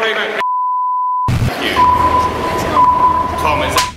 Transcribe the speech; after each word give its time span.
very. 0.00 0.40
Thank 1.28 1.64
you. 1.64 1.74
Tom, 3.42 3.62
is 3.62 3.89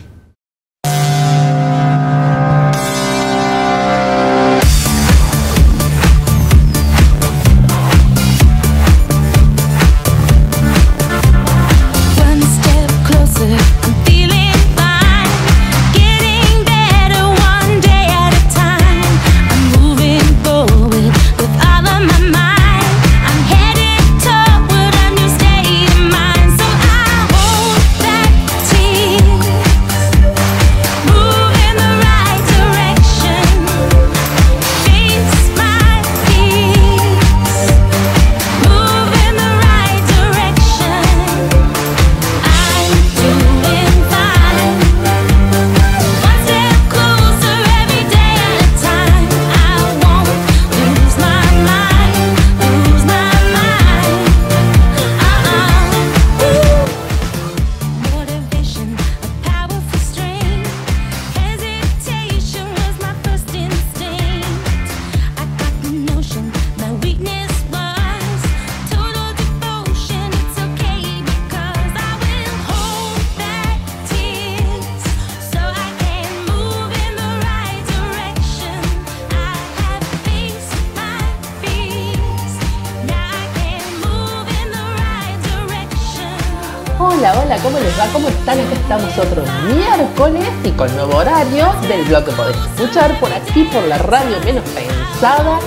por 93.74 93.84
la 93.88 93.98
radio 93.98 94.40
menos 94.46 94.64
pensada, 94.70 95.60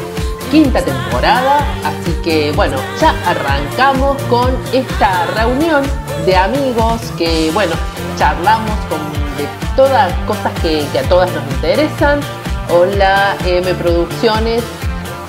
quinta 0.50 0.80
temporada. 0.80 1.58
Así 1.84 2.12
que 2.22 2.52
bueno, 2.52 2.76
ya 3.00 3.14
arrancamos 3.26 4.22
con 4.30 4.56
esta 4.72 5.26
reunión 5.34 5.82
de 6.24 6.36
amigos 6.36 7.00
que, 7.18 7.50
bueno, 7.52 7.74
charlamos 8.16 8.78
con 8.88 8.98
de 9.36 9.46
todas 9.74 10.12
cosas 10.26 10.52
que, 10.62 10.86
que 10.92 11.00
a 11.00 11.08
todas 11.08 11.30
nos 11.32 11.44
interesan. 11.54 12.20
Hola, 12.70 13.36
M 13.44 13.74
Producciones, 13.74 14.62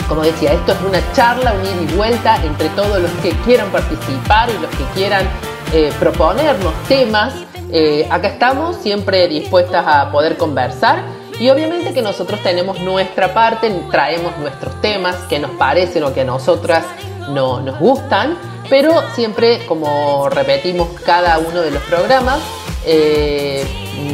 como 0.07 0.21
decía, 0.21 0.53
esto 0.53 0.71
es 0.71 0.81
una 0.81 0.99
charla, 1.13 1.53
un 1.53 1.65
ida 1.65 1.91
y 1.91 1.95
vuelta 1.95 2.35
entre 2.43 2.69
todos 2.69 3.01
los 3.01 3.11
que 3.23 3.31
quieran 3.43 3.69
participar 3.69 4.49
y 4.49 4.53
los 4.53 4.69
que 4.71 4.83
quieran 4.95 5.25
eh, 5.73 5.91
proponernos 5.99 6.73
temas. 6.87 7.33
Eh, 7.71 8.07
acá 8.09 8.29
estamos, 8.29 8.77
siempre 8.77 9.27
dispuestas 9.27 9.85
a 9.85 10.11
poder 10.11 10.37
conversar. 10.37 11.16
Y 11.39 11.49
obviamente 11.49 11.93
que 11.93 12.01
nosotros 12.01 12.41
tenemos 12.41 12.79
nuestra 12.79 13.33
parte, 13.33 13.69
traemos 13.91 14.37
nuestros 14.37 14.81
temas 14.81 15.15
que 15.29 15.39
nos 15.39 15.51
parecen 15.51 16.03
o 16.03 16.13
que 16.13 16.21
a 16.21 16.25
nosotras 16.25 16.83
no, 17.29 17.59
nos 17.61 17.79
gustan, 17.79 18.37
pero 18.69 19.01
siempre, 19.13 19.65
como 19.65 20.29
repetimos 20.29 20.87
cada 21.05 21.37
uno 21.37 21.61
de 21.61 21.71
los 21.71 21.83
programas, 21.83 22.39
eh, 22.85 23.65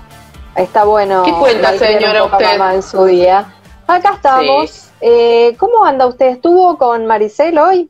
Está 0.57 0.85
bueno. 0.85 1.23
¿Qué 1.25 1.33
cuenta, 1.33 1.73
un 1.73 1.79
señora, 1.79 2.23
poco 2.25 2.37
usted? 2.37 2.59
mamá 2.59 2.75
en 2.75 2.83
su 2.83 3.05
día. 3.05 3.53
Acá 3.87 4.13
estamos. 4.15 4.71
Sí. 4.71 4.91
Eh, 5.01 5.57
¿Cómo 5.59 5.85
anda 5.85 6.07
usted? 6.07 6.27
¿Estuvo 6.27 6.77
con 6.77 7.07
Maricel 7.07 7.59
hoy? 7.59 7.89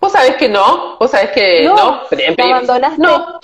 Vos 0.00 0.12
sabés 0.12 0.36
que 0.36 0.48
no, 0.48 0.96
vos 0.98 1.10
sabés 1.10 1.30
que 1.30 1.64
No, 1.64 1.74
no. 1.76 2.00
En 2.10 2.18
¿la 2.30 2.34
prim- 2.36 2.52
abandonaste? 2.52 3.02
No, 3.02 3.40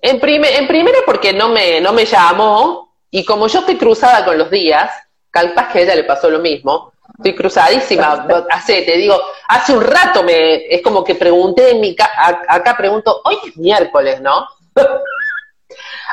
en, 0.00 0.20
prime- 0.20 0.56
en 0.58 0.66
primera 0.66 0.98
porque 1.06 1.32
no 1.32 1.48
me, 1.48 1.80
no 1.80 1.92
me 1.92 2.04
llamó 2.04 2.92
y 3.10 3.24
como 3.24 3.46
yo 3.46 3.60
estoy 3.60 3.76
cruzada 3.78 4.24
con 4.24 4.36
los 4.36 4.50
días, 4.50 4.90
capaz 5.30 5.72
que 5.72 5.78
a 5.78 5.82
ella 5.82 5.94
le 5.94 6.04
pasó 6.04 6.28
lo 6.28 6.40
mismo, 6.40 6.92
estoy 7.16 7.36
cruzadísima, 7.36 8.26
hace, 8.50 8.82
te 8.82 8.96
digo, 8.96 9.14
hace 9.48 9.76
un 9.76 9.84
rato 9.84 10.24
me, 10.24 10.66
es 10.74 10.82
como 10.82 11.04
que 11.04 11.14
pregunté 11.14 11.70
en 11.70 11.80
mi, 11.80 11.94
ca- 11.94 12.10
acá 12.48 12.76
pregunto, 12.76 13.20
hoy 13.24 13.36
es 13.46 13.56
miércoles, 13.56 14.20
¿no? 14.20 14.46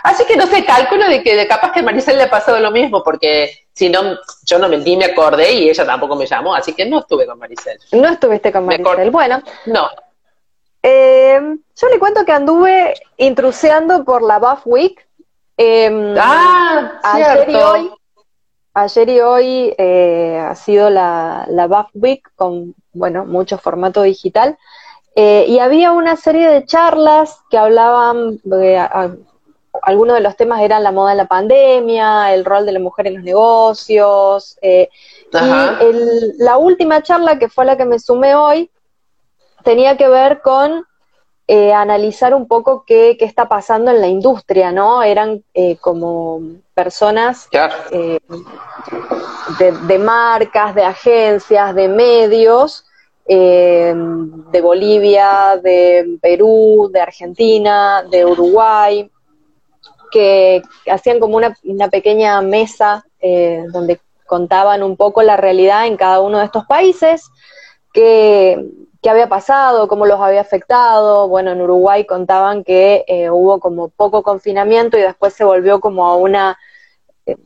Así 0.03 0.25
que 0.25 0.35
no 0.35 0.47
sé, 0.47 0.65
cálculo 0.65 1.07
de 1.07 1.21
que 1.23 1.35
de 1.35 1.47
capaz 1.47 1.71
que 1.71 1.79
a 1.81 1.83
Maricel 1.83 2.17
le 2.17 2.23
ha 2.23 2.29
pasado 2.29 2.59
lo 2.59 2.71
mismo, 2.71 3.03
porque 3.03 3.65
si 3.73 3.89
no, 3.89 4.17
yo 4.45 4.59
no 4.59 4.67
me, 4.69 4.77
ni 4.77 4.97
me 4.97 5.05
acordé 5.05 5.51
y 5.53 5.69
ella 5.69 5.85
tampoco 5.85 6.15
me 6.15 6.25
llamó, 6.25 6.55
así 6.55 6.73
que 6.73 6.85
no 6.85 6.99
estuve 6.99 7.25
con 7.25 7.39
Maricel. 7.39 7.79
No 7.91 8.07
estuviste 8.07 8.51
con 8.51 8.65
Maricel. 8.65 9.11
Bueno, 9.11 9.41
No, 9.65 9.89
eh, 10.81 11.39
yo 11.75 11.89
le 11.89 11.99
cuento 11.99 12.25
que 12.25 12.31
anduve 12.31 12.93
intruseando 13.17 14.03
por 14.03 14.21
la 14.21 14.39
Buff 14.39 14.61
Week. 14.65 15.05
Eh, 15.57 16.15
Ah, 16.17 16.99
ayer 17.03 17.49
y 17.49 17.55
hoy, 17.55 17.91
ayer 18.73 19.09
y 19.09 19.19
hoy 19.19 19.75
eh, 19.77 20.39
ha 20.39 20.55
sido 20.55 20.89
la, 20.89 21.45
la 21.49 21.67
Buff 21.67 21.87
Week 21.93 22.23
con, 22.35 22.75
bueno, 22.93 23.25
mucho 23.25 23.57
formato 23.57 24.01
digital. 24.03 24.57
Eh, 25.15 25.45
y 25.49 25.59
había 25.59 25.91
una 25.91 26.15
serie 26.15 26.47
de 26.49 26.65
charlas 26.65 27.41
que 27.49 27.57
hablaban, 27.57 28.39
eh, 28.61 28.87
algunos 29.81 30.15
de 30.15 30.21
los 30.21 30.35
temas 30.35 30.61
eran 30.61 30.83
la 30.83 30.91
moda 30.91 31.11
en 31.11 31.17
la 31.17 31.25
pandemia, 31.27 32.33
el 32.33 32.45
rol 32.45 32.65
de 32.65 32.71
la 32.73 32.79
mujer 32.79 33.07
en 33.07 33.15
los 33.15 33.23
negocios. 33.23 34.57
eh, 34.61 34.89
y 35.31 35.85
el- 35.85 36.33
la 36.39 36.57
última 36.57 37.01
charla, 37.03 37.37
que 37.39 37.49
fue 37.49 37.65
la 37.65 37.77
que 37.77 37.85
me 37.85 37.99
sumé 37.99 38.35
hoy, 38.35 38.69
tenía 39.63 39.95
que 39.97 40.07
ver 40.07 40.41
con 40.41 40.85
eh, 41.51 41.73
analizar 41.73 42.35
un 42.35 42.47
poco 42.47 42.83
qué, 42.85 43.15
qué 43.17 43.25
está 43.25 43.47
pasando 43.47 43.89
en 43.89 44.01
la 44.01 44.07
industria, 44.07 44.71
¿no? 44.71 45.01
Eran 45.01 45.43
eh, 45.55 45.77
como 45.81 46.41
personas 46.75 47.47
Claro. 47.47 47.73
eh, 47.91 48.19
de, 49.57 49.71
de 49.71 49.97
marcas, 49.97 50.75
de 50.75 50.83
agencias, 50.83 51.73
de 51.73 51.87
medios, 51.87 52.85
de 53.25 54.61
Bolivia, 54.61 55.59
de 55.61 56.17
Perú, 56.21 56.89
de 56.91 56.99
Argentina, 57.01 58.03
de 58.09 58.25
Uruguay, 58.25 59.09
que 60.11 60.61
hacían 60.89 61.19
como 61.19 61.37
una, 61.37 61.87
pequeña 61.89 62.41
mesa 62.41 63.05
eh, 63.19 63.63
donde 63.71 63.99
contaban 64.25 64.83
un 64.83 64.95
poco 64.95 65.23
la 65.23 65.37
realidad 65.37 65.87
en 65.87 65.97
cada 65.97 66.19
uno 66.19 66.39
de 66.39 66.45
estos 66.45 66.65
países, 66.65 67.29
qué, 67.93 68.63
había 69.09 69.27
pasado, 69.27 69.87
cómo 69.87 70.05
los 70.05 70.19
había 70.19 70.41
afectado. 70.41 71.27
Bueno, 71.27 71.51
en 71.51 71.61
Uruguay 71.61 72.05
contaban 72.05 72.63
que 72.63 73.05
eh, 73.07 73.29
hubo 73.29 73.59
como 73.59 73.89
poco 73.89 74.21
confinamiento 74.21 74.97
y 74.97 75.01
después 75.01 75.33
se 75.33 75.43
volvió 75.43 75.79
como 75.79 76.05
a 76.05 76.15
una 76.15 76.59
eh, 77.25 77.37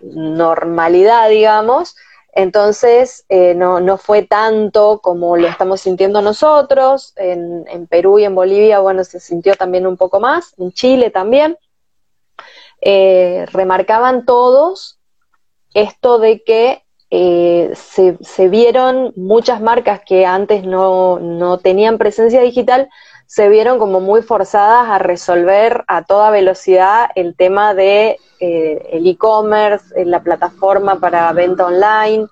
normalidad, 0.00 1.28
digamos. 1.28 1.96
Entonces, 2.32 3.24
no, 3.56 3.80
no 3.80 3.98
fue 3.98 4.22
tanto 4.22 5.00
como 5.02 5.36
lo 5.36 5.48
estamos 5.48 5.80
sintiendo 5.80 6.22
nosotros. 6.22 7.12
En 7.16 7.88
Perú 7.88 8.20
y 8.20 8.24
en 8.24 8.36
Bolivia, 8.36 8.78
bueno, 8.78 9.02
se 9.02 9.18
sintió 9.18 9.56
también 9.56 9.84
un 9.84 9.96
poco 9.96 10.20
más, 10.20 10.54
en 10.56 10.70
Chile 10.70 11.10
también. 11.10 11.58
Eh, 12.80 13.46
remarcaban 13.52 14.24
todos 14.24 14.98
esto 15.74 16.18
de 16.18 16.42
que 16.42 16.82
eh, 17.12 17.72
se, 17.74 18.48
vieron 18.48 19.12
muchas 19.16 19.60
marcas 19.60 20.00
que 20.06 20.26
antes 20.26 20.64
no, 20.64 21.18
no 21.18 21.58
tenían 21.58 21.98
presencia 21.98 22.40
digital, 22.40 22.88
se 23.26 23.48
vieron 23.48 23.78
como 23.78 24.00
muy 24.00 24.22
forzadas 24.22 24.88
a 24.88 24.98
resolver 24.98 25.84
a 25.88 26.04
toda 26.04 26.30
velocidad 26.30 27.10
el 27.16 27.34
tema 27.34 27.74
de 27.74 28.16
eh, 28.38 28.88
el 28.92 29.08
e-commerce, 29.08 29.86
eh, 30.00 30.04
la 30.04 30.22
plataforma 30.22 31.00
para 31.00 31.32
venta 31.32 31.66
online, 31.66 32.26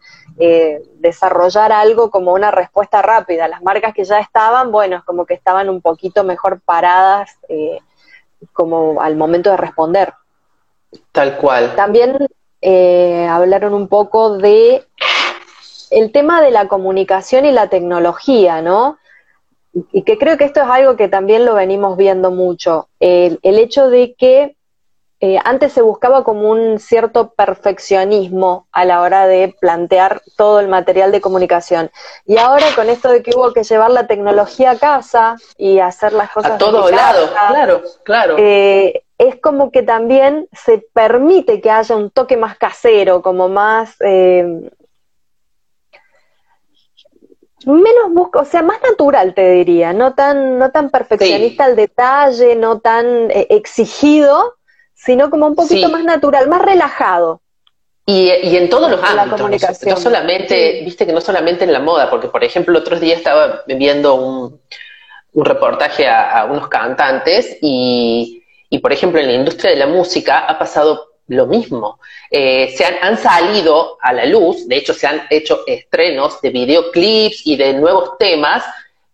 desarrollar 1.00 1.72
algo 1.72 2.12
como 2.12 2.32
una 2.32 2.52
respuesta 2.52 3.02
rápida. 3.02 3.48
Las 3.48 3.60
marcas 3.60 3.92
que 3.92 4.04
ya 4.04 4.20
estaban, 4.20 4.70
bueno, 4.70 4.98
es 4.98 5.02
como 5.02 5.26
que 5.26 5.34
estaban 5.34 5.68
un 5.68 5.82
poquito 5.82 6.22
mejor 6.22 6.60
paradas 6.60 7.28
como 8.52 9.02
al 9.02 9.16
momento 9.16 9.50
de 9.50 9.56
responder. 9.56 10.14
Tal 11.12 11.36
cual. 11.36 11.74
También 11.76 12.16
eh, 12.60 13.26
hablaron 13.28 13.74
un 13.74 13.88
poco 13.88 14.38
de 14.38 14.84
el 15.90 16.12
tema 16.12 16.42
de 16.42 16.50
la 16.50 16.68
comunicación 16.68 17.44
y 17.46 17.52
la 17.52 17.68
tecnología, 17.68 18.62
¿no? 18.62 18.98
Y 19.92 20.02
que 20.02 20.18
creo 20.18 20.36
que 20.36 20.44
esto 20.44 20.60
es 20.60 20.68
algo 20.68 20.96
que 20.96 21.08
también 21.08 21.44
lo 21.44 21.54
venimos 21.54 21.96
viendo 21.96 22.30
mucho. 22.30 22.88
El, 23.00 23.38
el 23.42 23.58
hecho 23.58 23.88
de 23.88 24.14
que 24.14 24.56
eh, 25.20 25.38
antes 25.44 25.72
se 25.72 25.82
buscaba 25.82 26.22
como 26.22 26.48
un 26.48 26.78
cierto 26.78 27.30
perfeccionismo 27.30 28.68
a 28.70 28.84
la 28.84 29.00
hora 29.00 29.26
de 29.26 29.52
plantear 29.60 30.22
todo 30.36 30.60
el 30.60 30.68
material 30.68 31.10
de 31.10 31.20
comunicación. 31.20 31.90
Y 32.24 32.38
ahora 32.38 32.66
con 32.76 32.88
esto 32.88 33.08
de 33.10 33.22
que 33.22 33.32
hubo 33.34 33.52
que 33.52 33.64
llevar 33.64 33.90
la 33.90 34.06
tecnología 34.06 34.72
a 34.72 34.78
casa 34.78 35.36
y 35.56 35.80
hacer 35.80 36.12
las 36.12 36.30
cosas 36.30 36.52
A 36.52 36.58
todos 36.58 36.90
lados, 36.92 37.30
claro, 37.48 37.82
claro. 38.04 38.36
eh, 38.38 39.02
es 39.18 39.36
como 39.40 39.70
que 39.72 39.82
también 39.82 40.48
se 40.52 40.86
permite 40.92 41.60
que 41.60 41.70
haya 41.70 41.96
un 41.96 42.10
toque 42.10 42.36
más 42.36 42.56
casero, 42.56 43.20
como 43.20 43.48
más... 43.48 43.96
eh, 44.00 44.70
menos 47.66 48.12
busco, 48.12 48.38
o 48.40 48.44
sea, 48.44 48.62
más 48.62 48.80
natural 48.82 49.34
te 49.34 49.50
diría, 49.50 49.92
no 49.92 50.14
tan, 50.14 50.58
no 50.58 50.70
tan 50.70 50.90
perfeccionista 50.90 51.64
al 51.64 51.74
detalle, 51.76 52.54
no 52.54 52.78
tan 52.80 53.30
eh, 53.30 53.48
exigido, 53.50 54.54
sino 54.94 55.28
como 55.28 55.46
un 55.46 55.54
poquito 55.56 55.86
Sí. 55.88 55.92
más 55.92 56.04
natural, 56.04 56.48
más 56.48 56.62
relajado. 56.62 57.42
Y, 58.06 58.30
y 58.42 58.56
en 58.56 58.70
todos 58.70 58.88
los 58.90 59.00
La 59.00 59.08
ámbitos, 59.08 59.30
no- 59.32 59.36
comunicación. 59.38 59.90
no 59.90 59.96
solamente, 60.00 60.78
Sí. 60.78 60.84
viste 60.84 61.04
que 61.04 61.12
no 61.12 61.20
solamente 61.20 61.64
en 61.64 61.72
la 61.72 61.80
moda, 61.80 62.08
porque 62.08 62.28
por 62.28 62.42
ejemplo 62.44 62.78
otros 62.78 63.00
días 63.00 63.18
estaba 63.18 63.62
viendo 63.66 64.14
un, 64.14 64.60
un 65.32 65.44
reportaje 65.44 66.06
a, 66.08 66.40
a 66.40 66.44
unos 66.46 66.68
cantantes 66.68 67.58
y, 67.60 68.37
y, 68.70 68.78
por 68.78 68.92
ejemplo 68.92 69.20
en 69.20 69.26
la 69.26 69.32
industria 69.32 69.70
de 69.70 69.76
la 69.76 69.86
música 69.86 70.40
ha 70.40 70.58
pasado 70.58 71.08
lo 71.28 71.46
mismo. 71.46 72.00
Eh, 72.30 72.74
se 72.76 72.84
han, 72.84 72.94
han 73.02 73.18
salido 73.18 73.98
a 74.00 74.12
la 74.12 74.24
luz, 74.24 74.66
de 74.66 74.76
hecho 74.76 74.94
se 74.94 75.06
han 75.06 75.26
hecho 75.30 75.60
estrenos 75.66 76.40
de 76.40 76.50
videoclips 76.50 77.46
y 77.46 77.56
de 77.56 77.74
nuevos 77.74 78.16
temas, 78.18 78.64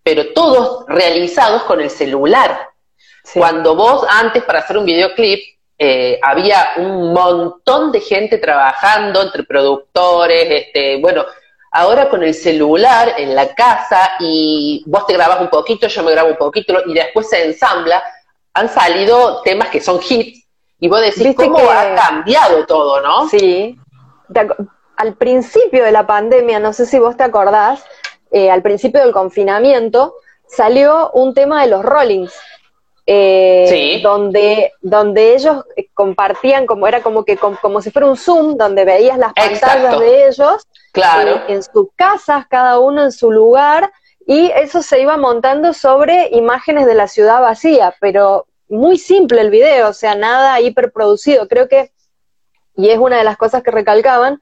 pero 0.03 0.33
todos 0.33 0.85
realizados 0.87 1.65
con 1.65 1.81
el 1.81 1.91
celular. 1.91 2.69
Sí. 3.25 3.39
Cuando 3.39 3.75
vos 3.75 4.06
antes 4.09 4.43
para 4.45 4.61
hacer 4.61 4.77
un 4.79 4.85
videoclip 4.85 5.41
eh, 5.77 6.21
había 6.23 6.75
un 6.77 7.12
montón 7.12 7.91
de 7.91 8.01
gente 8.01 8.39
trabajando 8.39 9.23
entre 9.23 9.43
productores, 9.43 10.47
este, 10.49 11.01
bueno, 11.01 11.25
ahora 11.73 12.09
con 12.09 12.23
el 12.23 12.33
celular 12.33 13.15
en 13.19 13.35
la 13.35 13.53
casa 13.55 14.12
y 14.21 14.85
vos 14.87 15.05
te 15.06 15.15
grabas 15.15 15.41
un 15.41 15.49
poquito, 15.49 15.89
yo 15.89 16.03
me 16.05 16.12
grabo 16.12 16.31
un 16.31 16.37
poquito 16.37 16.81
y 16.87 16.95
después 16.95 17.29
se 17.29 17.45
ensambla, 17.45 18.03
han 18.55 18.69
salido 18.69 19.43
temas 19.43 19.69
que 19.69 19.81
son 19.81 20.01
hits 20.09 20.47
y 20.81 20.89
vos 20.89 21.01
decís 21.01 21.25
Viste 21.25 21.45
cómo 21.45 21.59
que- 21.59 21.69
ha 21.69 21.95
cambiado 21.95 22.65
todo, 22.67 23.01
¿no? 23.01 23.29
Sí. 23.29 23.77
Al 24.97 25.15
principio 25.15 25.85
de 25.85 25.93
la 25.93 26.06
pandemia, 26.06 26.61
no 26.61 26.73
sé 26.73 26.87
si 26.87 26.99
vos 26.99 27.17
te 27.17 27.25
acordás, 27.25 27.85
eh, 28.31 28.51
al 28.51 28.62
principio 28.62 29.01
del 29.01 29.12
confinamiento, 29.12 30.15
salió 30.47 31.11
un 31.12 31.35
tema 31.35 31.62
de 31.62 31.69
los 31.71 31.83
Rollings. 31.85 32.33
eh, 33.06 33.67
Sí. 33.69 34.01
donde, 34.03 34.73
donde 34.81 35.35
ellos 35.35 35.62
eh, 35.77 35.89
compartían, 35.93 36.65
como 36.65 36.87
era 36.87 37.03
como 37.03 37.23
que 37.23 37.37
com- 37.37 37.59
como 37.61 37.83
si 37.83 37.91
fuera 37.91 38.09
un 38.09 38.17
Zoom, 38.17 38.56
donde 38.56 38.87
veías 38.87 39.19
las 39.19 39.35
pantallas 39.35 39.62
Exacto. 39.62 40.01
de 40.01 40.27
ellos 40.29 40.67
Claro. 40.91 41.31
eh, 41.33 41.43
en 41.49 41.62
sus 41.62 41.89
casas, 41.97 42.47
cada 42.49 42.79
uno 42.79 43.03
en 43.03 43.12
su 43.12 43.31
lugar, 43.31 43.93
y 44.26 44.50
eso 44.55 44.82
se 44.82 45.00
iba 45.00 45.17
montando 45.17 45.73
sobre 45.75 46.29
imágenes 46.32 46.87
de 46.87 46.94
la 46.94 47.09
ciudad 47.09 47.41
vacía, 47.41 47.94
pero 48.00 48.47
muy 48.69 48.99
simple 48.99 49.41
el 49.41 49.50
video, 49.50 49.88
o 49.88 49.93
sea, 49.93 50.15
nada 50.15 50.61
hiperproducido. 50.61 51.47
Creo 51.49 51.69
que, 51.69 51.93
y 52.76 52.88
es 52.88 52.99
una 52.99 53.19
de 53.19 53.25
las 53.25 53.37
cosas 53.37 53.62
que 53.62 53.71
recalcaban, 53.71 54.41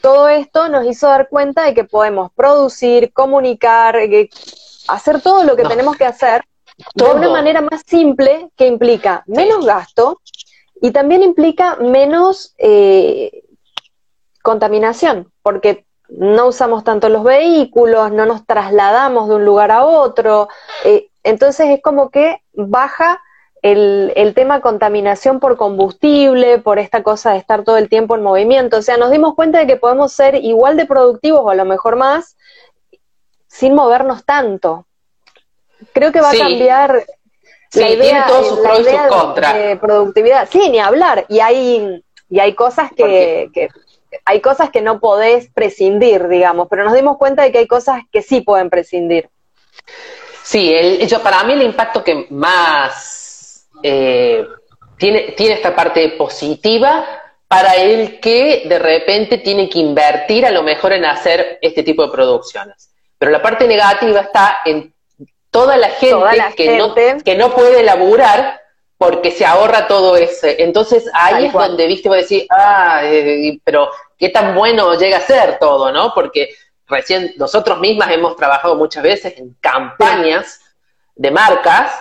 todo 0.00 0.28
esto 0.28 0.68
nos 0.68 0.86
hizo 0.86 1.06
dar 1.08 1.28
cuenta 1.28 1.62
de 1.64 1.74
que 1.74 1.84
podemos 1.84 2.32
producir, 2.32 3.12
comunicar, 3.12 3.94
que- 4.08 4.30
hacer 4.88 5.20
todo 5.20 5.44
lo 5.44 5.54
que 5.56 5.62
No. 5.62 5.68
tenemos 5.68 5.96
que 5.96 6.04
hacer 6.06 6.42
de 6.94 7.04
una 7.04 7.28
manera 7.28 7.60
más 7.60 7.82
simple 7.86 8.48
que 8.56 8.66
implica 8.66 9.22
menos 9.26 9.64
gasto 9.64 10.20
y 10.80 10.90
también 10.90 11.22
implica 11.22 11.76
menos 11.76 12.54
eh, 12.58 13.44
contaminación, 14.42 15.30
porque 15.42 15.86
no 16.18 16.46
usamos 16.48 16.84
tanto 16.84 17.08
los 17.08 17.24
vehículos, 17.24 18.12
no 18.12 18.26
nos 18.26 18.44
trasladamos 18.46 19.28
de 19.28 19.36
un 19.36 19.44
lugar 19.44 19.70
a 19.70 19.84
otro, 19.84 20.48
eh, 20.84 21.08
entonces 21.24 21.68
es 21.70 21.80
como 21.82 22.10
que 22.10 22.42
baja 22.52 23.20
el, 23.62 24.12
el 24.16 24.34
tema 24.34 24.60
contaminación 24.60 25.38
por 25.40 25.56
combustible, 25.56 26.58
por 26.58 26.78
esta 26.78 27.02
cosa 27.02 27.32
de 27.32 27.38
estar 27.38 27.62
todo 27.64 27.76
el 27.78 27.88
tiempo 27.88 28.14
en 28.16 28.22
movimiento, 28.22 28.78
o 28.78 28.82
sea, 28.82 28.96
nos 28.96 29.10
dimos 29.10 29.34
cuenta 29.34 29.58
de 29.60 29.66
que 29.66 29.76
podemos 29.76 30.12
ser 30.12 30.34
igual 30.34 30.76
de 30.76 30.86
productivos 30.86 31.40
o 31.44 31.50
a 31.50 31.54
lo 31.54 31.64
mejor 31.64 31.96
más 31.96 32.36
sin 33.46 33.74
movernos 33.74 34.24
tanto. 34.24 34.86
Creo 35.92 36.10
que 36.12 36.20
va 36.20 36.30
Sí. 36.30 36.40
a 36.40 36.44
cambiar 36.44 37.04
Sí, 37.70 37.80
la 37.80 37.90
idea, 37.90 38.24
todos 38.26 38.48
sus 38.48 38.58
la 38.60 38.68
pros 38.68 38.80
y 38.80 38.82
sus 38.84 38.92
idea 38.92 39.52
de- 39.52 39.76
productividad. 39.76 40.48
Sí, 40.50 40.68
ni 40.70 40.78
hablar. 40.78 41.24
Y 41.28 41.40
hay, 41.40 42.04
y 42.28 42.40
hay 42.40 42.54
cosas 42.54 42.90
que, 42.96 43.50
que- 43.54 43.68
hay 44.24 44.40
cosas 44.40 44.70
que 44.70 44.80
no 44.80 45.00
podés 45.00 45.48
prescindir, 45.52 46.28
digamos, 46.28 46.68
pero 46.68 46.84
nos 46.84 46.94
dimos 46.94 47.16
cuenta 47.16 47.42
de 47.42 47.52
que 47.52 47.58
hay 47.58 47.66
cosas 47.66 48.02
que 48.10 48.22
sí 48.22 48.40
pueden 48.40 48.70
prescindir. 48.70 49.28
Sí, 50.42 50.72
el, 50.72 51.06
yo, 51.06 51.20
para 51.22 51.44
mí 51.44 51.52
el 51.52 51.62
impacto 51.62 52.02
que 52.02 52.26
más 52.30 53.68
eh, 53.82 54.46
tiene, 54.96 55.32
tiene 55.36 55.54
esta 55.54 55.74
parte 55.74 56.10
positiva 56.10 57.06
para 57.48 57.74
el 57.74 58.18
que 58.18 58.64
de 58.66 58.78
repente 58.78 59.38
tiene 59.38 59.68
que 59.68 59.78
invertir 59.78 60.46
a 60.46 60.50
lo 60.50 60.62
mejor 60.62 60.94
en 60.94 61.04
hacer 61.04 61.58
este 61.60 61.82
tipo 61.82 62.04
de 62.04 62.12
producciones. 62.12 62.90
Pero 63.18 63.30
la 63.30 63.42
parte 63.42 63.68
negativa 63.68 64.20
está 64.20 64.60
en 64.64 64.92
toda 65.50 65.76
la 65.76 65.90
gente, 65.90 66.14
Toda 66.16 66.34
la 66.34 66.52
que, 66.52 66.78
No, 66.78 66.94
que 66.94 67.36
no 67.36 67.54
puede 67.54 67.82
laburar 67.82 68.61
porque 69.02 69.32
se 69.32 69.44
ahorra 69.44 69.88
todo 69.88 70.16
ese. 70.16 70.62
Entonces 70.62 71.10
ahí 71.12 71.46
es 71.46 71.52
cual. 71.52 71.68
donde, 71.68 71.86
viste, 71.88 72.08
vos 72.08 72.18
decís, 72.18 72.46
ah, 72.50 73.00
eh, 73.04 73.58
pero 73.64 73.90
qué 74.16 74.28
tan 74.28 74.54
bueno 74.54 74.94
llega 74.94 75.16
a 75.16 75.20
ser 75.20 75.58
todo, 75.58 75.90
¿no? 75.90 76.12
Porque 76.14 76.50
recién 76.86 77.32
nosotros 77.36 77.80
mismas 77.80 78.10
hemos 78.12 78.36
trabajado 78.36 78.76
muchas 78.76 79.02
veces 79.02 79.34
en 79.38 79.56
campañas 79.60 80.60
de 81.16 81.30
marcas 81.30 81.92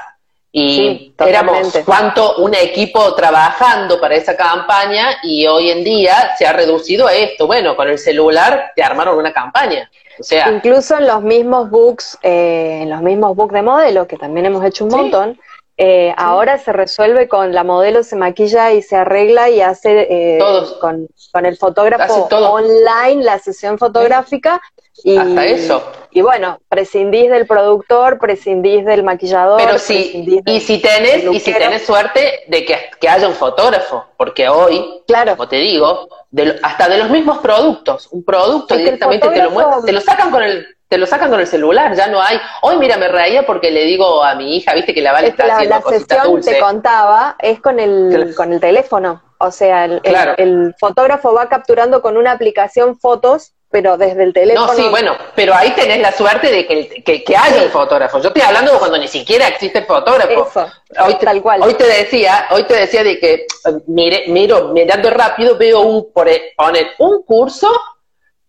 y 0.51 0.75
Sí, 0.75 1.15
éramos 1.25 1.73
cuánto 1.85 2.35
un 2.37 2.53
equipo 2.53 3.15
trabajando 3.15 3.99
para 3.99 4.15
esa 4.15 4.35
campaña 4.35 5.17
y 5.23 5.47
hoy 5.47 5.71
en 5.71 5.83
día 5.83 6.35
se 6.37 6.45
ha 6.45 6.53
reducido 6.53 7.07
a 7.07 7.13
esto. 7.13 7.47
Bueno, 7.47 7.75
con 7.75 7.87
el 7.89 7.97
celular 7.97 8.73
te 8.75 8.83
armaron 8.83 9.17
una 9.17 9.31
campaña. 9.33 9.89
O 10.19 10.23
sea, 10.23 10.49
Incluso 10.49 10.97
en 10.97 11.07
los 11.07 11.21
mismos 11.23 11.69
books, 11.71 12.19
eh, 12.21 12.81
en 12.83 12.89
los 12.89 13.01
mismos 13.01 13.35
books 13.35 13.53
de 13.53 13.61
modelo, 13.61 14.05
que 14.07 14.17
también 14.17 14.45
hemos 14.45 14.63
hecho 14.65 14.83
un 14.83 14.91
Sí. 14.91 14.97
montón, 14.97 15.39
eh, 15.83 16.13
ahora 16.15 16.59
se 16.59 16.71
resuelve 16.71 17.27
con 17.27 17.55
la 17.55 17.63
modelo 17.63 18.03
se 18.03 18.15
maquilla 18.15 18.71
y 18.71 18.83
se 18.83 18.95
arregla 18.95 19.49
y 19.49 19.61
hace 19.61 20.07
eh, 20.11 20.37
Todos. 20.37 20.73
con, 20.73 21.07
con 21.31 21.47
el 21.47 21.57
fotógrafo 21.57 22.27
online 22.31 23.23
la 23.23 23.39
sesión 23.39 23.79
fotográfica 23.79 24.61
y, 25.03 25.17
Hasta 25.17 25.43
eso. 25.45 25.83
y 26.11 26.21
bueno, 26.21 26.59
prescindís 26.69 27.31
del 27.31 27.47
productor, 27.47 28.19
prescindís 28.19 28.85
del 28.85 29.01
maquillador, 29.03 29.59
Pero 29.59 29.79
si, 29.79 30.41
y 30.45 30.59
si 30.59 30.77
tenés, 30.79 31.23
y 31.23 31.39
si 31.39 31.51
tenés 31.51 31.83
suerte 31.83 32.41
de 32.47 32.63
que, 32.63 32.77
que 32.99 33.09
haya 33.09 33.27
un 33.27 33.33
fotógrafo, 33.33 34.05
porque 34.17 34.47
hoy, 34.49 35.01
Claro. 35.07 35.31
como 35.35 35.47
te 35.49 35.55
digo, 35.55 36.07
de 36.29 36.59
hasta 36.61 36.87
de 36.89 36.99
los 36.99 37.09
mismos 37.09 37.39
productos, 37.39 38.07
un 38.11 38.23
producto 38.23 38.75
Es 38.75 38.81
directamente 38.81 39.27
te 39.29 39.41
lo 39.41 39.49
muestran, 39.49 39.83
te 39.83 39.91
lo 39.93 40.01
sacan 40.01 40.29
con 40.29 40.43
el, 40.43 40.67
te 40.91 40.97
lo 40.97 41.05
sacan 41.07 41.29
con 41.29 41.39
el 41.39 41.47
celular, 41.47 41.95
ya 41.95 42.07
no 42.07 42.21
hay. 42.21 42.37
Hoy 42.63 42.75
mira, 42.75 42.97
me 42.97 43.07
reía 43.07 43.45
porque 43.45 43.71
le 43.71 43.85
digo 43.85 44.21
a 44.25 44.35
mi 44.35 44.57
hija, 44.57 44.73
viste 44.73 44.93
que 44.93 44.99
la 44.99 45.13
Vale 45.13 45.29
está 45.29 45.47
la, 45.47 45.55
haciendo 45.55 45.75
la 45.77 45.81
sesión, 45.97 46.41
te 46.41 46.59
contaba, 46.59 47.37
es 47.39 47.61
con 47.61 47.79
el, 47.79 48.35
con 48.35 48.51
el 48.51 48.59
teléfono. 48.59 49.23
O 49.37 49.51
sea, 49.51 49.85
el, 49.85 49.93
el- 49.93 50.01
Claro. 50.01 50.33
el 50.37 50.75
fotógrafo 50.77 51.33
va 51.33 51.47
capturando 51.47 52.01
con 52.01 52.17
una 52.17 52.31
aplicación 52.33 52.99
fotos 52.99 53.53
pero 53.69 53.95
desde 53.97 54.23
el 54.23 54.33
teléfono. 54.33 54.67
No, 54.67 54.73
sí, 54.73 54.85
bueno, 54.89 55.15
pero 55.33 55.55
ahí 55.55 55.69
tenés 55.71 56.01
la 56.01 56.11
suerte 56.11 56.51
de 56.51 56.67
que, 56.67 57.01
que, 57.05 57.23
que 57.23 57.37
haya 57.37 57.55
Sí. 57.59 57.63
un 57.63 57.71
fotógrafo. 57.71 58.19
Yo 58.19 58.27
estoy 58.27 58.41
hablando 58.41 58.73
de 58.73 58.79
cuando 58.79 58.97
ni 58.97 59.07
siquiera 59.07 59.47
existe 59.47 59.79
el 59.79 59.85
fotógrafo. 59.85 60.45
Eso, 60.49 60.67
hoy 61.05 61.13
te, 61.15 61.25
tal 61.25 61.41
cual. 61.41 61.61
Hoy 61.63 61.75
te 61.75 61.85
decía, 61.85 62.47
hoy 62.51 62.63
te 62.63 62.73
decía 62.75 63.01
de 63.01 63.17
que 63.17 63.33
eh, 63.35 63.45
mire, 63.87 64.25
miro, 64.27 64.67
mirando 64.73 65.09
rápido, 65.11 65.55
veo 65.57 65.79
un 65.83 66.11
por 66.11 66.27
e- 66.27 66.51
poner 66.57 66.87
un 66.99 67.23
curso 67.23 67.69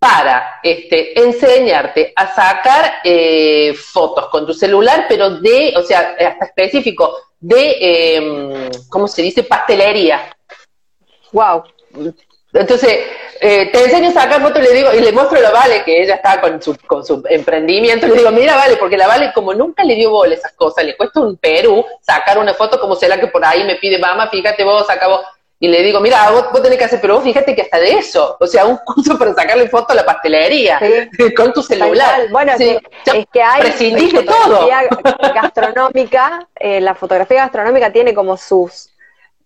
para 0.02 0.58
este, 0.64 1.16
enseñarte 1.22 2.12
a 2.16 2.34
sacar 2.34 2.94
eh, 3.04 3.72
fotos 3.72 4.26
con 4.30 4.44
tu 4.44 4.52
celular, 4.52 5.06
pero 5.08 5.38
de, 5.38 5.74
o 5.76 5.82
sea, 5.84 6.16
hasta 6.18 6.46
específico, 6.46 7.18
de, 7.38 7.76
eh, 7.80 8.70
¿cómo 8.88 9.06
se 9.06 9.22
dice? 9.22 9.44
Pastelería. 9.44 10.34
Wow. 11.30 11.62
Entonces, 12.52 12.98
eh, 13.40 13.70
te 13.70 13.84
enseño 13.84 14.08
a 14.08 14.12
sacar 14.12 14.42
fotos 14.42 14.60
y 14.60 14.64
le 14.64 14.72
digo, 14.72 14.92
y 14.92 14.98
le 14.98 15.12
muestro 15.12 15.38
a 15.38 15.42
la 15.42 15.50
Vale, 15.52 15.84
que 15.84 16.02
ella 16.02 16.16
está 16.16 16.40
con 16.40 16.60
su, 16.60 16.76
con 16.84 17.06
su 17.06 17.22
emprendimiento, 17.30 18.08
y 18.08 18.10
le 18.10 18.16
digo, 18.16 18.32
mira 18.32 18.56
Vale, 18.56 18.78
porque 18.78 18.96
la 18.96 19.06
Vale 19.06 19.32
como 19.32 19.54
nunca 19.54 19.84
le 19.84 19.94
dio 19.94 20.10
bola 20.10 20.34
esas 20.34 20.52
cosas, 20.54 20.84
le 20.84 20.96
cuesta 20.96 21.20
un 21.20 21.36
Perú 21.36 21.86
sacar 22.00 22.38
una 22.38 22.54
foto 22.54 22.80
como 22.80 22.96
será 22.96 23.20
que 23.20 23.28
por 23.28 23.44
ahí 23.44 23.62
me 23.62 23.76
pide, 23.76 24.00
mamá, 24.00 24.28
fíjate 24.30 24.64
vos, 24.64 24.84
saca 24.84 25.06
vos. 25.06 25.20
Y 25.64 25.68
le 25.68 25.80
digo, 25.84 26.00
mira, 26.00 26.28
vos, 26.32 26.46
vos 26.50 26.60
tenés 26.60 26.76
que 26.76 26.86
hacer, 26.86 27.00
pero 27.00 27.14
vos 27.14 27.22
fíjate 27.22 27.54
que 27.54 27.62
hasta 27.62 27.78
de 27.78 27.92
eso, 27.92 28.36
o 28.40 28.46
sea, 28.48 28.64
un 28.66 28.78
curso 28.78 29.16
para 29.18 29.32
sacarle 29.32 29.68
foto 29.68 29.92
a 29.92 29.94
la 29.94 30.04
pastelería, 30.04 30.80
con 31.36 31.52
tu 31.52 31.62
celular. 31.62 32.28
Bueno, 32.30 32.54
Sí, 32.58 32.70
es, 32.70 33.26
que, 33.32 33.40
es 33.40 33.46
hay 33.48 33.60
prescindís 33.60 34.12
de 34.12 34.24
todo. 34.24 34.34
fotografía 34.42 34.88
gastronómica, 35.34 36.48
eh, 36.58 36.80
la 36.80 36.96
fotografía 36.96 37.42
gastronómica 37.44 37.92
tiene 37.92 38.12
como 38.12 38.36
sus, 38.36 38.88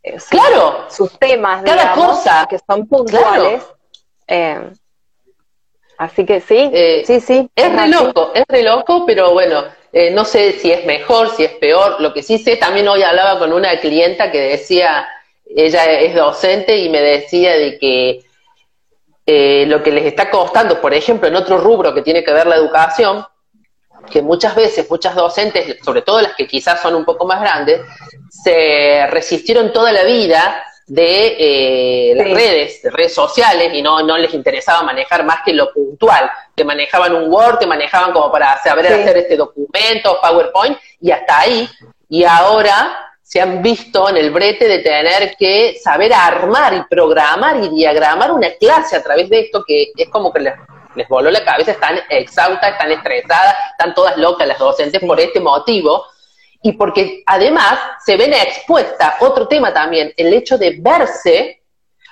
eh, 0.02 0.18
sus- 0.18 0.30
Claro. 0.30 0.86
sus 0.88 1.18
temas, 1.18 1.62
Cada 1.64 1.82
digamos, 1.92 2.16
cosa. 2.16 2.46
que 2.48 2.58
son 2.66 2.86
puntuales. 2.88 3.62
Eh, 4.26 4.70
así 5.98 6.24
que 6.24 6.40
sí, 6.40 6.70
Eh, 6.72 7.02
sí, 7.06 7.20
sí. 7.20 7.50
Es 7.54 7.70
re 7.70 7.78
así. 7.82 7.90
loco, 7.92 8.30
es 8.34 8.44
re 8.48 8.62
loco, 8.62 9.04
pero 9.04 9.32
bueno, 9.34 9.64
no 10.12 10.24
sé 10.24 10.52
si 10.52 10.72
es 10.72 10.86
mejor, 10.86 11.28
si 11.36 11.44
es 11.44 11.52
peor. 11.52 12.00
Lo 12.00 12.14
que 12.14 12.22
sí 12.22 12.38
sé, 12.38 12.56
también 12.56 12.88
hoy 12.88 13.02
hablaba 13.02 13.38
con 13.38 13.52
una 13.52 13.78
clienta 13.80 14.30
que 14.30 14.40
decía, 14.40 15.06
ella 15.54 15.84
es 16.00 16.14
docente 16.14 16.76
y 16.76 16.88
me 16.88 17.00
decía 17.00 17.54
de 17.56 17.78
que 17.78 18.24
eh, 19.26 19.64
lo 19.66 19.82
que 19.82 19.90
les 19.90 20.04
está 20.06 20.30
costando, 20.30 20.80
por 20.80 20.94
ejemplo, 20.94 21.28
en 21.28 21.36
otro 21.36 21.58
rubro 21.58 21.94
que 21.94 22.02
tiene 22.02 22.22
que 22.22 22.32
ver 22.32 22.46
la 22.46 22.56
educación, 22.56 23.26
que 24.10 24.22
muchas 24.22 24.54
veces, 24.54 24.88
muchas 24.88 25.14
docentes, 25.14 25.78
sobre 25.84 26.02
todo 26.02 26.20
las 26.20 26.34
que 26.34 26.46
quizás 26.46 26.80
son 26.80 26.94
un 26.94 27.04
poco 27.04 27.26
más 27.26 27.40
grandes, 27.40 27.80
se 28.30 29.06
resistieron 29.10 29.72
toda 29.72 29.90
la 29.92 30.04
vida 30.04 30.64
de 30.86 31.36
eh, 31.40 32.14
las 32.14 32.26
Sí. 32.28 32.34
redes, 32.34 32.82
de 32.82 32.90
redes 32.90 33.14
sociales, 33.14 33.72
y 33.74 33.82
no, 33.82 34.02
no 34.02 34.16
les 34.16 34.32
interesaba 34.32 34.82
manejar 34.82 35.24
más 35.24 35.40
que 35.44 35.52
lo 35.52 35.72
puntual. 35.72 36.30
Te 36.54 36.64
manejaban 36.64 37.12
un 37.16 37.32
Word, 37.32 37.58
te 37.58 37.66
manejaban 37.66 38.12
como 38.12 38.30
para 38.30 38.62
saber 38.62 38.86
Sí. 38.86 38.92
hacer 38.92 39.16
este 39.16 39.36
documento, 39.36 40.18
PowerPoint, 40.22 40.78
y 41.00 41.10
hasta 41.10 41.40
ahí. 41.40 41.68
Y 42.08 42.22
ahora 42.22 43.05
se 43.26 43.40
han 43.40 43.60
visto 43.60 44.08
en 44.08 44.18
el 44.18 44.30
brete 44.30 44.68
de 44.68 44.78
tener 44.78 45.36
que 45.36 45.76
saber 45.82 46.12
armar 46.12 46.72
y 46.74 46.82
programar 46.88 47.56
y 47.56 47.68
diagramar 47.70 48.30
una 48.30 48.52
clase 48.52 48.94
a 48.94 49.02
través 49.02 49.28
de 49.28 49.40
esto, 49.40 49.64
que 49.66 49.90
es 49.96 50.08
como 50.10 50.32
que 50.32 50.38
les, 50.38 50.54
les 50.94 51.08
voló 51.08 51.28
la 51.28 51.44
cabeza, 51.44 51.72
están 51.72 51.98
exhaustas, 52.08 52.70
están 52.70 52.92
estresadas, 52.92 53.56
están 53.72 53.94
todas 53.94 54.16
locas 54.16 54.46
las 54.46 54.60
docentes 54.60 55.02
por 55.04 55.18
este 55.18 55.40
motivo. 55.40 56.04
Y 56.62 56.74
porque 56.74 57.24
además 57.26 57.80
se 58.04 58.16
ven 58.16 58.32
expuesta 58.32 59.16
otro 59.18 59.48
tema 59.48 59.74
también, 59.74 60.14
el 60.16 60.32
hecho 60.32 60.56
de 60.56 60.76
verse 60.78 61.62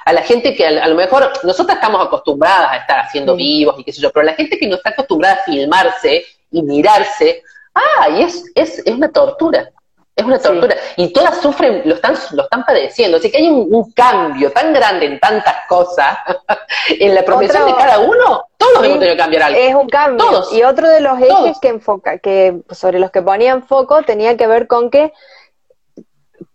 a 0.04 0.12
la 0.12 0.22
gente 0.22 0.52
que 0.56 0.66
a, 0.66 0.82
a 0.82 0.88
lo 0.88 0.96
mejor 0.96 1.32
nosotras 1.44 1.76
estamos 1.76 2.04
acostumbradas 2.04 2.72
a 2.72 2.76
estar 2.78 2.98
haciendo 2.98 3.36
vivos 3.36 3.76
y 3.78 3.84
qué 3.84 3.92
sé 3.92 4.02
yo, 4.02 4.10
pero 4.10 4.26
la 4.26 4.34
gente 4.34 4.58
que 4.58 4.66
no 4.66 4.74
está 4.74 4.90
acostumbrada 4.90 5.36
a 5.36 5.44
filmarse 5.44 6.24
y 6.50 6.60
mirarse, 6.60 7.44
ah, 7.72 8.08
y 8.08 8.22
es, 8.22 8.50
es, 8.56 8.80
es 8.80 8.92
una 8.92 9.12
tortura. 9.12 9.70
Es 10.16 10.24
una 10.24 10.36
Sí. 10.38 10.44
tortura. 10.44 10.76
Y 10.96 11.12
todas 11.12 11.40
sufren, 11.40 11.82
lo 11.84 11.96
están, 11.96 12.14
lo 12.32 12.44
están 12.44 12.64
padeciendo. 12.64 13.16
Así 13.16 13.30
que 13.30 13.38
hay 13.38 13.48
un, 13.48 13.66
un 13.74 13.90
cambio 13.92 14.52
tan 14.52 14.72
grande 14.72 15.06
en 15.06 15.18
tantas 15.20 15.54
cosas, 15.68 16.16
en 16.88 17.14
la 17.14 17.24
profesión 17.24 17.62
Otro- 17.64 17.74
de 17.76 17.82
cada 17.82 17.98
uno, 17.98 18.46
todos 18.56 18.72
Sí, 18.80 18.86
hemos 18.86 18.98
tenido 19.00 19.14
que 19.16 19.16
cambiar 19.18 19.42
algo. 19.42 19.58
Es 19.60 19.74
un 19.74 19.88
cambio. 19.88 20.24
Todos. 20.24 20.52
Y 20.52 20.62
otro 20.62 20.88
de 20.88 21.00
los 21.00 21.18
ejes 21.18 21.28
Todos. 21.28 21.60
que 21.60 21.68
enfoca, 21.68 22.18
que 22.18 22.60
sobre 22.70 22.98
los 23.00 23.10
que 23.10 23.22
ponían 23.22 23.64
foco 23.64 24.02
tenía 24.02 24.36
que 24.36 24.46
ver 24.46 24.66
con 24.68 24.88
que 24.90 25.12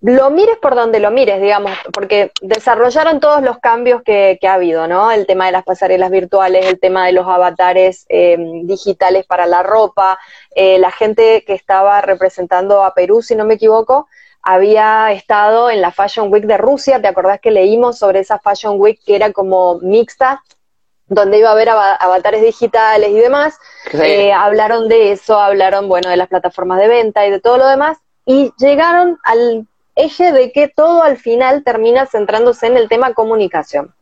lo 0.02 0.30
mires 0.30 0.58
por 0.62 0.76
donde 0.76 1.00
lo 1.00 1.12
mires, 1.12 1.42
digamos, 1.42 1.72
porque 1.92 2.32
desarrollaron 2.42 3.20
todos 3.20 3.42
los 3.42 3.58
cambios 3.60 4.02
que, 4.02 4.38
que 4.40 4.48
ha 4.48 4.54
habido, 4.54 4.88
¿no? 4.88 5.12
El 5.12 5.26
tema 5.26 5.48
de 5.48 5.52
las 5.52 5.64
pasarelas 5.66 6.10
virtuales, 6.10 6.66
el 6.66 6.80
tema 6.80 7.06
de 7.06 7.12
los 7.12 7.28
avatares 7.28 8.06
eh, 8.08 8.38
digitales 8.64 9.26
para 9.26 9.46
la 9.46 9.62
ropa, 9.62 10.18
eh, 10.56 10.80
la 10.80 10.92
gente 10.92 11.44
que 11.46 11.54
estaba 11.54 12.00
representando 12.02 12.84
a 12.86 12.94
Perú, 12.94 13.22
si 13.22 13.36
no 13.36 13.44
me 13.44 13.56
equivoco, 13.56 14.08
había 14.42 15.12
estado 15.12 15.70
en 15.70 15.82
la 15.82 15.92
Fashion 15.92 16.32
Week 16.32 16.46
de 16.46 16.58
Rusia, 16.58 17.02
¿te 17.02 17.10
acordás 17.10 17.42
que 17.42 17.52
leímos 17.52 17.98
sobre 17.98 18.20
esa 18.20 18.40
Fashion 18.40 18.76
Week 18.80 19.00
que 19.06 19.16
era 19.16 19.34
como 19.34 19.80
mixta? 19.82 20.42
donde 21.12 21.40
iba 21.40 21.50
a 21.50 21.54
haber 21.54 21.70
ava- 21.70 21.98
avatares 22.00 22.44
digitales 22.44 23.10
y 23.10 23.16
demás, 23.20 23.58
Sí. 23.90 23.98
eh, 24.00 24.32
hablaron 24.32 24.88
de 24.88 25.12
eso, 25.12 25.40
hablaron, 25.40 25.88
bueno, 25.90 26.08
de 26.08 26.16
las 26.18 26.28
plataformas 26.28 26.78
de 26.80 26.88
venta 26.88 27.26
y 27.26 27.32
de 27.32 27.40
todo 27.42 27.58
lo 27.58 27.66
demás, 27.66 27.98
y 28.26 28.54
llegaron 28.60 29.18
al 29.24 29.66
eje 30.00 30.32
de 30.32 30.52
que 30.52 30.68
todo 30.68 31.04
al 31.04 31.18
final 31.18 31.64
termina 31.64 32.06
centrándose 32.06 32.68
en 32.68 32.78
el 32.78 32.88
tema 32.88 33.14
comunicación. 33.14 33.94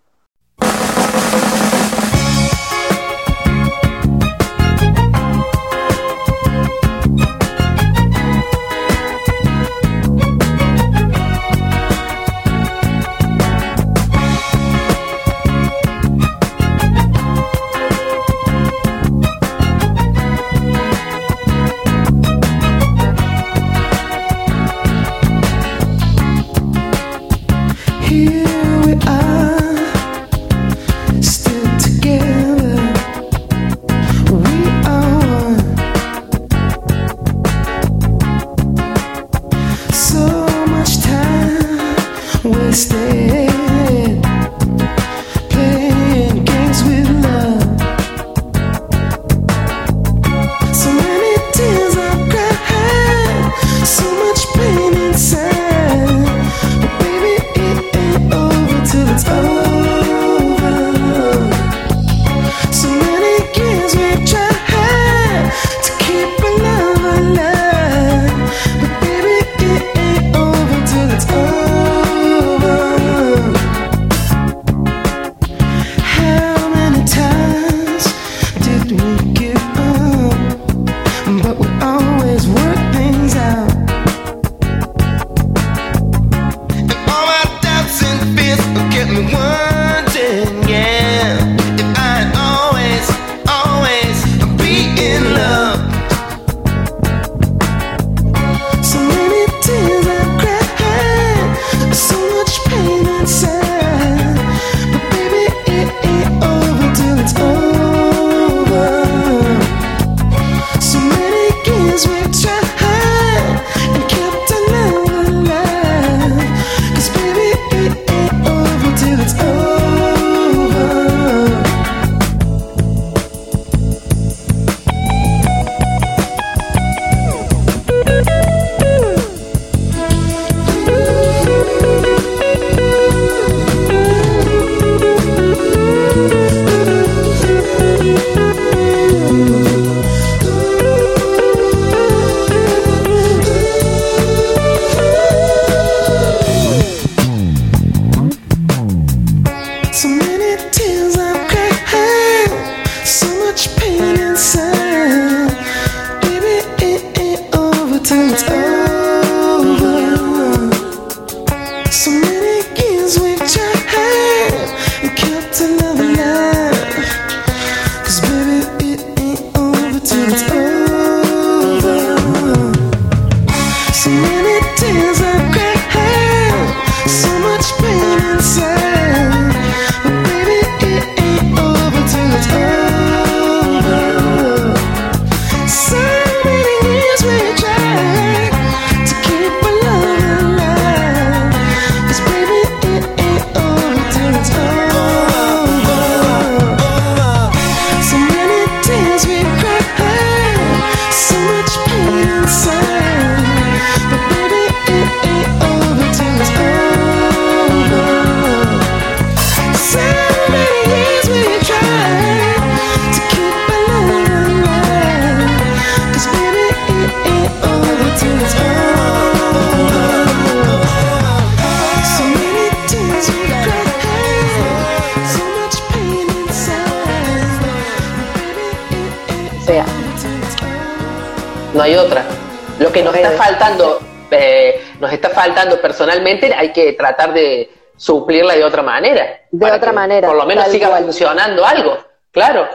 Está 235.17 235.29
faltando 235.29 235.79
personalmente, 235.81 236.53
hay 236.53 236.71
que 236.71 236.93
tratar 236.93 237.33
de 237.33 237.69
suplirla 237.95 238.55
de 238.55 238.63
otra 238.63 238.81
manera. 238.83 239.41
De 239.51 239.71
otra 239.71 239.91
manera, 239.91 240.27
Por 240.27 240.37
lo 240.37 240.45
menos 240.45 240.67
siga 240.67 240.89
cual. 240.89 241.03
funcionando 241.03 241.65
algo, 241.65 241.97
claro. 242.31 242.67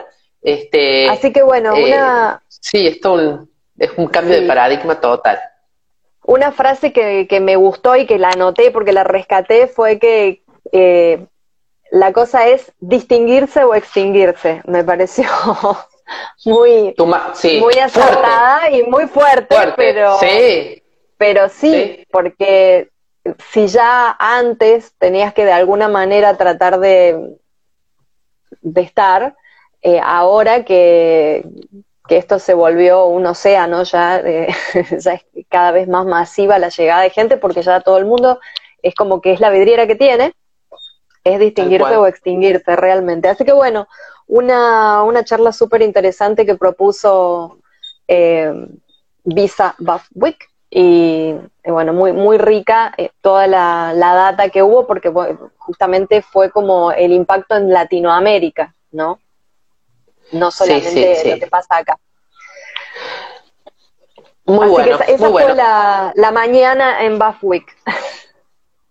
Este, 0.43 1.09
Así 1.09 1.33
que 1.33 1.43
bueno, 1.43 1.75
eh, 1.77 1.85
una, 1.85 2.43
Sí, 2.49 2.87
esto 2.87 3.13
un- 3.15 3.51
es 3.79 3.91
un 3.97 4.07
cambio 4.09 4.35
Sí. 4.35 4.41
de 4.43 4.47
paradigma 4.47 5.01
total. 5.01 5.41
una 6.25 6.53
frase 6.53 6.93
que, 6.93 7.27
que 7.29 7.41
me 7.41 7.57
gustó 7.57 7.97
y 7.97 8.07
que 8.07 8.17
la 8.19 8.29
anoté 8.31 8.71
porque 8.71 8.93
la 8.93 9.03
rescaté 9.05 9.67
fue 9.67 9.99
que 9.99 10.43
eh, 10.71 11.27
la 11.91 12.13
cosa 12.13 12.47
es 12.47 12.73
distinguirse 12.79 13.65
o 13.65 13.75
extinguirse. 13.75 14.63
Me 14.67 14.83
pareció 14.85 15.25
muy, 16.45 16.95
sí, 17.35 17.59
muy 17.61 17.73
fuerte, 17.75 17.81
acertada 17.83 18.71
y 18.71 18.83
muy 18.85 19.07
fuerte, 19.07 19.55
fuerte. 19.55 19.75
pero 19.77 20.19
Sí, 20.19 20.82
Pero 21.23 21.49
sí, 21.49 21.71
Sí. 21.71 22.07
porque 22.11 22.91
si 23.53 23.69
ya 23.69 24.17
antes 24.19 24.93
tenías 24.99 25.33
que 25.33 25.45
de 25.45 25.53
alguna 25.53 25.87
manera 25.87 26.37
tratar 26.37 26.81
de, 26.81 27.37
de 28.61 28.81
estar, 28.81 29.37
eh, 29.83 30.01
ahora 30.03 30.65
que, 30.65 31.45
que 32.09 32.17
esto 32.17 32.41
se 32.41 32.55
volvió 32.55 33.07
un 33.07 33.25
océano, 33.25 33.85
ya, 33.85 34.19
eh, 34.19 34.49
ya 34.99 35.13
es 35.13 35.25
cada 35.49 35.71
vez 35.71 35.87
más 35.87 36.07
masiva 36.07 36.59
la 36.59 36.71
llegada 36.71 37.03
de 37.03 37.11
gente, 37.11 37.37
porque 37.37 37.63
ya 37.63 37.81
todo 37.83 37.99
el 37.99 38.05
mundo 38.05 38.41
es 38.83 38.93
como 38.97 39.21
que 39.21 39.33
es 39.33 39.39
la 39.39 39.51
vidriera 39.51 39.87
que 39.87 39.95
tiene, 39.95 40.35
es 41.23 41.39
distinguirse 41.39 41.97
o 41.97 42.09
extinguirse 42.09 42.75
realmente. 42.75 43.29
Así 43.29 43.45
que 43.45 43.53
bueno, 43.53 43.87
una, 44.27 45.05
una 45.05 45.23
charla 45.23 45.53
súper 45.53 45.83
interesante 45.83 46.45
que 46.45 46.57
propuso 46.57 47.61
eh, 48.09 48.53
Visa 49.23 49.77
Buffwick 49.79 50.51
y 50.75 51.35
bueno, 51.67 51.93
muy, 51.93 52.15
muy 52.15 52.39
rica 52.39 52.95
eh, 52.97 53.11
toda 53.21 53.47
la, 53.47 53.93
la 53.95 54.15
data 54.15 54.49
que 54.49 54.63
hubo 54.63 54.87
porque 54.87 55.11
bueno, 55.11 55.51
justamente 55.59 56.23
fue 56.23 56.51
como 56.51 56.93
el 56.93 57.13
impacto 57.13 57.57
en 57.57 57.71
Latinoamérica, 57.71 58.75
¿no? 58.91 59.21
No 60.33 60.51
solamente 60.51 61.17
sí, 61.17 61.23
sí. 61.23 61.31
lo 61.31 61.39
que 61.39 61.47
pasa 61.49 61.77
acá. 61.77 61.99
muy 64.47 64.65
Así 64.65 64.71
bueno, 64.71 64.85
que 64.85 65.05
esa, 65.05 65.05
esa 65.13 65.29
muy 65.29 65.33
fue 65.33 65.43
bueno. 65.43 65.55
la, 65.55 66.13
la 66.15 66.31
mañana 66.33 67.05
en 67.05 67.19
Buffwick. 67.19 67.77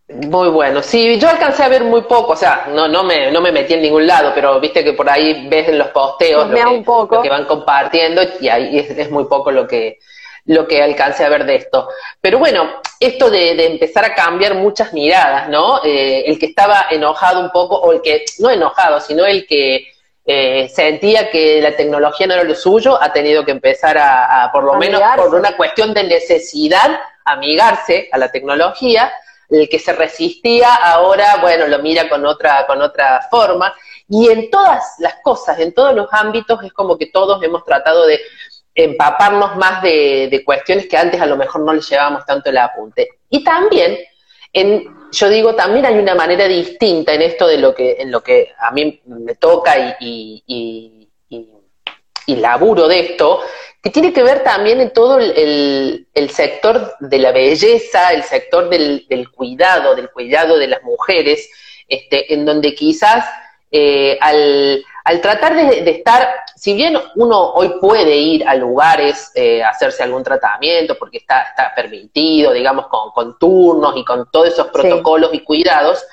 Muy 0.08 0.50
bueno. 0.50 0.84
Sí, 0.84 1.17
yo 1.17 1.30
alcancé 1.30 1.63
a 1.63 1.67
ver 1.67 1.84
muy 1.84 2.02
poco, 2.02 2.34
o 2.34 2.36
sea, 2.36 2.67
no, 2.70 2.88
no, 2.88 3.04
me, 3.04 3.32
no 3.32 3.41
me 3.41 3.52
metí 3.52 3.74
en 3.74 3.82
ningún 3.82 4.06
lado, 4.06 4.34
pero 4.36 4.60
viste 4.60 4.84
que 4.84 4.94
por 4.94 5.10
ahí 5.10 5.48
ves 5.48 5.70
en 5.70 5.80
los 5.80 5.88
posteos 5.88 6.48
lo 6.48 6.56
que, 6.56 6.63
un 6.63 6.84
poco. 6.84 7.15
lo 7.15 7.22
que 7.24 7.30
van 7.30 7.46
compartiendo 7.46 8.22
y 8.39 8.50
ahí 8.50 8.78
es, 8.78 8.91
es 8.91 9.10
muy 9.10 9.26
poco 9.26 9.52
lo 9.52 9.65
que, 9.65 9.98
lo 10.45 10.67
que 10.67 10.82
alcancé 10.82 11.23
a 11.23 11.30
ver 11.30 11.45
de 11.45 11.56
esto. 11.56 11.88
Pero 12.19 12.39
bueno, 12.39 12.82
esto 12.99 13.30
de, 13.30 13.56
de 13.56 13.67
empezar 13.67 14.06
a 14.06 14.15
cambiar 14.15 14.56
muchas 14.56 14.93
miradas, 14.93 15.49
¿no? 15.49 15.84
Eh, 15.84 16.23
el 16.25 16.39
que 16.39 16.47
estaba 16.47 16.88
enojado 16.89 17.39
un 17.39 17.51
poco, 17.51 17.75
o 17.75 17.91
el 17.91 18.01
que, 18.01 18.25
no 18.39 18.49
enojado, 18.49 18.99
sino 18.99 19.25
el 19.25 19.45
que 19.47 19.88
eh, 20.25 20.69
sentía 20.69 21.30
que 21.32 21.62
la 21.62 21.75
tecnología 21.75 22.27
no 22.27 22.34
era 22.36 22.43
lo 22.43 22.56
suyo, 22.56 23.01
ha 23.01 23.12
tenido 23.12 23.43
que 23.43 23.51
empezar 23.51 23.97
a, 23.97 24.43
a, 24.43 24.51
por 24.51 24.63
lo 24.63 24.75
menos 24.75 25.01
por 25.15 25.34
una 25.34 25.58
cuestión 25.58 25.93
de 25.93 26.04
necesidad, 26.04 26.99
amigarse 27.25 28.10
a 28.12 28.17
la 28.17 28.32
tecnología. 28.32 29.12
El 29.49 29.67
que 29.67 29.80
se 29.80 29.91
resistía 29.91 30.73
ahora, 30.73 31.39
bueno, 31.41 31.67
lo 31.67 31.80
mira 31.80 32.08
con 32.08 32.25
otra, 32.25 32.65
con 32.65 32.82
otra 32.82 33.27
forma. 33.30 33.75
Y 34.08 34.30
en 34.30 34.49
todas 34.49 34.95
las 34.99 35.15
cosas, 35.21 35.60
en 35.60 35.73
todos 35.73 35.93
los 35.93 36.08
ámbitos, 36.12 36.63
es 36.63 36.71
como 36.71 36.97
que 36.97 37.08
todos 37.08 37.43
hemos 37.43 37.65
tratado 37.65 38.06
de 38.06 38.21
empaparnos 38.73 39.55
más 39.57 39.81
de, 39.81 40.41
cuestiones 40.45 40.88
que 40.88 40.97
antes 40.97 41.19
a 41.19 41.25
lo 41.25 41.38
mejor 41.38 41.62
no 41.62 41.73
le 41.73 41.81
llevábamos 41.81 42.25
tanto 42.25 42.49
el 42.49 42.57
apunte. 42.57 43.10
Y 43.29 43.43
también, 43.43 43.97
en, 44.53 44.86
yo 45.12 45.29
digo, 45.29 45.55
también 45.55 45.86
hay 45.86 45.95
una 45.95 46.15
manera 46.15 46.47
distinta 46.47 47.13
en 47.13 47.21
esto 47.21 47.47
de 47.47 47.57
lo 47.57 47.75
que, 47.75 47.97
en 47.99 48.12
lo 48.12 48.21
que 48.21 48.53
a 48.60 48.71
mí 48.71 49.01
me 49.05 49.36
toca 49.36 49.95
y, 49.99 50.43
y, 50.45 51.07
y, 52.27 52.36
laburo 52.38 52.88
de 52.88 53.01
esto, 53.01 53.41
que 53.84 53.89
tiene 53.89 54.13
que 54.13 54.23
ver 54.23 54.41
también 54.41 54.79
en 54.79 54.93
todo 54.93 55.19
el, 55.19 56.07
el- 56.13 56.29
sector 56.29 56.93
de 57.01 57.19
la 57.19 57.34
belleza, 57.34 58.13
el 58.13 58.23
sector 58.23 58.69
del, 58.69 59.05
del 59.10 59.29
cuidado, 59.29 59.95
del 59.95 60.10
cuidado 60.10 60.57
de 60.57 60.67
las 60.67 60.81
mujeres, 60.84 61.49
este, 61.89 62.34
en 62.34 62.45
donde 62.45 62.73
quizás 62.73 63.25
eh, 63.69 64.17
al, 64.21 64.81
al 65.04 65.20
tratar 65.22 65.56
de, 65.56 65.82
de 65.82 65.92
estar, 65.92 66.30
si 66.56 66.74
bien 66.74 66.98
uno 67.16 67.52
hoy 67.54 67.74
puede 67.82 68.16
ir 68.16 68.48
a 68.48 68.56
lugares 68.56 69.32
eh, 69.36 69.64
a 69.64 69.70
hacerse 69.70 70.04
algún 70.04 70.24
tratamiento, 70.24 70.98
porque 70.98 71.18
está, 71.18 71.42
está 71.42 71.74
permitido, 71.76 72.52
digamos, 72.54 72.88
con, 72.88 73.12
con 73.12 73.38
turnos 73.40 73.94
y 73.98 74.06
con 74.06 74.30
todos 74.32 74.50
esos 74.50 74.68
protocolos 74.68 75.34
y 75.34 75.40
cuidados, 75.40 76.04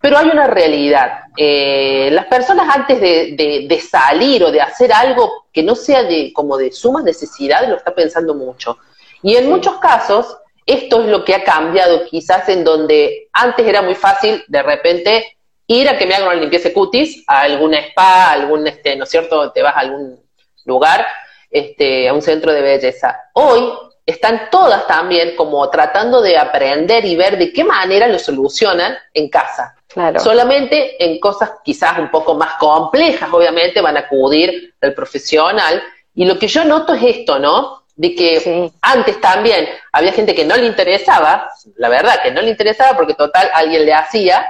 pero 0.00 0.18
hay 0.18 0.26
una 0.30 0.46
realidad. 0.48 1.20
Eh, 1.36 2.08
las 2.12 2.26
personas 2.26 2.74
antes 2.74 3.00
de, 3.00 3.34
de- 3.36 3.66
de 3.68 3.80
salir 3.80 4.42
o 4.42 4.50
de 4.50 4.60
hacer 4.60 4.92
algo 4.92 5.44
que 5.52 5.62
no 5.62 5.74
sea 5.74 6.02
de 6.02 6.32
como 6.32 6.56
de 6.56 6.72
suma 6.72 7.02
necesidad, 7.02 7.68
lo 7.68 7.76
está 7.76 7.94
pensando 7.94 8.34
mucho. 8.34 8.78
Y 9.22 9.36
en 9.36 9.48
muchos 9.48 9.76
casos, 9.78 10.38
esto 10.66 11.02
es 11.02 11.08
lo 11.08 11.24
que 11.24 11.34
ha 11.34 11.44
cambiado 11.44 12.04
quizás 12.06 12.48
en 12.48 12.64
donde 12.64 13.28
antes 13.32 13.64
era 13.66 13.82
muy 13.82 13.94
fácil 13.94 14.42
de 14.48 14.62
repente 14.62 15.36
ir 15.66 15.88
a 15.88 15.96
que 15.96 16.06
me 16.06 16.14
hagan 16.14 16.28
una 16.28 16.36
limpieza 16.40 16.68
de 16.68 16.74
cutis, 16.74 17.24
a 17.26 17.42
alguna 17.42 17.78
spa, 17.78 18.26
a 18.26 18.32
algún, 18.32 18.66
este, 18.66 18.96
¿no 18.96 19.04
es 19.04 19.10
cierto? 19.10 19.50
Te 19.52 19.62
vas 19.62 19.76
a 19.76 19.80
algún 19.80 20.20
lugar, 20.64 21.06
este, 21.50 22.08
a 22.08 22.14
un 22.14 22.22
centro 22.22 22.52
de 22.52 22.62
belleza. 22.62 23.18
Hoy 23.34 23.72
están 24.04 24.48
todas 24.50 24.86
también 24.86 25.36
como 25.36 25.68
tratando 25.70 26.20
de 26.20 26.36
aprender 26.36 27.04
y 27.04 27.14
ver 27.16 27.38
de 27.38 27.52
qué 27.52 27.64
manera 27.64 28.08
lo 28.08 28.18
solucionan 28.18 28.96
en 29.14 29.28
casa. 29.28 29.76
Claro. 29.88 30.18
Solamente 30.20 31.02
en 31.04 31.20
cosas 31.20 31.50
quizás 31.64 31.98
un 31.98 32.10
poco 32.10 32.34
más 32.34 32.54
complejas, 32.54 33.28
obviamente, 33.32 33.80
van 33.80 33.96
a 33.96 34.00
acudir 34.00 34.74
al 34.80 34.94
profesional. 34.94 35.82
Y 36.14 36.24
lo 36.24 36.38
que 36.38 36.48
yo 36.48 36.64
noto 36.64 36.94
es 36.94 37.02
esto, 37.18 37.38
¿no? 37.38 37.84
De 37.94 38.14
que 38.14 38.40
Sí. 38.40 38.72
antes 38.80 39.20
también 39.20 39.68
había 39.92 40.12
gente 40.12 40.34
que 40.34 40.46
no 40.46 40.56
le 40.56 40.66
interesaba, 40.66 41.50
la 41.76 41.88
verdad 41.90 42.22
que 42.22 42.30
no 42.30 42.40
le 42.40 42.50
interesaba 42.50 42.96
porque 42.96 43.14
total 43.14 43.50
alguien 43.54 43.84
le 43.84 43.92
hacía, 43.92 44.46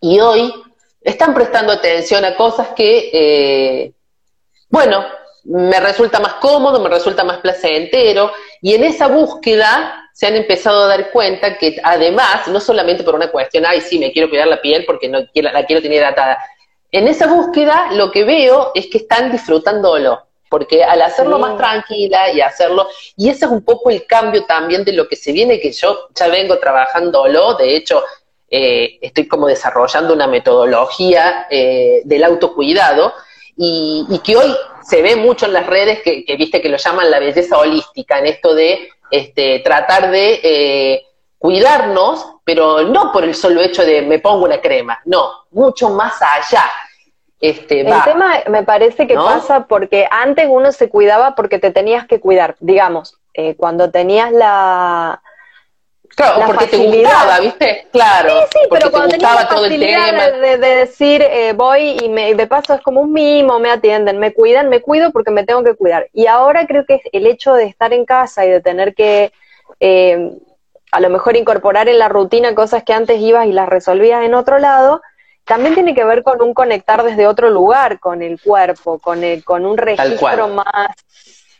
y 0.00 0.20
hoy 0.20 0.52
están 1.00 1.34
prestando 1.34 1.72
atención 1.72 2.24
a 2.24 2.36
cosas 2.36 2.68
que, 2.76 3.10
eh, 3.12 3.92
bueno, 4.68 5.04
me 5.44 5.80
resulta 5.80 6.20
más 6.20 6.34
cómodo, 6.34 6.80
me 6.80 6.88
resulta 6.90 7.24
más 7.24 7.38
placentero, 7.38 8.32
y 8.60 8.74
en 8.74 8.84
esa 8.84 9.06
búsqueda 9.08 10.04
se 10.12 10.26
han 10.26 10.34
empezado 10.34 10.82
a 10.82 10.88
dar 10.88 11.10
cuenta 11.10 11.56
que 11.56 11.80
además, 11.82 12.48
no 12.48 12.60
solamente 12.60 13.04
por 13.04 13.14
una 13.14 13.30
cuestión, 13.30 13.64
ay, 13.64 13.80
sí, 13.80 13.98
me 13.98 14.12
quiero 14.12 14.28
cuidar 14.28 14.48
la 14.48 14.60
piel 14.60 14.84
porque 14.84 15.08
no 15.08 15.20
quiero, 15.32 15.50
la 15.52 15.64
quiero 15.64 15.80
tener 15.80 15.98
hidratada, 15.98 16.38
en 16.90 17.06
esa 17.06 17.26
búsqueda 17.26 17.92
lo 17.92 18.10
que 18.10 18.24
veo 18.24 18.72
es 18.74 18.88
que 18.88 18.98
están 18.98 19.30
disfrutándolo, 19.30 20.26
porque 20.50 20.82
al 20.82 21.02
hacerlo 21.02 21.36
Sí. 21.36 21.42
más 21.42 21.56
tranquila 21.56 22.32
y 22.32 22.40
hacerlo, 22.40 22.88
y 23.16 23.28
ese 23.30 23.44
es 23.44 23.50
un 23.50 23.64
poco 23.64 23.90
el 23.90 24.06
cambio 24.06 24.44
también 24.44 24.84
de 24.84 24.92
lo 24.92 25.06
que 25.06 25.16
se 25.16 25.32
viene, 25.32 25.60
que 25.60 25.72
yo 25.72 26.08
ya 26.14 26.28
vengo 26.28 26.58
trabajándolo, 26.58 27.54
de 27.54 27.76
hecho, 27.76 28.02
eh, 28.50 28.98
estoy 29.00 29.28
como 29.28 29.46
desarrollando 29.46 30.14
una 30.14 30.26
metodología 30.26 31.46
eh, 31.50 32.02
del 32.04 32.24
autocuidado 32.24 33.12
y, 33.56 34.06
y 34.08 34.18
que 34.20 34.36
hoy 34.36 34.56
se 34.82 35.02
ve 35.02 35.16
mucho 35.16 35.46
en 35.46 35.52
las 35.52 35.66
redes 35.66 36.00
que, 36.02 36.24
que 36.24 36.36
viste 36.36 36.62
que 36.62 36.68
lo 36.68 36.78
llaman 36.78 37.10
la 37.10 37.18
belleza 37.18 37.58
holística, 37.58 38.18
en 38.18 38.26
esto 38.26 38.54
de 38.54 38.88
este, 39.10 39.60
tratar 39.60 40.10
de 40.10 40.40
eh, 40.42 41.06
cuidarnos, 41.38 42.26
pero 42.44 42.82
no 42.82 43.12
por 43.12 43.24
el 43.24 43.34
solo 43.34 43.60
hecho 43.60 43.84
de 43.84 44.02
me 44.02 44.18
pongo 44.18 44.44
una 44.44 44.60
crema, 44.60 44.98
no, 45.04 45.30
mucho 45.50 45.90
más 45.90 46.14
allá. 46.22 46.64
Este, 47.40 47.82
El 47.82 47.92
va. 47.92 48.02
tema 48.04 48.34
me 48.48 48.64
parece 48.64 49.06
que 49.06 49.14
¿No? 49.14 49.24
pasa 49.24 49.66
porque 49.66 50.08
antes 50.10 50.46
uno 50.48 50.72
se 50.72 50.88
cuidaba 50.88 51.36
porque 51.36 51.60
te 51.60 51.70
tenías 51.70 52.06
que 52.06 52.18
cuidar. 52.18 52.56
Digamos, 52.58 53.16
eh, 53.32 53.54
cuando 53.54 53.92
tenías 53.92 54.32
la, 54.32 55.22
claro, 56.18 56.38
la 56.40 56.46
porque 56.46 56.66
te 56.66 56.76
gustaba, 56.76 57.40
¿viste? 57.40 57.86
Claro, 57.92 58.30
Sí, 58.52 58.58
sí, 58.60 58.68
pero 58.70 58.90
cuando 58.90 59.08
te 59.08 59.18
tenías 59.18 59.34
la 59.34 59.48
todo 59.48 59.64
el 59.64 59.70
facilidad 59.72 60.10
tema. 60.10 60.24
de, 60.30 60.38
de- 60.40 60.58
de 60.58 60.74
decir, 60.76 61.22
eh, 61.22 61.52
voy 61.54 61.96
y 62.02 62.08
me, 62.08 62.34
de 62.34 62.46
paso 62.46 62.74
es 62.74 62.80
como 62.82 63.00
un 63.00 63.12
mimo, 63.12 63.58
me 63.58 63.70
atienden, 63.70 64.18
me 64.18 64.32
cuidan, 64.34 64.68
me 64.68 64.80
cuido 64.82 65.10
porque 65.12 65.30
me 65.30 65.44
tengo 65.44 65.62
que 65.64 65.74
cuidar. 65.74 66.08
Y 66.12 66.26
ahora 66.26 66.66
creo 66.66 66.84
que 66.86 66.96
es 66.96 67.02
el 67.12 67.26
hecho 67.26 67.54
de 67.54 67.64
estar 67.64 67.92
en 67.92 68.04
casa 68.04 68.44
y 68.44 68.50
de 68.50 68.60
tener 68.60 68.94
que 68.94 69.32
eh, 69.80 70.32
a 70.90 71.00
lo 71.00 71.10
mejor 71.10 71.36
incorporar 71.36 71.88
en 71.88 71.98
la 71.98 72.08
rutina 72.08 72.54
cosas 72.54 72.82
que 72.82 72.92
antes 72.94 73.20
ibas 73.20 73.46
y 73.46 73.52
las 73.52 73.68
resolvías 73.68 74.24
en 74.24 74.34
otro 74.34 74.58
lado, 74.58 75.00
también 75.44 75.74
tiene 75.74 75.94
que 75.94 76.04
ver 76.04 76.22
con 76.22 76.42
un 76.42 76.52
conectar 76.52 77.02
desde 77.02 77.26
otro 77.26 77.48
lugar 77.50 78.00
con 78.00 78.22
el 78.22 78.40
cuerpo, 78.40 78.98
con, 78.98 79.22
el, 79.24 79.44
con 79.44 79.64
un 79.64 79.78
registro 79.78 80.48
más 80.48 80.88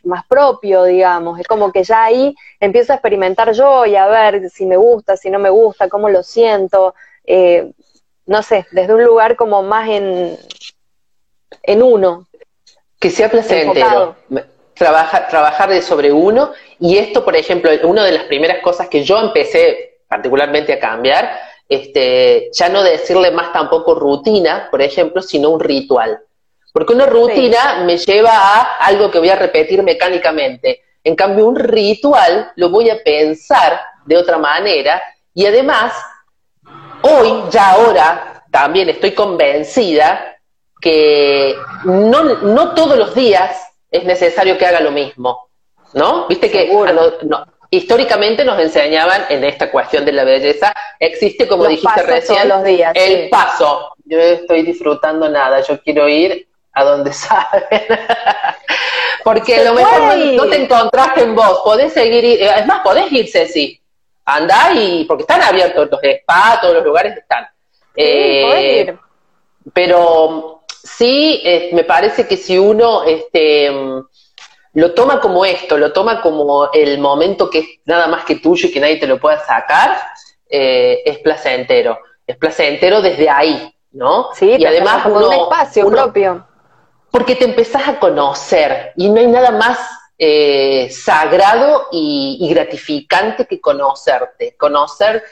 más 0.09 0.27
propio, 0.27 0.85
digamos. 0.85 1.39
Es 1.39 1.47
como 1.47 1.71
que 1.71 1.85
ya 1.85 2.05
ahí 2.05 2.35
empiezo 2.59 2.93
a 2.93 2.97
experimentar 2.97 3.53
yo 3.53 3.87
y 3.87 3.95
a 3.95 4.07
ver 4.07 4.51
si 4.51 4.67
me 4.67 4.77
gusta, 4.77 5.17
si 5.17 5.31
no 5.31 5.39
me 5.39 5.51
gusta, 5.51 5.89
cómo 5.89 6.09
lo 6.09 6.23
siento. 6.23 6.95
eh, 7.25 7.71
no 8.29 8.43
sé, 8.43 8.67
desde 8.73 8.95
un 8.95 9.03
lugar 9.05 9.37
como 9.37 9.63
más 9.63 9.89
en, 9.89 10.37
en 11.63 11.83
uno. 11.83 12.27
Que 13.01 13.11
sea 13.11 13.31
placentero. 13.31 14.17
Trabajar, 14.75 15.29
trabajar 15.29 15.71
de 15.71 15.83
sobre 15.83 16.13
uno. 16.13 16.53
Y 16.79 16.99
esto, 16.99 17.25
por 17.25 17.35
ejemplo, 17.35 17.71
una 17.85 18.05
de 18.05 18.13
las 18.13 18.25
primeras 18.25 18.63
cosas 18.63 18.89
que 18.89 19.03
yo 19.03 19.19
empecé 19.19 20.03
particularmente 20.07 20.75
a 20.75 20.79
cambiar, 20.79 21.31
este, 21.69 22.51
ya 22.53 22.69
no 22.69 22.83
decirle 22.83 23.31
más 23.31 23.53
tampoco 23.53 23.95
rutina, 23.95 24.69
por 24.71 24.81
ejemplo, 24.83 25.21
sino 25.21 25.51
un 25.51 25.61
ritual. 25.61 26.21
Porque 26.73 26.93
una 26.93 27.07
rutina 27.07 27.83
me 27.85 27.97
lleva 27.99 28.31
a 28.31 28.77
algo 28.79 29.11
que 29.11 29.19
voy 29.19 29.31
a 29.31 29.37
repetir 29.37 29.83
mecánicamente. 29.83 30.83
En 31.03 31.17
cambio, 31.17 31.47
un 31.47 31.57
ritual 31.57 32.53
lo 32.57 32.69
voy 32.69 32.91
a 32.91 33.03
pensar 33.03 33.81
de 34.05 34.17
otra 34.17 34.39
manera 34.39 35.03
y 35.35 35.47
además, 35.47 35.95
hoy, 37.03 37.45
ya 37.51 37.71
ahora, 37.71 38.45
también 38.51 38.89
estoy 38.89 39.13
convencida 39.13 40.37
que 40.81 41.57
no, 41.85 42.25
no 42.25 42.75
todos 42.75 42.97
los 42.97 43.15
días 43.15 43.69
es 43.91 44.05
necesario 44.05 44.59
que 44.59 44.67
haga 44.67 44.81
lo 44.81 44.91
mismo, 44.91 45.49
¿no? 45.95 46.27
Viste 46.27 46.51
que 46.51 46.69
no, 47.23 47.47
históricamente 47.71 48.45
nos 48.45 48.59
enseñaban 48.59 49.27
en 49.29 49.45
esta 49.45 49.71
cuestión 49.71 50.05
de 50.05 50.13
la 50.13 50.25
belleza, 50.25 50.75
existe 50.99 51.47
como 51.47 51.65
Los 51.65 51.71
dijiste 51.71 52.03
recién, 52.03 52.49
todos 52.49 52.59
los 52.59 52.65
días, 52.65 52.93
el 52.95 53.25
sí. 53.25 53.29
paso. 53.31 53.93
Yo 54.05 54.19
estoy 54.19 54.63
disfrutando 54.63 55.29
nada, 55.29 55.61
yo 55.61 55.81
quiero 55.83 56.09
ir 56.09 56.48
a 56.79 56.85
donde 56.85 57.13
saben. 57.25 57.65
Porque 59.25 59.55
Se 59.57 59.61
a 59.61 59.65
lo 59.65 59.75
mejor 59.75 60.01
no, 60.01 60.07
puede 60.07 60.25
ir. 60.25 60.35
no 60.37 60.47
te 60.49 60.63
encontraste 60.63 61.23
en 61.23 61.35
vos, 61.35 61.61
podés 61.65 61.93
seguir, 61.93 62.25
ir- 62.25 62.41
eh, 62.41 62.53
es 62.61 62.67
más, 62.67 62.81
podés 62.81 63.11
ir, 63.13 63.29
Ceci. 63.31 63.81
Andá 64.25 64.73
y, 64.75 65.05
porque 65.07 65.23
están 65.23 65.43
abiertos 65.43 65.89
los 65.91 66.01
spa, 66.03 66.59
todos 66.61 66.75
los 66.75 66.85
lugares 66.85 67.17
están. 67.17 67.47
Sí, 67.97 68.03
ir. 68.03 68.99
Pero 69.73 70.63
sí, 70.69 71.41
eh, 71.45 71.71
me 71.73 71.85
parece 71.85 72.27
que 72.29 72.37
si 72.37 72.59
uno 72.59 73.05
este, 73.05 73.71
lo 74.75 74.95
toma 74.95 75.21
como 75.21 75.45
esto, 75.45 75.77
lo 75.79 75.93
toma 75.93 76.21
como 76.21 76.71
el 76.73 76.99
momento 76.99 77.49
que 77.51 77.59
es 77.61 77.67
nada 77.87 78.07
más 78.07 78.25
que 78.25 78.37
tuyo 78.37 78.69
y 78.69 78.73
que 78.73 78.81
nadie 78.81 78.97
te 78.99 79.07
lo 79.07 79.19
pueda 79.19 79.45
sacar, 79.45 79.99
eh, 80.49 81.03
es 81.05 81.19
placentero. 81.19 81.99
Es 82.27 82.37
placentero 82.37 83.01
desde 83.01 83.31
ahí, 83.31 83.75
¿no? 83.93 84.29
Sí, 84.35 84.57
y 84.59 84.65
además 84.67 85.03
como 85.03 85.17
un 85.17 85.25
uno- 85.25 85.43
espacio 85.45 85.87
uno- 85.87 85.97
propio. 86.03 86.47
Porque 87.11 87.37
te 87.37 87.45
empezás 87.45 87.89
a 87.89 87.99
conocer 87.99 88.93
y 88.97 89.09
no 89.09 89.21
hay 89.21 89.27
nada 89.27 89.51
más 89.51 89.79
eh, 90.19 90.89
sagrado 90.91 91.87
y, 91.93 92.49
gratificante 92.51 93.47
que 93.47 93.61
conocerte. 93.61 94.57
Conocer. 94.59 95.23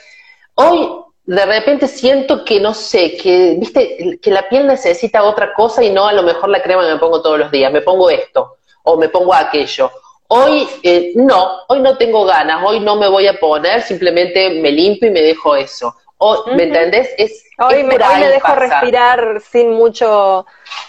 Hoy 0.55 0.89
de 1.25 1.45
repente 1.45 1.89
siento 1.89 2.45
que 2.45 2.61
no 2.61 2.73
sé, 2.73 3.17
que 3.17 3.57
viste 3.59 4.19
que 4.23 4.31
la 4.31 4.49
piel 4.49 4.67
necesita 4.67 5.25
otra 5.25 5.53
cosa 5.55 5.83
y 5.83 5.91
no 5.91 6.07
a 6.07 6.13
lo 6.13 6.23
mejor 6.23 6.49
la 6.51 6.63
crema 6.63 6.85
que 6.85 6.93
me 6.93 7.01
pongo 7.01 7.21
todos 7.21 7.39
los 7.39 7.51
días. 7.51 7.73
Me 7.73 7.83
pongo 7.83 8.09
esto 8.11 8.59
o 8.85 8.97
me 8.97 9.09
pongo 9.09 9.35
aquello. 9.35 9.91
Hoy 10.29 10.69
eh, 10.83 11.13
no, 11.15 11.63
hoy 11.69 11.81
no 11.81 11.97
tengo 11.97 12.25
ganas, 12.25 12.63
hoy 12.65 12.81
no 12.81 12.97
me 12.97 13.09
voy 13.09 13.27
a 13.27 13.39
poner, 13.39 13.83
simplemente 13.83 14.51
me 14.51 14.73
limpio 14.73 15.09
y 15.09 15.13
me 15.13 15.23
dejo 15.23 15.55
eso. 15.55 15.95
O, 16.19 16.45
¿Me 16.47 16.53
Ujú. 16.55 16.63
entendés? 16.63 17.11
Es, 17.19 17.45
Hoy 17.59 17.77
es 17.81 17.85
me, 17.85 17.95
hoy 17.97 18.21
dejo 18.29 18.41
pasa. 18.49 18.55
respirar 18.55 19.41
sin 19.51 19.71
mucho. 19.71 20.47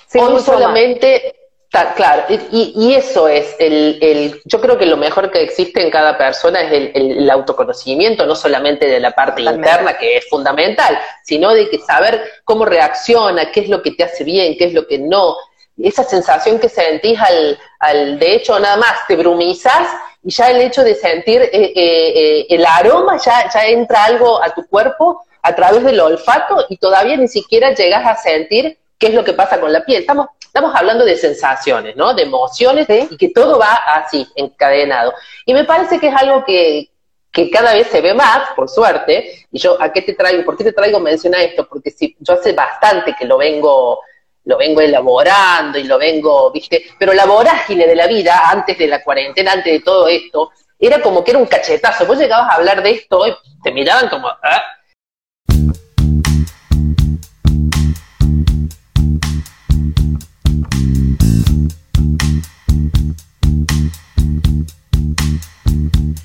Sin 0.07 0.21
Hoy 0.23 0.31
mucho 0.33 0.45
solamente, 0.45 1.35
ta- 1.69 1.93
claro, 1.95 2.23
y, 2.29 2.73
y 2.75 2.93
eso 2.95 3.27
es, 3.27 3.55
el, 3.59 3.99
el, 4.01 4.41
yo 4.45 4.61
creo 4.61 4.77
que 4.77 4.85
lo 4.85 4.95
mejor 4.95 5.29
que 5.31 5.41
existe 5.41 5.81
en 5.81 5.89
cada 5.91 6.17
persona 6.17 6.61
es 6.61 6.71
el, 6.71 6.91
el- 6.95 7.17
el 7.19 7.29
autoconocimiento, 7.29 8.25
no 8.25 8.35
solamente 8.35 8.87
de 8.87 8.99
la 9.01 9.11
parte 9.11 9.41
Totalmente. 9.41 9.69
interna, 9.69 9.97
que 9.97 10.17
es 10.17 10.29
fundamental, 10.29 10.97
sino 11.23 11.53
de 11.53 11.69
que 11.69 11.79
saber 11.79 12.21
cómo 12.45 12.63
reacciona, 12.65 13.51
qué 13.51 13.61
es 13.61 13.69
lo 13.69 13.81
que 13.81 13.91
te 13.91 14.03
hace 14.05 14.23
bien, 14.23 14.57
qué 14.57 14.65
es 14.65 14.73
lo 14.73 14.87
que 14.87 14.97
no. 14.97 15.35
Esa 15.77 16.03
sensación 16.03 16.57
que 16.57 16.69
sentís 16.69 17.19
al, 17.19 17.59
al 17.79 18.17
de 18.17 18.35
hecho, 18.35 18.57
nada 18.59 18.77
más 18.77 19.05
te 19.07 19.15
brumizas 19.15 19.87
y 20.23 20.32
ya 20.32 20.49
el 20.49 20.62
hecho 20.62 20.84
de 20.84 20.95
sentir 20.95 21.41
eh, 21.41 21.49
eh, 21.53 21.73
eh, 21.75 22.47
el 22.49 22.65
aroma, 22.65 23.17
ya, 23.17 23.49
ya 23.53 23.65
entra 23.67 24.06
algo 24.06 24.43
a 24.43 24.49
tu 24.53 24.67
cuerpo 24.67 25.21
a 25.41 25.56
través 25.56 25.84
del 25.84 25.99
olfato 25.99 26.65
y 26.69 26.77
todavía 26.77 27.15
ni 27.17 27.27
siquiera 27.27 27.73
llegas 27.73 28.06
a 28.06 28.15
sentir 28.15 28.77
qué 28.97 29.08
es 29.08 29.13
lo 29.13 29.23
que 29.23 29.34
pasa 29.34 29.60
con 29.60 29.71
la 29.71 29.86
piel. 29.86 30.01
Estamos, 30.01 30.27
estamos 30.41 30.75
hablando 30.75 31.06
de 31.06 31.15
sensaciones, 31.15 31.95
¿no? 31.95 32.13
De 32.13 32.23
emociones 32.23 32.88
Sí. 32.88 33.08
y 33.12 33.17
que 33.17 33.30
todo 33.30 33.60
va 33.60 33.73
así, 33.73 34.27
encadenado. 34.36 35.13
Y 35.45 35.53
me 35.53 35.63
parece 35.63 35.99
que 35.99 36.08
es 36.08 36.15
algo 36.15 36.43
que, 36.43 36.89
que 37.32 37.49
cada 37.51 37.73
vez 37.73 37.88
se 37.88 38.01
ve 38.01 38.13
más, 38.13 38.49
por 38.56 38.67
suerte, 38.67 39.45
y 39.51 39.60
yo, 39.60 39.77
¿a 39.80 39.93
qué 39.93 40.01
te 40.01 40.13
traigo? 40.13 40.43
¿Por 40.43 40.58
qué 40.58 40.63
te 40.63 40.73
traigo 40.73 40.99
menciona 40.99 41.41
esto? 41.41 41.67
Porque 41.67 41.91
si, 41.91 42.15
yo 42.19 42.34
hace 42.34 42.53
bastante 42.53 43.15
que 43.17 43.25
lo 43.25 43.38
vengo, 43.38 43.99
lo 44.47 44.57
vengo 44.57 44.79
elaborando 44.79 45.77
y 45.77 45.83
lo 45.83 45.97
vengo, 45.99 46.49
viste, 46.51 46.81
pero 46.97 47.13
la 47.13 47.25
vorágine 47.25 47.86
de 47.86 47.95
la 47.95 48.07
vida, 48.07 48.49
antes 48.49 48.77
de 48.77 48.88
la 48.88 49.03
cuarentena, 49.03 49.51
antes 49.51 49.73
de 49.73 49.79
todo 49.81 50.07
esto, 50.07 50.51
era 50.79 51.01
como 51.01 51.21
que 51.21 51.31
era 51.31 51.39
un 51.39 51.47
cachetazo. 51.47 52.05
Vos 52.05 52.17
llegabas 52.17 52.51
a 52.51 52.55
hablar 52.55 52.81
de 52.81 52.91
esto 52.91 53.27
y 53.27 53.36
te 53.62 53.71
miraban 53.71 54.07
como, 54.07 54.29
¿ah? 54.29 54.63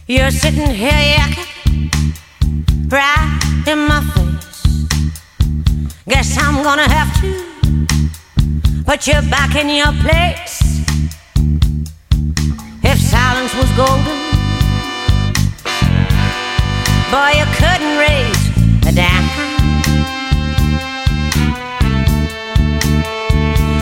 You're 0.06 0.30
sitting 0.30 0.70
here 0.70 0.92
yakking 0.92 1.90
right 2.88 3.66
in 3.66 3.78
my 3.88 4.00
face. 4.14 4.86
Guess 6.06 6.36
I'm 6.38 6.62
gonna 6.62 6.88
have 6.88 7.20
to 7.22 7.51
put 8.92 9.06
you 9.06 9.22
back 9.30 9.56
in 9.56 9.70
your 9.70 9.90
place. 10.04 10.60
If 12.84 12.98
silence 13.00 13.54
was 13.54 13.70
golden, 13.72 14.18
boy, 17.10 17.30
you 17.40 17.46
couldn't 17.56 17.96
raise 18.04 18.42
a 18.84 18.92
dime. 18.92 19.28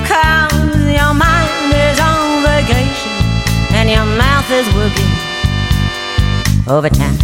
Cause 0.07 0.79
your 0.99 1.13
mind 1.27 1.75
is 1.75 1.99
on 1.99 2.45
vacation 2.47 3.17
and 3.79 3.91
your 3.91 4.07
mouth 4.07 4.49
is 4.53 4.67
working 4.79 5.13
overtime. 6.69 7.19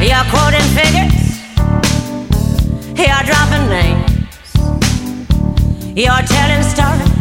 You're 0.00 0.26
quoting 0.30 0.68
figures, 0.78 1.31
you're 2.98 3.24
dropping 3.24 3.68
names, 3.68 4.10
you're 5.96 6.22
telling 6.26 6.62
stories. 6.62 7.12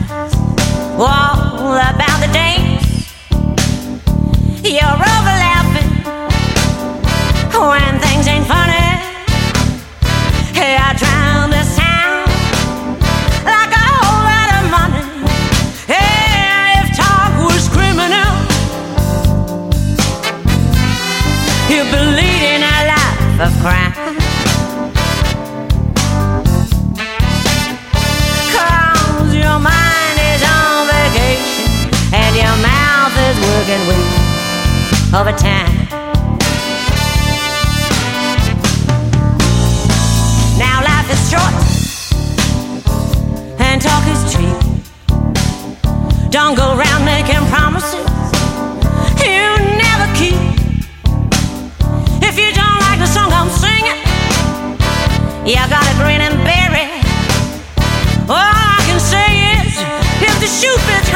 All 0.99 1.73
about 1.73 2.19
the 2.19 2.27
days. 2.31 3.11
You're 4.63 4.83
overlapping 4.83 5.60
overtime. 35.13 35.75
Now 40.57 40.79
life 40.81 41.11
is 41.11 41.21
short 41.29 41.53
and 43.59 43.81
talk 43.81 44.07
is 44.07 44.21
cheap. 44.31 44.55
Don't 46.31 46.55
go 46.55 46.77
around 46.77 47.03
making 47.03 47.45
promises 47.51 48.07
you 49.19 49.43
never 49.83 50.07
keep. 50.15 50.39
If 52.23 52.39
you 52.39 52.53
don't 52.53 52.79
like 52.87 52.99
the 52.99 53.07
song 53.07 53.33
I'm 53.33 53.49
singing, 53.49 53.99
you 55.45 55.55
gotta 55.67 55.93
grin 55.99 56.21
and 56.21 56.37
bear 56.47 56.71
it. 56.71 57.03
All 58.29 58.37
I 58.37 58.79
can 58.87 58.99
say 58.99 59.27
is, 59.59 59.75
if 60.23 60.39
the 60.39 60.47
shoe 60.47 60.77
fits, 60.87 61.10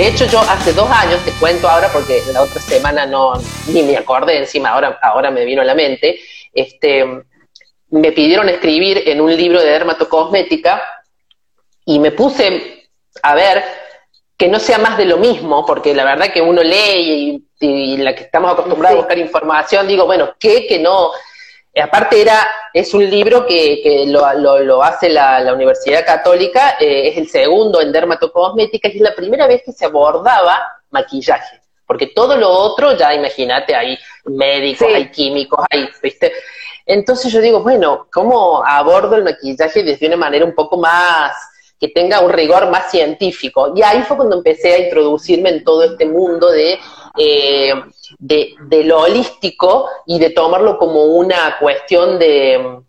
De 0.00 0.08
hecho, 0.08 0.24
yo 0.24 0.40
hace 0.40 0.72
dos 0.72 0.88
años, 0.90 1.22
te 1.26 1.32
cuento 1.32 1.68
ahora 1.68 1.92
porque 1.92 2.22
la 2.32 2.40
otra 2.40 2.58
semana 2.58 3.04
no, 3.04 3.34
ni 3.66 3.82
me 3.82 3.98
acordé 3.98 4.38
encima, 4.38 4.70
ahora, 4.70 4.98
ahora 5.02 5.30
me 5.30 5.44
vino 5.44 5.60
a 5.60 5.64
la 5.66 5.74
mente, 5.74 6.18
este, 6.54 7.04
me 7.90 8.10
pidieron 8.10 8.48
escribir 8.48 9.02
en 9.06 9.20
un 9.20 9.36
libro 9.36 9.60
de 9.60 9.68
dermatocosmética 9.68 10.82
y 11.84 11.98
me 11.98 12.12
puse 12.12 12.88
a 13.22 13.34
ver 13.34 13.62
que 14.38 14.48
no 14.48 14.58
sea 14.58 14.78
más 14.78 14.96
de 14.96 15.04
lo 15.04 15.18
mismo, 15.18 15.66
porque 15.66 15.94
la 15.94 16.04
verdad 16.04 16.32
que 16.32 16.40
uno 16.40 16.62
lee 16.62 17.44
y, 17.60 17.66
y 17.66 17.96
la 17.98 18.14
que 18.14 18.22
estamos 18.22 18.52
acostumbrados 18.52 18.96
a 18.96 19.00
buscar 19.02 19.18
información, 19.18 19.86
digo, 19.86 20.06
bueno, 20.06 20.32
¿qué 20.40 20.66
que 20.66 20.78
no? 20.78 21.10
Eh, 21.72 21.80
Aparte 21.82 22.20
era, 22.20 22.46
es 22.72 22.92
un 22.94 23.08
libro 23.08 23.46
que, 23.46 23.80
que 23.82 24.06
lo, 24.06 24.32
lo- 24.34 24.58
lo 24.60 24.82
hace 24.82 25.08
la, 25.08 25.40
la 25.40 25.54
Universidad 25.54 26.04
Católica, 26.04 26.76
eh, 26.80 27.08
es 27.08 27.16
el 27.16 27.28
segundo 27.28 27.80
en 27.80 27.92
dermatocosmética 27.92 28.88
y 28.88 28.96
es 28.96 29.00
la 29.02 29.14
primera 29.14 29.46
vez 29.46 29.62
que 29.64 29.72
se 29.72 29.84
abordaba 29.84 30.60
maquillaje. 30.90 31.60
Porque 31.86 32.08
todo 32.08 32.36
lo 32.36 32.48
otro, 32.50 32.96
ya 32.96 33.14
imagínate, 33.14 33.74
hay 33.74 33.98
médicos, 34.24 34.88
Sí. 34.88 34.94
hay 34.94 35.10
químicos, 35.10 35.64
hay, 35.70 35.88
¿viste? 36.02 36.32
Entonces 36.86 37.32
yo 37.32 37.40
digo, 37.40 37.62
bueno, 37.62 38.06
¿cómo 38.12 38.64
abordo 38.66 39.14
el 39.16 39.24
maquillaje 39.24 39.82
desde 39.82 40.06
una 40.08 40.16
manera 40.16 40.44
un 40.44 40.54
poco 40.54 40.76
más, 40.76 41.32
que 41.78 41.88
tenga 41.88 42.20
un 42.20 42.30
rigor 42.32 42.68
más 42.70 42.90
científico? 42.90 43.72
Y 43.76 43.82
ahí 43.82 44.02
fue 44.02 44.16
cuando 44.16 44.36
empecé 44.36 44.72
a 44.74 44.78
introducirme 44.78 45.50
en 45.50 45.64
todo 45.64 45.82
este 45.84 46.06
mundo 46.06 46.50
de, 46.50 46.78
eh, 47.16 47.72
de, 48.20 48.84
lo 48.84 49.00
holístico 49.00 49.88
y 50.06 50.18
de 50.18 50.30
tomarlo 50.30 50.78
como 50.78 51.04
una 51.04 51.56
cuestión 51.58 52.18
de, 52.18 52.80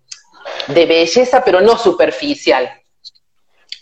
de 0.68 0.86
belleza, 0.86 1.44
pero 1.44 1.62
no 1.62 1.78
superficial. 1.78 2.70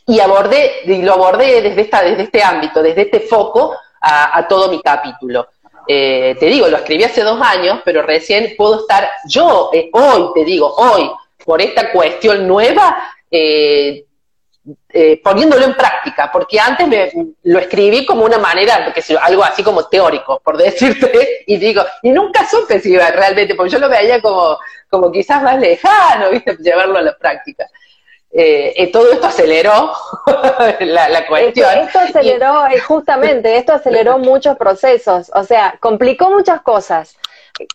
Y 0.06 0.20
abordé, 0.20 0.82
y 0.86 1.02
lo 1.02 1.14
abordé 1.14 1.62
desde, 1.62 1.82
esta, 1.82 2.04
desde 2.04 2.24
este 2.24 2.42
ámbito, 2.42 2.82
desde 2.82 3.02
este 3.02 3.20
foco 3.20 3.76
a, 4.02 4.38
a 4.38 4.48
todo 4.48 4.70
mi 4.70 4.82
capítulo. 4.82 5.48
Eh, 5.88 6.36
te 6.40 6.46
digo, 6.46 6.68
lo 6.68 6.78
escribí 6.78 7.04
hace 7.04 7.24
dos 7.24 7.42
años, 7.42 7.80
pero 7.84 8.04
recién 8.04 8.54
puedo 8.56 8.82
estar 8.82 9.10
yo, 9.28 9.72
eh, 9.74 9.90
hoy, 9.92 10.30
te 10.36 10.46
digo, 10.46 10.72
hoy, 10.76 11.10
por 11.44 11.62
esta 11.62 11.92
cuestión 11.92 12.48
nueva, 12.48 12.96
eh, 13.32 14.06
eh, 14.92 15.22
poniéndolo 15.24 15.66
en 15.66 15.76
práctica, 15.76 16.32
porque 16.32 16.60
antes 16.60 16.88
me, 16.88 17.12
lo 17.44 17.60
escribí 17.60 18.06
como 18.06 18.26
una 18.26 18.40
manera, 18.40 18.92
que 18.94 19.04
algo 19.22 19.44
así 19.44 19.64
como 19.64 19.86
teórico, 19.86 20.42
por 20.44 20.58
decirte, 20.58 21.44
y 21.46 21.58
digo, 21.58 21.84
y 22.02 22.10
nunca 22.10 22.48
supe 22.48 22.80
si 22.80 22.94
iba 22.94 23.10
realmente, 23.12 23.56
porque 23.56 23.72
yo 23.72 23.80
lo 23.80 23.88
veía 23.88 24.20
como, 24.22 24.58
como 24.90 25.12
quizás 25.12 25.44
más 25.44 25.60
lejano, 25.60 26.30
¿viste? 26.32 26.58
Llevarlo 26.58 26.98
a 26.98 27.04
la 27.04 27.18
práctica. 27.18 27.68
Eh, 28.32 28.74
eh, 28.78 28.92
todo 28.92 29.12
esto 29.12 29.26
aceleró 29.26 29.92
la, 30.82 31.26
cuestión. 31.28 31.80
esto 31.80 32.00
aceleró, 32.00 32.68
eh, 32.68 32.80
justamente, 32.80 33.58
esto 33.58 33.74
aceleró 33.74 34.18
muchos 34.20 34.56
procesos, 34.56 35.32
o 35.34 35.44
sea, 35.44 35.76
complicó 35.80 36.30
muchas 36.30 36.62
cosas. 36.62 37.16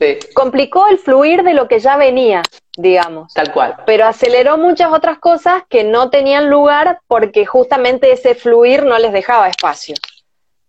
Sí, 0.00 0.18
Complicó 0.32 0.86
el 0.88 0.98
fluir 0.98 1.42
de 1.42 1.54
lo 1.54 1.68
que 1.68 1.78
ya 1.78 1.96
venía, 1.96 2.42
digamos. 2.76 3.32
tal 3.34 3.52
cual. 3.52 3.76
pero 3.86 4.06
aceleró 4.06 4.58
muchas 4.58 4.92
otras 4.92 5.18
cosas 5.18 5.62
que 5.68 5.84
no 5.84 6.10
tenían 6.10 6.50
lugar 6.50 7.00
porque 7.06 7.46
justamente 7.46 8.10
ese 8.12 8.34
fluir 8.34 8.84
no 8.84 8.98
les 8.98 9.12
dejaba 9.12 9.48
espacio. 9.48 9.94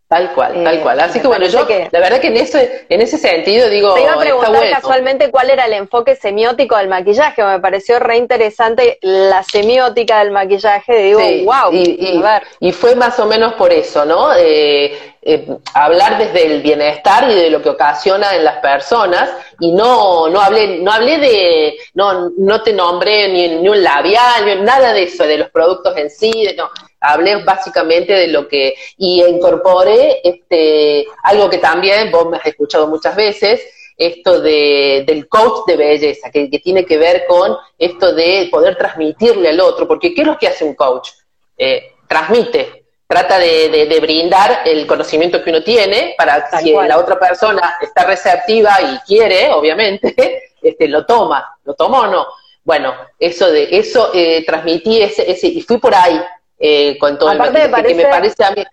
Tal 0.07 0.33
cual, 0.33 0.55
Eh, 0.55 0.63
tal 0.63 0.81
cual. 0.81 0.99
Así 0.99 1.19
que 1.19 1.27
bueno, 1.27 1.47
yo, 1.47 1.65
que- 1.65 1.89
la 1.91 1.99
verdad 1.99 2.19
que 2.21 2.27
en 2.27 2.37
ese, 2.37 2.85
en 2.89 3.01
ese 3.01 3.17
sentido 3.17 3.67
digo, 3.69 3.95
Te 3.95 4.03
iba 4.03 4.13
a 4.13 4.19
preguntar 4.19 4.51
bueno. 4.51 4.71
casualmente 4.75 5.31
cuál 5.31 5.49
era 5.49 5.65
el 5.65 5.73
enfoque 5.73 6.15
semiótico 6.15 6.77
del 6.77 6.89
maquillaje, 6.89 7.43
me 7.43 7.59
pareció 7.59 7.97
re 7.97 8.17
interesante 8.17 8.99
la 9.01 9.41
semiótica 9.41 10.19
del 10.19 10.29
maquillaje, 10.29 10.95
digo, 11.01 11.19
Sí, 11.21 11.43
wow, 11.43 11.73
y, 11.73 11.97
y- 11.99 12.17
a 12.23 12.33
ver, 12.33 12.43
y 12.59 12.71
fue 12.71 12.95
más 12.95 13.17
o 13.19 13.25
menos 13.25 13.55
por 13.55 13.73
eso, 13.73 14.05
¿no? 14.05 14.29
Eh, 14.37 15.14
eh, 15.27 15.57
hablar 15.73 16.19
desde 16.19 16.45
el 16.45 16.61
bienestar 16.61 17.29
y 17.31 17.33
de 17.33 17.49
lo 17.49 17.59
que 17.59 17.69
ocasiona 17.69 18.35
en 18.35 18.43
las 18.43 18.59
personas 18.59 19.27
y 19.59 19.71
no 19.71 20.29
no 20.29 20.39
hablé 20.39 20.77
no 20.77 20.91
hablé 20.91 21.17
de 21.17 21.77
no 21.95 22.29
no 22.37 22.61
te 22.61 22.71
nombré 22.71 23.27
ni, 23.29 23.47
ni 23.47 23.67
un 23.67 23.81
labial 23.81 24.45
ni 24.45 24.61
nada 24.61 24.93
de 24.93 25.03
eso 25.03 25.25
de 25.25 25.39
los 25.39 25.49
productos 25.49 25.97
en 25.97 26.11
sí 26.11 26.31
no 26.55 26.69
hablé 26.99 27.43
básicamente 27.43 28.13
de 28.13 28.27
lo 28.27 28.47
que 28.47 28.75
y 28.97 29.23
incorporé 29.23 30.21
este 30.23 31.07
algo 31.23 31.49
que 31.49 31.57
también 31.57 32.11
vos 32.11 32.29
me 32.29 32.37
has 32.37 32.45
escuchado 32.45 32.85
muchas 32.85 33.15
veces 33.15 33.61
esto 33.97 34.41
de, 34.41 35.05
del 35.07 35.27
coach 35.27 35.65
de 35.67 35.77
belleza, 35.77 36.29
que, 36.29 36.49
que 36.49 36.59
tiene 36.59 36.85
que 36.85 36.97
ver 36.97 37.25
con 37.27 37.55
esto 37.77 38.13
de 38.13 38.49
poder 38.51 38.77
transmitirle 38.77 39.47
al 39.47 39.59
otro, 39.61 39.87
porque 39.87 40.13
¿qué 40.13 40.21
es 40.21 40.27
lo 40.27 40.37
que 40.37 40.49
hace 40.49 40.65
un 40.65 40.75
coach? 40.75 41.11
Eh, 41.57 41.93
transmite, 42.07 42.84
trata 43.07 43.37
de, 43.37 43.69
de- 43.69 43.85
de 43.85 43.99
brindar 43.99 44.61
el 44.65 44.87
conocimiento 44.87 45.43
que 45.43 45.49
uno 45.51 45.63
tiene 45.63 46.15
para 46.17 46.49
Tal 46.49 46.63
si 46.63 46.73
cual. 46.73 46.87
la 46.89 46.97
otra 46.97 47.19
persona 47.19 47.75
está 47.81 48.05
receptiva 48.05 48.71
y 48.81 48.97
quiere, 49.07 49.51
obviamente, 49.51 50.43
este, 50.61 50.87
lo 50.87 51.05
toma, 51.05 51.57
lo 51.63 51.73
toma 51.75 51.99
o 52.01 52.07
no. 52.07 52.25
Bueno, 52.63 52.93
eso 53.19 53.51
de 53.51 53.67
eso 53.77 54.09
eh, 54.13 54.43
transmití 54.45 55.01
ese, 55.01 55.29
ese 55.29 55.47
y 55.47 55.61
fui 55.61 55.77
por 55.77 55.93
ahí 55.93 56.19
eh, 56.57 56.97
con 56.97 57.19
todo 57.19 57.29
Aparte 57.29 57.63
el 57.63 57.69
me 57.69 57.69
maquillaje, 57.69 57.87
que 57.89 58.03
me 58.03 58.09
parece- 58.09 58.35
parece 58.37 58.43
a 58.43 58.51
mí 58.51 58.63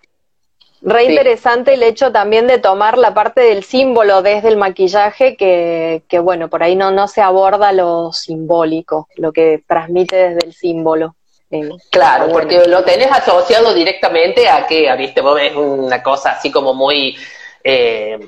re 0.85 1.03
Sí. 1.07 1.11
interesante 1.13 1.75
el 1.75 1.83
hecho 1.85 2.11
también 2.11 2.49
de 2.49 2.59
tomar 2.59 2.99
la 2.99 3.15
parte 3.15 3.41
del 3.43 3.63
símbolo 3.63 4.21
desde 4.23 4.49
el 4.49 4.57
maquillaje 4.57 5.37
que, 5.37 6.03
que 6.09 6.19
bueno, 6.19 6.49
por 6.49 6.63
ahí 6.65 6.75
no, 6.75 6.91
no 6.91 7.07
se 7.07 7.21
aborda 7.21 7.71
lo 7.73 8.13
simbólico, 8.13 9.07
lo 9.17 9.33
que 9.33 9.63
transmite 9.69 10.17
desde 10.17 10.45
el 10.47 10.55
símbolo. 10.55 11.15
Eh, 11.53 11.69
Claro, 11.91 12.25
bueno. 12.25 12.41
porque 12.41 12.67
lo 12.67 12.83
tenés 12.83 13.11
asociado 13.13 13.73
directamente 13.75 14.49
a 14.49 14.67
que, 14.67 14.89
a, 14.89 14.97
viste, 14.97 15.21
vos 15.21 15.37
ves 15.37 15.55
una 15.55 16.03
cosa 16.03 16.33
así 16.33 16.51
como 16.51 16.75
muy... 16.75 17.17
eh, 17.63 18.19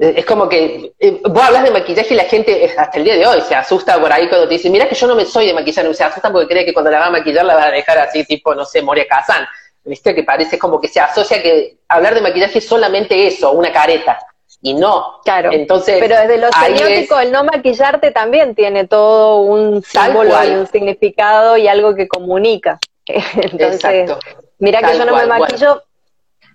es 0.00 0.26
como 0.26 0.48
que 0.48 0.92
eh, 0.98 1.20
vos 1.24 1.42
hablas 1.44 1.62
de 1.62 1.70
maquillaje 1.70 2.12
y 2.12 2.16
la 2.16 2.24
gente 2.24 2.74
hasta 2.76 2.98
el 2.98 3.04
día 3.04 3.14
de 3.16 3.26
hoy 3.26 3.40
se 3.42 3.54
asusta 3.54 4.00
por 4.00 4.12
ahí 4.12 4.28
cuando 4.28 4.48
te 4.48 4.54
dice, 4.54 4.68
mira 4.68 4.88
que 4.88 4.96
yo 4.96 5.06
no 5.06 5.14
me 5.14 5.24
soy 5.24 5.46
de 5.46 5.54
maquillar, 5.54 5.94
se 5.94 6.04
asustan 6.04 6.32
porque 6.32 6.48
cree 6.48 6.64
que 6.64 6.72
cuando 6.74 6.90
la 6.90 6.98
va 6.98 7.06
a 7.06 7.10
maquillar 7.10 7.44
la 7.44 7.54
va 7.54 7.66
a 7.66 7.70
dejar 7.70 7.98
así 7.98 8.24
tipo, 8.24 8.54
no 8.54 8.64
sé, 8.64 8.82
Moria 8.82 9.06
Kazan. 9.06 9.46
Viste 9.84 10.12
que 10.14 10.24
parece 10.24 10.58
como 10.58 10.80
que 10.80 10.88
se 10.88 10.98
asocia 10.98 11.40
que 11.40 11.76
hablar 11.88 12.14
de 12.16 12.20
maquillaje 12.20 12.58
es 12.58 12.66
solamente 12.66 13.28
eso, 13.28 13.52
una 13.52 13.72
careta. 13.72 14.18
Y 14.66 14.74
no. 14.74 15.20
Claro. 15.24 15.52
Entonces, 15.52 15.98
Pero 16.00 16.16
desde 16.16 16.38
lo 16.38 16.48
semiótico, 16.50 17.20
es- 17.20 17.26
el 17.26 17.30
no 17.32 17.44
maquillarte 17.44 18.10
también 18.10 18.56
tiene 18.56 18.88
todo 18.88 19.36
un 19.42 19.80
Tal 19.92 20.06
símbolo 20.06 20.30
cual. 20.30 20.48
y 20.50 20.54
un 20.56 20.66
significado 20.66 21.56
y 21.56 21.68
algo 21.68 21.94
que 21.94 22.08
comunica. 22.08 22.76
Entonces, 23.06 23.84
Exacto. 23.84 24.18
mira 24.58 24.80
que 24.80 24.86
Tal 24.86 24.98
yo 24.98 25.04
no 25.04 25.12
cual, 25.12 25.28
me 25.28 25.38
maquillo, 25.38 25.82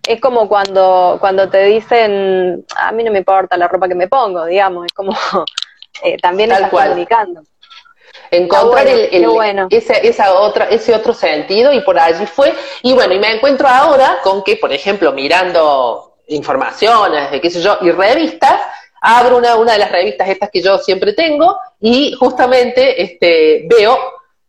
es 0.06 0.20
como 0.20 0.50
cuando, 0.50 1.18
cuando 1.22 1.48
te 1.50 1.64
dicen, 1.64 2.66
a 2.76 2.92
mí 2.92 3.02
no 3.06 3.12
me 3.14 3.20
importa 3.20 3.56
la 3.56 3.70
ropa 3.70 3.88
que 3.88 3.96
me 3.96 4.10
pongo, 4.10 4.44
digamos, 4.46 4.88
es 4.88 4.92
como, 4.94 5.14
eh, 6.04 6.18
también 6.18 6.50
Tal 6.50 6.58
estás 6.58 6.72
cual. 6.72 6.88
comunicando. 6.90 7.42
encontrar 8.30 8.84
bueno, 8.86 9.08
el, 9.12 9.28
bueno. 9.30 9.68
esa, 9.70 9.94
esa 9.94 10.34
otra, 10.34 10.66
ese 10.66 10.94
otro 10.94 11.14
sentido 11.14 11.72
y 11.72 11.80
por 11.80 11.98
allí 11.98 12.26
fue. 12.26 12.54
Y 12.82 12.92
bueno, 12.94 13.14
y 13.14 13.20
me 13.20 13.32
encuentro 13.32 13.70
ahora 13.70 14.18
con 14.22 14.44
que, 14.44 14.58
por 14.58 14.74
ejemplo, 14.74 15.14
mirando 15.14 16.11
informaciones, 16.32 17.32
de 17.32 17.42
qué 17.42 17.50
sé 17.50 17.62
yo, 17.62 17.78
y 17.82 17.92
revistas, 17.92 18.62
abro 19.02 19.38
una, 19.38 19.56
una 19.56 19.74
de 19.74 19.80
las 19.80 19.92
revistas 19.92 20.30
estas 20.30 20.50
que 20.50 20.62
yo 20.62 20.78
siempre 20.78 21.14
tengo 21.14 21.58
y 21.80 22.14
justamente 22.14 23.02
este, 23.02 23.66
veo 23.68 23.98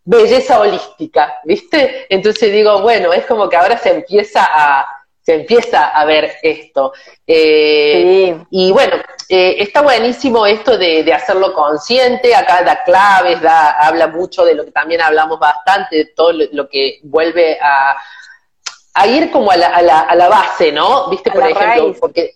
belleza 0.05 0.61
holística, 0.61 1.41
¿viste? 1.45 2.07
Entonces 2.09 2.53
digo, 2.53 2.81
bueno, 2.83 3.13
es 3.13 3.25
como 3.27 3.49
que 3.49 3.57
ahora 3.57 3.79
se 3.79 3.91
empieza 3.91 4.43
a, 4.45 4.87
se 5.23 5.35
empieza 5.35 5.89
a 5.89 6.05
ver 6.05 6.33
esto. 6.43 6.93
Eh, 7.27 8.35
Sí. 8.35 8.47
y 8.51 8.73
bueno, 8.73 8.97
eh, 9.29 9.57
está 9.59 9.81
buenísimo 9.81 10.45
esto 10.47 10.77
de, 10.77 11.05
de 11.05 11.13
hacerlo 11.15 11.55
consciente, 11.55 12.35
acá 12.35 12.63
da 12.63 12.83
claves, 12.83 13.41
da, 13.41 13.71
habla 13.73 14.09
mucho 14.09 14.45
de 14.45 14.55
lo 14.55 14.65
que 14.65 14.73
también 14.73 15.01
hablamos 15.01 15.39
bastante, 15.39 15.97
de 15.97 16.05
todo 16.07 16.33
lo, 16.33 16.45
lo 16.53 16.69
que 16.69 16.99
vuelve 17.05 17.59
a, 17.63 17.97
a 18.95 19.07
ir 19.07 19.31
como 19.31 19.51
a 19.51 19.57
la, 19.57 19.69
a 19.69 19.83
la, 19.83 20.01
a 20.01 20.15
la 20.15 20.29
base, 20.29 20.73
¿no? 20.73 21.09
Viste, 21.09 21.31
A 21.31 21.33
por 21.33 21.43
ejemplo, 21.45 21.85
raíz. 21.85 21.99
porque, 22.01 22.35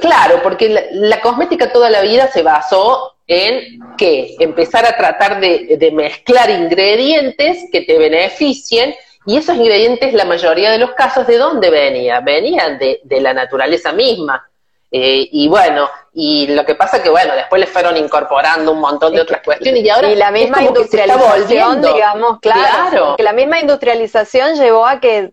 claro, 0.00 0.40
porque 0.42 0.68
la, 0.68 0.82
la 0.92 1.20
cosmética 1.20 1.72
toda 1.72 1.90
la 1.90 2.00
vida 2.02 2.28
se 2.28 2.42
basó 2.42 3.16
en 3.26 3.78
¿qué? 3.96 4.34
Empezar 4.40 4.84
a 4.86 4.96
tratar 4.96 5.40
de, 5.40 5.76
de 5.78 5.90
mezclar 5.92 6.50
ingredientes 6.50 7.64
que 7.70 7.82
te 7.82 7.98
beneficien, 7.98 8.94
y 9.26 9.36
esos 9.36 9.54
ingredientes, 9.56 10.14
la 10.14 10.24
mayoría 10.24 10.70
de 10.70 10.78
los 10.78 10.92
casos, 10.92 11.26
¿de 11.26 11.36
dónde 11.36 11.70
venían? 11.70 12.24
Venían 12.24 12.78
de, 12.78 13.00
de 13.04 13.20
la 13.20 13.34
naturaleza 13.34 13.92
misma. 13.92 14.48
Eh, 14.90 15.28
y 15.30 15.46
bueno, 15.46 15.88
y 16.14 16.48
lo 16.48 16.64
que 16.64 16.74
pasa 16.74 17.00
que, 17.00 17.10
bueno, 17.10 17.34
después 17.36 17.60
le 17.60 17.66
fueron 17.68 17.96
incorporando 17.96 18.72
un 18.72 18.80
montón 18.80 19.12
de 19.14 19.20
otras 19.20 19.40
que- 19.40 19.44
cuestiones, 19.44 19.84
y 19.84 19.88
ahora 19.90 20.10
y 20.10 20.16
la 20.16 20.28
es 20.28 20.32
misma 20.32 20.56
que 20.58 20.64
se 20.64 20.68
está 20.68 21.06
industrialización, 21.06 21.68
volviendo. 21.68 21.94
digamos, 21.94 22.40
claro, 22.40 22.60
Claro. 22.90 23.16
que 23.16 23.22
la 23.22 23.32
misma 23.34 23.60
industrialización 23.60 24.54
llevó 24.56 24.86
a 24.86 24.98
que 24.98 25.30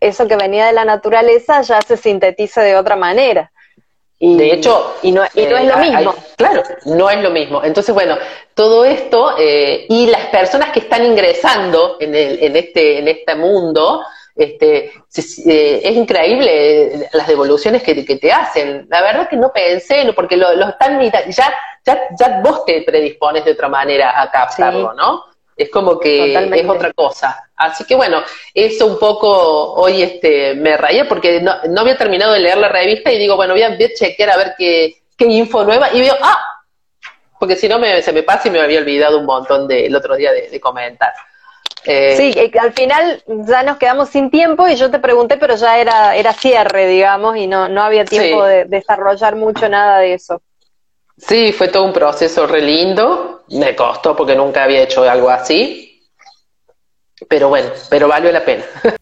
eso 0.00 0.26
que 0.26 0.36
venía 0.36 0.66
de 0.66 0.72
la 0.72 0.84
naturaleza 0.84 1.60
ya 1.62 1.80
se 1.82 1.96
sintetice 1.96 2.60
de 2.62 2.76
otra 2.76 2.96
manera. 2.96 3.52
Y, 4.22 4.36
De 4.36 4.52
hecho, 4.52 4.96
y 5.02 5.12
no, 5.12 5.22
y 5.34 5.46
no 5.46 5.56
eh, 5.56 5.60
es 5.62 5.66
lo 5.68 5.76
hay- 5.76 5.90
mismo. 5.92 6.14
claro, 6.36 6.62
no 6.84 7.08
es 7.08 7.18
lo 7.22 7.30
mismo. 7.30 7.62
Entonces, 7.64 7.94
bueno, 7.94 8.18
todo 8.54 8.84
esto 8.84 9.34
eh, 9.38 9.86
y 9.88 10.08
las 10.08 10.26
personas 10.26 10.70
que 10.72 10.80
están 10.80 11.06
ingresando 11.06 11.96
en, 12.00 12.14
el, 12.14 12.42
en, 12.42 12.54
este, 12.56 12.98
en 12.98 13.08
este 13.08 13.34
mundo, 13.34 14.02
este, 14.36 14.92
eh, 15.46 15.80
es 15.82 15.96
increíble 15.96 17.08
las 17.12 17.26
devoluciones 17.28 17.82
que, 17.82 18.04
que 18.04 18.16
te 18.16 18.30
hacen. 18.30 18.86
La 18.90 19.00
verdad 19.00 19.26
que 19.28 19.36
no 19.36 19.50
pensé, 19.52 20.12
porque 20.14 20.36
lo, 20.36 20.52
lo 20.54 20.68
están 20.68 21.00
ya, 21.00 21.54
ya, 21.84 22.00
ya 22.18 22.40
vos 22.44 22.66
te 22.66 22.82
predispones 22.82 23.42
de 23.46 23.52
otra 23.52 23.68
manera 23.68 24.20
a 24.20 24.30
captarlo, 24.30 24.90
Sí. 24.90 24.96
¿no? 24.98 25.24
Es 25.62 25.68
como 25.70 25.98
que 26.00 26.28
Totalmente. 26.28 26.60
es 26.64 26.68
otra 26.70 26.92
cosa. 26.94 27.50
Así 27.54 27.84
que 27.84 27.94
bueno, 27.94 28.22
eso 28.54 28.86
un 28.86 28.98
poco 28.98 29.74
hoy 29.74 30.02
este 30.02 30.54
me 30.54 30.76
rayé 30.78 31.04
porque 31.04 31.40
no, 31.42 31.54
no 31.68 31.82
había 31.82 31.98
terminado 31.98 32.32
de 32.32 32.40
leer 32.40 32.56
la 32.56 32.68
revista 32.68 33.12
y 33.12 33.18
digo, 33.18 33.36
bueno, 33.36 33.52
voy 33.52 33.62
a, 33.62 33.68
voy 33.68 33.84
a 33.84 33.92
chequear 33.94 34.30
a 34.30 34.36
ver 34.38 34.54
qué, 34.56 35.02
qué 35.18 35.26
info 35.26 35.62
nueva 35.64 35.92
y 35.92 36.00
veo, 36.00 36.14
ah, 36.22 36.40
porque 37.38 37.56
si 37.56 37.68
no 37.68 37.78
me, 37.78 38.00
se 38.00 38.12
me 38.12 38.22
pasa 38.22 38.48
y 38.48 38.50
me 38.52 38.60
había 38.60 38.80
olvidado 38.80 39.18
un 39.18 39.26
montón 39.26 39.68
de, 39.68 39.84
el 39.86 39.94
otro 39.94 40.16
día 40.16 40.32
de, 40.32 40.48
de 40.48 40.60
comentar. 40.60 41.12
Eh, 41.84 42.14
Sí, 42.16 42.32
eh, 42.36 42.50
al 42.58 42.72
final 42.72 43.22
ya 43.26 43.62
nos 43.62 43.76
quedamos 43.76 44.08
sin 44.08 44.30
tiempo 44.30 44.66
y 44.66 44.76
yo 44.76 44.90
te 44.90 44.98
pregunté, 44.98 45.36
pero 45.36 45.56
ya 45.56 45.78
era, 45.78 46.16
era 46.16 46.32
cierre, 46.32 46.86
digamos, 46.86 47.36
y 47.36 47.46
no, 47.46 47.68
no 47.68 47.82
había 47.82 48.04
tiempo 48.06 48.44
Sí. 48.44 48.50
de 48.50 48.64
desarrollar 48.64 49.36
mucho 49.36 49.68
nada 49.68 49.98
de 49.98 50.14
eso. 50.14 50.40
Sí, 51.26 51.52
fue 51.52 51.68
todo 51.68 51.84
un 51.84 51.92
proceso 51.92 52.46
re 52.46 52.62
lindo. 52.62 53.44
Me 53.50 53.76
costó 53.76 54.16
porque 54.16 54.34
nunca 54.34 54.64
había 54.64 54.82
hecho 54.82 55.08
algo 55.08 55.30
así. 55.30 56.02
Pero 57.28 57.48
bueno, 57.48 57.70
pero 57.88 58.08
valió 58.08 58.32
la 58.32 58.44
pena. 58.44 58.64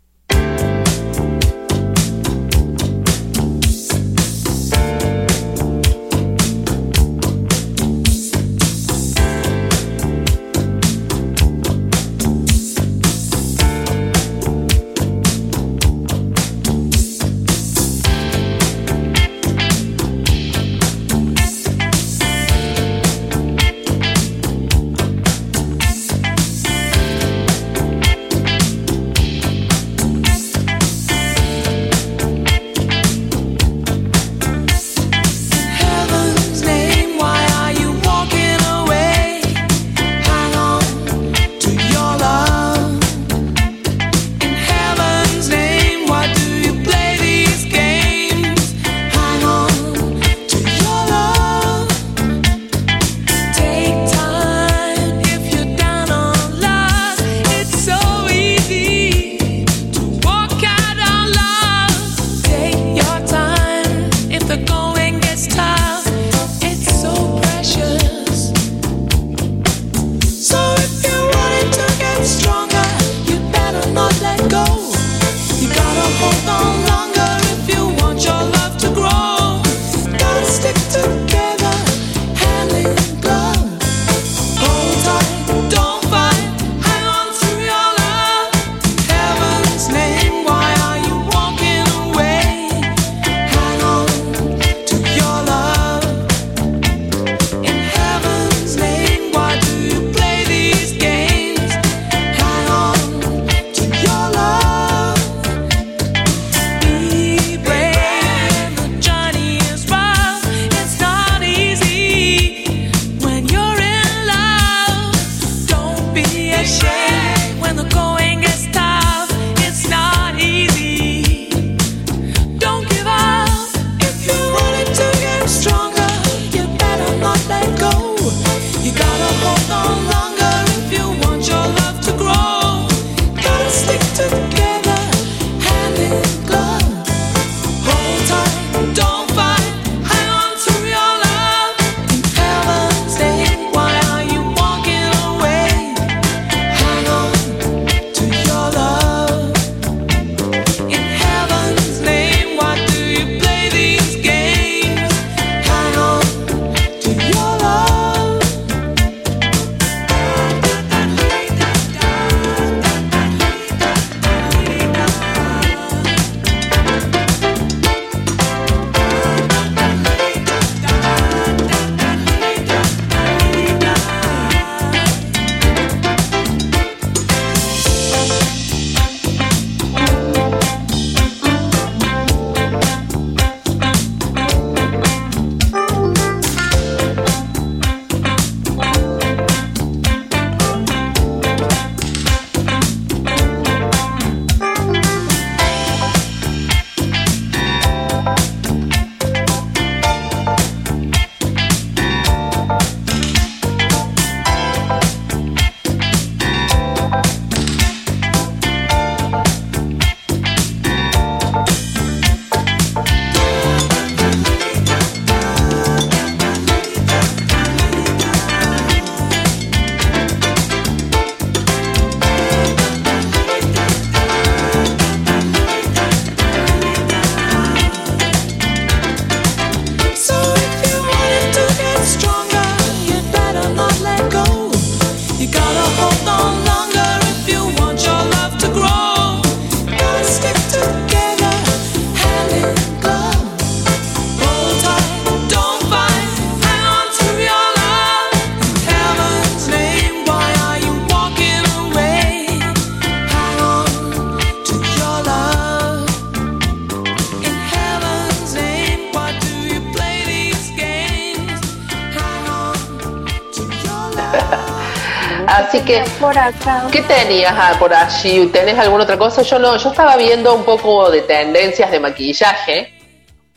¿qué 266.92 267.02
tenías 267.02 267.54
ah, 267.56 267.76
por 267.78 267.92
allí? 267.92 268.46
¿Tenés 268.46 268.78
alguna 268.78 269.04
otra 269.04 269.18
cosa? 269.18 269.42
Yo 269.42 269.58
no, 269.58 269.76
yo 269.76 269.90
estaba 269.90 270.16
viendo 270.16 270.54
un 270.54 270.64
poco 270.64 271.10
de 271.10 271.22
tendencias 271.22 271.90
de 271.90 272.00
maquillaje, 272.00 272.94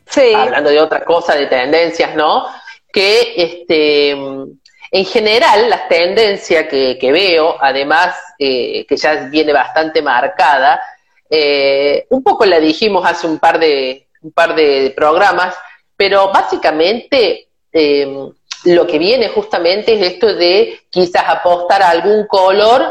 Sí. 0.10 0.34
hablando 0.36 0.70
de 0.70 0.80
otra 0.80 1.04
cosa, 1.06 1.36
de 1.36 1.48
tendencias, 1.48 2.16
¿no? 2.16 2.46
Que 2.92 3.34
este, 3.38 4.10
en 4.10 5.06
general 5.06 5.70
las 5.70 5.88
tendencias 5.88 6.68
que, 6.68 6.98
que 7.00 7.12
veo, 7.12 7.56
además 7.62 8.16
eh, 8.38 8.86
que 8.86 8.98
ya 8.98 9.16
viene 9.30 9.54
bastante 9.54 10.02
marcada, 10.02 10.82
eh, 11.30 12.06
un 12.10 12.22
poco 12.22 12.46
la 12.46 12.60
dijimos 12.60 13.06
hace 13.06 13.26
un 13.26 13.40
par 13.40 13.58
de, 13.58 14.08
un 14.22 14.34
par 14.34 14.54
de 14.54 14.92
programas, 14.94 15.56
pero 15.96 16.30
básicamente 16.32 17.48
eh, 17.72 18.30
lo 18.66 18.86
que 18.86 19.00
viene 19.00 19.30
justamente 19.30 19.94
es 19.94 20.14
esto 20.14 20.34
de 20.34 20.82
quizás 20.90 21.24
apostar 21.28 21.82
a 21.82 21.90
algún 21.90 22.28
color 22.28 22.84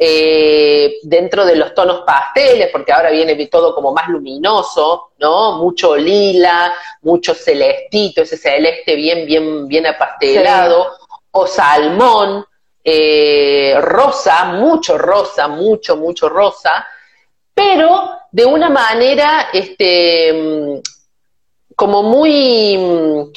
eh, 0.00 0.98
dentro 1.02 1.44
de 1.44 1.56
los 1.56 1.74
tonos 1.74 2.02
pasteles, 2.06 2.70
porque 2.70 2.92
ahora 2.92 3.10
viene 3.10 3.34
todo 3.46 3.74
como 3.74 3.92
más 3.92 4.08
luminoso, 4.08 5.10
¿no? 5.18 5.58
Mucho 5.58 5.96
lila, 5.96 6.72
mucho 7.02 7.34
celestito, 7.34 8.22
ese 8.22 8.36
celeste 8.36 8.94
bien, 8.94 9.26
bien, 9.26 9.66
bien 9.66 9.86
apastelado, 9.86 10.92
o 11.32 11.46
salmón, 11.46 12.44
eh, 12.84 13.74
rosa, 13.80 14.44
mucho 14.44 14.96
rosa, 14.96 15.48
mucho, 15.48 15.96
mucho 15.96 16.28
rosa, 16.28 16.86
pero 17.52 18.20
de 18.30 18.46
una 18.46 18.70
manera, 18.70 19.48
este, 19.52 20.32
mm, 20.32 20.80
como 21.74 22.04
muy, 22.04 22.78
mm, 22.78 23.32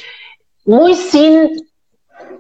muy 0.66 0.94
sin, 0.94 1.71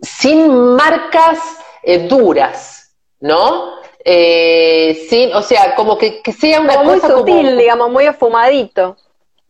sin 0.02 0.76
marcas 0.76 1.39
eh, 1.84 1.99
duras, 2.08 2.95
¿no? 3.20 3.80
Eh, 4.04 5.06
sin, 5.10 5.34
o 5.36 5.41
sea, 5.41 5.76
como 5.76 5.97
que, 5.97 6.22
que 6.22 6.32
sea 6.34 6.60
una 6.62 6.76
Como 6.76 6.91
muy 6.91 6.99
cosa 6.99 7.18
sutil, 7.18 7.45
como 7.47 7.58
digamos, 7.60 7.89
muy 7.91 8.06
esfumadito. 8.06 8.97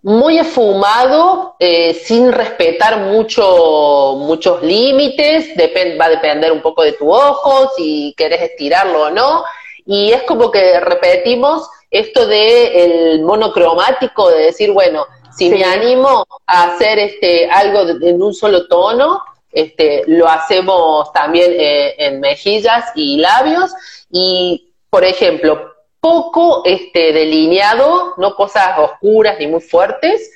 muy 0.04 0.40
esfumado, 0.40 1.56
eh, 1.60 1.94
sin 1.94 2.32
respetar 2.32 2.98
mucho, 3.02 4.16
muchos 4.18 4.62
límites, 4.64 5.56
depen- 5.56 6.00
va 6.00 6.06
a 6.06 6.10
depender 6.10 6.52
un 6.52 6.62
poco 6.62 6.82
de 6.84 6.94
tu 6.94 7.14
ojo, 7.14 7.70
si 7.78 8.14
querés 8.18 8.42
estirarlo 8.42 9.04
o 9.04 9.10
no, 9.12 9.44
y 9.86 10.12
es 10.12 10.24
como 10.24 10.50
que 10.50 10.80
repetimos 10.80 11.70
esto 11.92 12.26
de 12.26 12.84
el 13.14 13.22
monocromático, 13.22 14.30
de 14.30 14.46
decir, 14.46 14.72
bueno, 14.72 15.06
si 15.38 15.50
Sí. 15.50 15.56
me 15.56 15.64
animo 15.64 16.26
a 16.48 16.64
hacer 16.64 16.98
este 17.00 17.48
algo 17.50 17.86
de- 17.86 18.10
en 18.10 18.22
un 18.24 18.34
solo 18.34 18.68
tono, 18.68 19.22
este, 19.52 20.04
lo 20.08 20.28
hacemos 20.28 21.12
también 21.14 21.52
eh, 21.58 21.96
en 21.98 22.20
mejillas 22.20 22.86
y 22.96 23.18
labios, 23.18 23.72
y 24.10 24.74
por 24.90 25.04
ejemplo, 25.04 25.74
poco 26.00 26.64
este, 26.66 27.14
delineado, 27.14 28.14
no 28.18 28.36
cosas 28.36 28.78
oscuras 28.80 29.36
ni 29.40 29.48
muy 29.48 29.62
fuertes, 29.62 30.32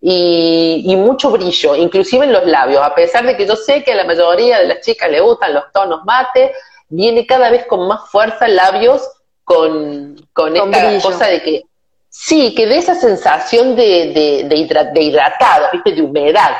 y, 0.00 0.82
y 0.86 0.96
mucho 0.96 1.30
brillo, 1.30 1.76
inclusive 1.76 2.24
en 2.24 2.32
los 2.32 2.46
labios, 2.46 2.82
a 2.82 2.94
pesar 2.94 3.26
de 3.26 3.36
que 3.36 3.46
yo 3.46 3.54
sé 3.54 3.84
que 3.84 3.92
a 3.92 3.96
la 3.96 4.04
mayoría 4.04 4.58
de 4.60 4.66
las 4.68 4.80
chicas 4.80 5.10
le 5.10 5.20
gustan 5.20 5.52
los 5.52 5.64
tonos 5.74 6.00
mate, 6.06 6.52
viene 6.88 7.26
cada 7.26 7.50
vez 7.50 7.66
con 7.66 7.86
más 7.86 8.08
fuerza 8.10 8.48
labios 8.48 9.06
con, 9.44 10.16
con, 10.32 10.56
Con 10.56 10.72
esta 10.74 10.86
brillo. 10.88 11.02
cosa 11.02 11.26
de 11.26 11.42
que, 11.42 11.62
sí, 12.08 12.54
que 12.54 12.66
de 12.66 12.78
esa 12.78 12.94
sensación 12.94 13.76
de, 13.76 14.12
de, 14.14 14.44
de, 14.48 14.56
hidra- 14.56 14.90
de 14.90 15.02
hidratado, 15.02 15.66
¿viste? 15.72 15.92
de 15.92 16.02
humedad, 16.02 16.56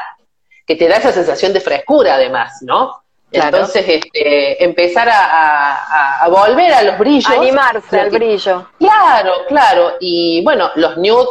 que 0.70 0.76
te 0.76 0.86
da 0.86 0.98
esa 0.98 1.10
sensación 1.10 1.52
de 1.52 1.60
frescura 1.60 2.14
además, 2.14 2.58
¿no? 2.62 3.02
Claro. 3.32 3.56
Entonces, 3.56 3.84
este, 3.88 4.62
empezar 4.62 5.08
a, 5.08 5.74
a- 5.74 6.24
a 6.24 6.28
volver 6.28 6.72
a 6.72 6.82
los 6.82 6.96
brillos. 6.96 7.28
Animarse 7.28 7.98
al 7.98 8.08
que- 8.10 8.16
brillo. 8.18 8.68
Claro, 8.78 9.32
claro. 9.48 9.94
Y 9.98 10.44
bueno, 10.44 10.70
los 10.76 10.96
nude 10.96 11.26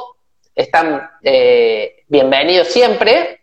están 0.55 1.09
eh, 1.23 2.03
bienvenidos 2.09 2.67
siempre. 2.67 3.41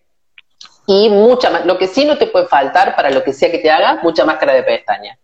Y 0.87 1.09
mucha 1.09 1.49
más. 1.49 1.65
Lo 1.65 1.79
que 1.79 1.87
sí 1.87 2.05
no 2.05 2.19
te 2.19 2.27
puede 2.27 2.47
faltar 2.47 2.95
para 2.95 3.11
lo 3.11 3.25
que 3.25 3.33
sea 3.33 3.51
que 3.51 3.59
te 3.59 3.71
haga, 3.71 4.01
mucha 4.03 4.27
máscara 4.27 4.53
de 4.53 4.65
pestaña. 4.65 5.19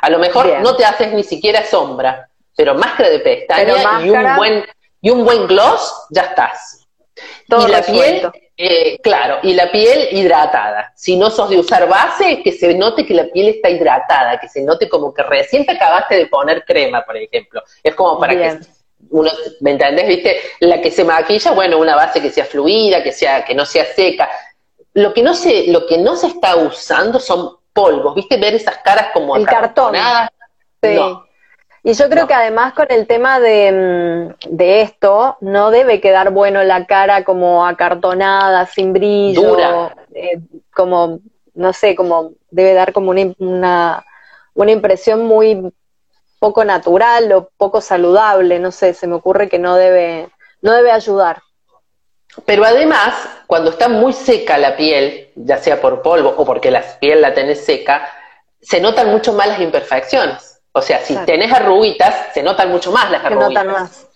A 0.00 0.08
lo 0.08 0.18
mejor 0.18 0.46
Bien. 0.46 0.62
no 0.62 0.74
te 0.74 0.86
haces 0.86 1.12
ni 1.12 1.22
siquiera 1.22 1.64
sombra, 1.66 2.28
pero 2.56 2.74
máscara 2.74 3.10
de 3.10 3.18
pestaña 3.20 4.00
y 4.02 4.08
un 4.10 4.36
buen 4.36 4.64
y 5.02 5.10
un 5.10 5.22
buen 5.24 5.46
gloss, 5.46 6.06
ya 6.10 6.22
estás. 6.22 6.86
Todo 7.46 7.68
y 7.68 7.70
la 7.70 7.78
resuelto. 7.82 8.32
piel, 8.32 8.43
eh, 8.56 8.98
claro, 9.02 9.38
y 9.42 9.52
la 9.54 9.70
piel 9.72 10.08
hidratada. 10.12 10.92
Si 10.94 11.16
no 11.16 11.30
sos 11.30 11.50
de 11.50 11.58
usar 11.58 11.88
base, 11.88 12.40
que 12.42 12.52
se 12.52 12.72
note 12.74 13.04
que 13.04 13.14
la 13.14 13.24
piel 13.24 13.48
está 13.48 13.68
hidratada, 13.68 14.38
que 14.38 14.48
se 14.48 14.62
note 14.62 14.88
como 14.88 15.12
que 15.12 15.24
recién 15.24 15.66
te 15.66 15.72
acabaste 15.72 16.16
de 16.16 16.26
poner 16.26 16.64
crema, 16.64 17.02
por 17.04 17.16
ejemplo. 17.16 17.62
Es 17.82 17.94
como 17.94 18.18
para 18.18 18.34
Bien. 18.34 18.60
que 18.60 18.66
uno, 19.10 19.30
¿me 19.60 19.72
entendés? 19.72 20.06
¿Viste? 20.06 20.40
La 20.60 20.80
que 20.80 20.90
se 20.90 21.04
maquilla, 21.04 21.50
bueno, 21.50 21.78
una 21.78 21.96
base 21.96 22.22
que 22.22 22.30
sea 22.30 22.44
fluida, 22.44 23.02
que 23.02 23.12
sea, 23.12 23.44
que 23.44 23.54
no 23.54 23.66
sea 23.66 23.84
seca. 23.86 24.30
Lo 24.92 25.12
que 25.12 25.22
no 25.22 25.34
se, 25.34 25.66
lo 25.68 25.86
que 25.86 25.98
no 25.98 26.14
se 26.14 26.28
está 26.28 26.54
usando 26.54 27.18
son 27.18 27.56
polvos, 27.72 28.14
¿viste? 28.14 28.36
Ver 28.36 28.54
esas 28.54 28.78
caras 28.78 29.08
como 29.12 29.34
El 29.36 29.46
cartón. 29.46 29.96
Sí. 30.80 30.94
No. 30.94 31.24
Y 31.86 31.92
yo 31.92 32.08
creo 32.08 32.22
No. 32.22 32.28
que 32.28 32.34
además 32.34 32.72
con 32.72 32.86
el 32.88 33.06
tema 33.06 33.38
de, 33.40 34.34
mm, 34.50 34.56
de 34.56 34.80
esto, 34.80 35.36
no 35.42 35.70
debe 35.70 36.00
quedar 36.00 36.30
bueno 36.30 36.64
la 36.64 36.86
cara 36.86 37.24
como 37.24 37.66
acartonada, 37.66 38.66
sin 38.66 38.94
brillo, 38.94 39.42
Dura. 39.42 39.94
eh, 40.14 40.38
como, 40.74 41.20
no 41.54 41.72
sé, 41.74 41.94
como 41.94 42.32
debe 42.50 42.72
dar 42.72 42.94
como 42.94 43.10
una, 43.10 43.32
una, 43.38 44.04
una 44.54 44.70
impresión 44.72 45.26
muy 45.26 45.72
poco 46.38 46.64
natural 46.64 47.30
o 47.32 47.50
poco 47.58 47.82
saludable, 47.82 48.58
no 48.58 48.70
sé, 48.72 48.94
se 48.94 49.06
me 49.06 49.14
ocurre 49.16 49.50
que 49.50 49.58
no 49.58 49.76
debe, 49.76 50.30
no 50.62 50.72
debe 50.72 50.90
ayudar. 50.90 51.42
Pero 52.46 52.64
además, 52.64 53.14
cuando 53.46 53.70
está 53.70 53.88
muy 53.88 54.12
seca 54.14 54.56
la 54.58 54.74
piel, 54.76 55.28
ya 55.36 55.58
sea 55.58 55.80
por 55.82 56.00
polvo 56.02 56.34
o 56.36 56.44
porque 56.46 56.70
la 56.70 56.82
piel 56.98 57.20
la 57.20 57.34
tenés 57.34 57.64
seca, 57.64 58.08
se 58.60 58.80
notan 58.80 59.10
mucho 59.10 59.34
más 59.34 59.48
las 59.48 59.60
imperfecciones. 59.60 60.53
O 60.76 60.82
sea, 60.82 60.98
si 61.04 61.12
Claro. 61.14 61.26
tenés 61.26 61.52
arruguitas, 61.52 62.34
se 62.34 62.42
notan 62.42 62.68
mucho 62.68 62.90
más 62.90 63.08
las 63.10 63.20
Que 63.20 63.28
arruguitas. 63.28 63.64
notan 63.64 63.82
más. 63.82 64.08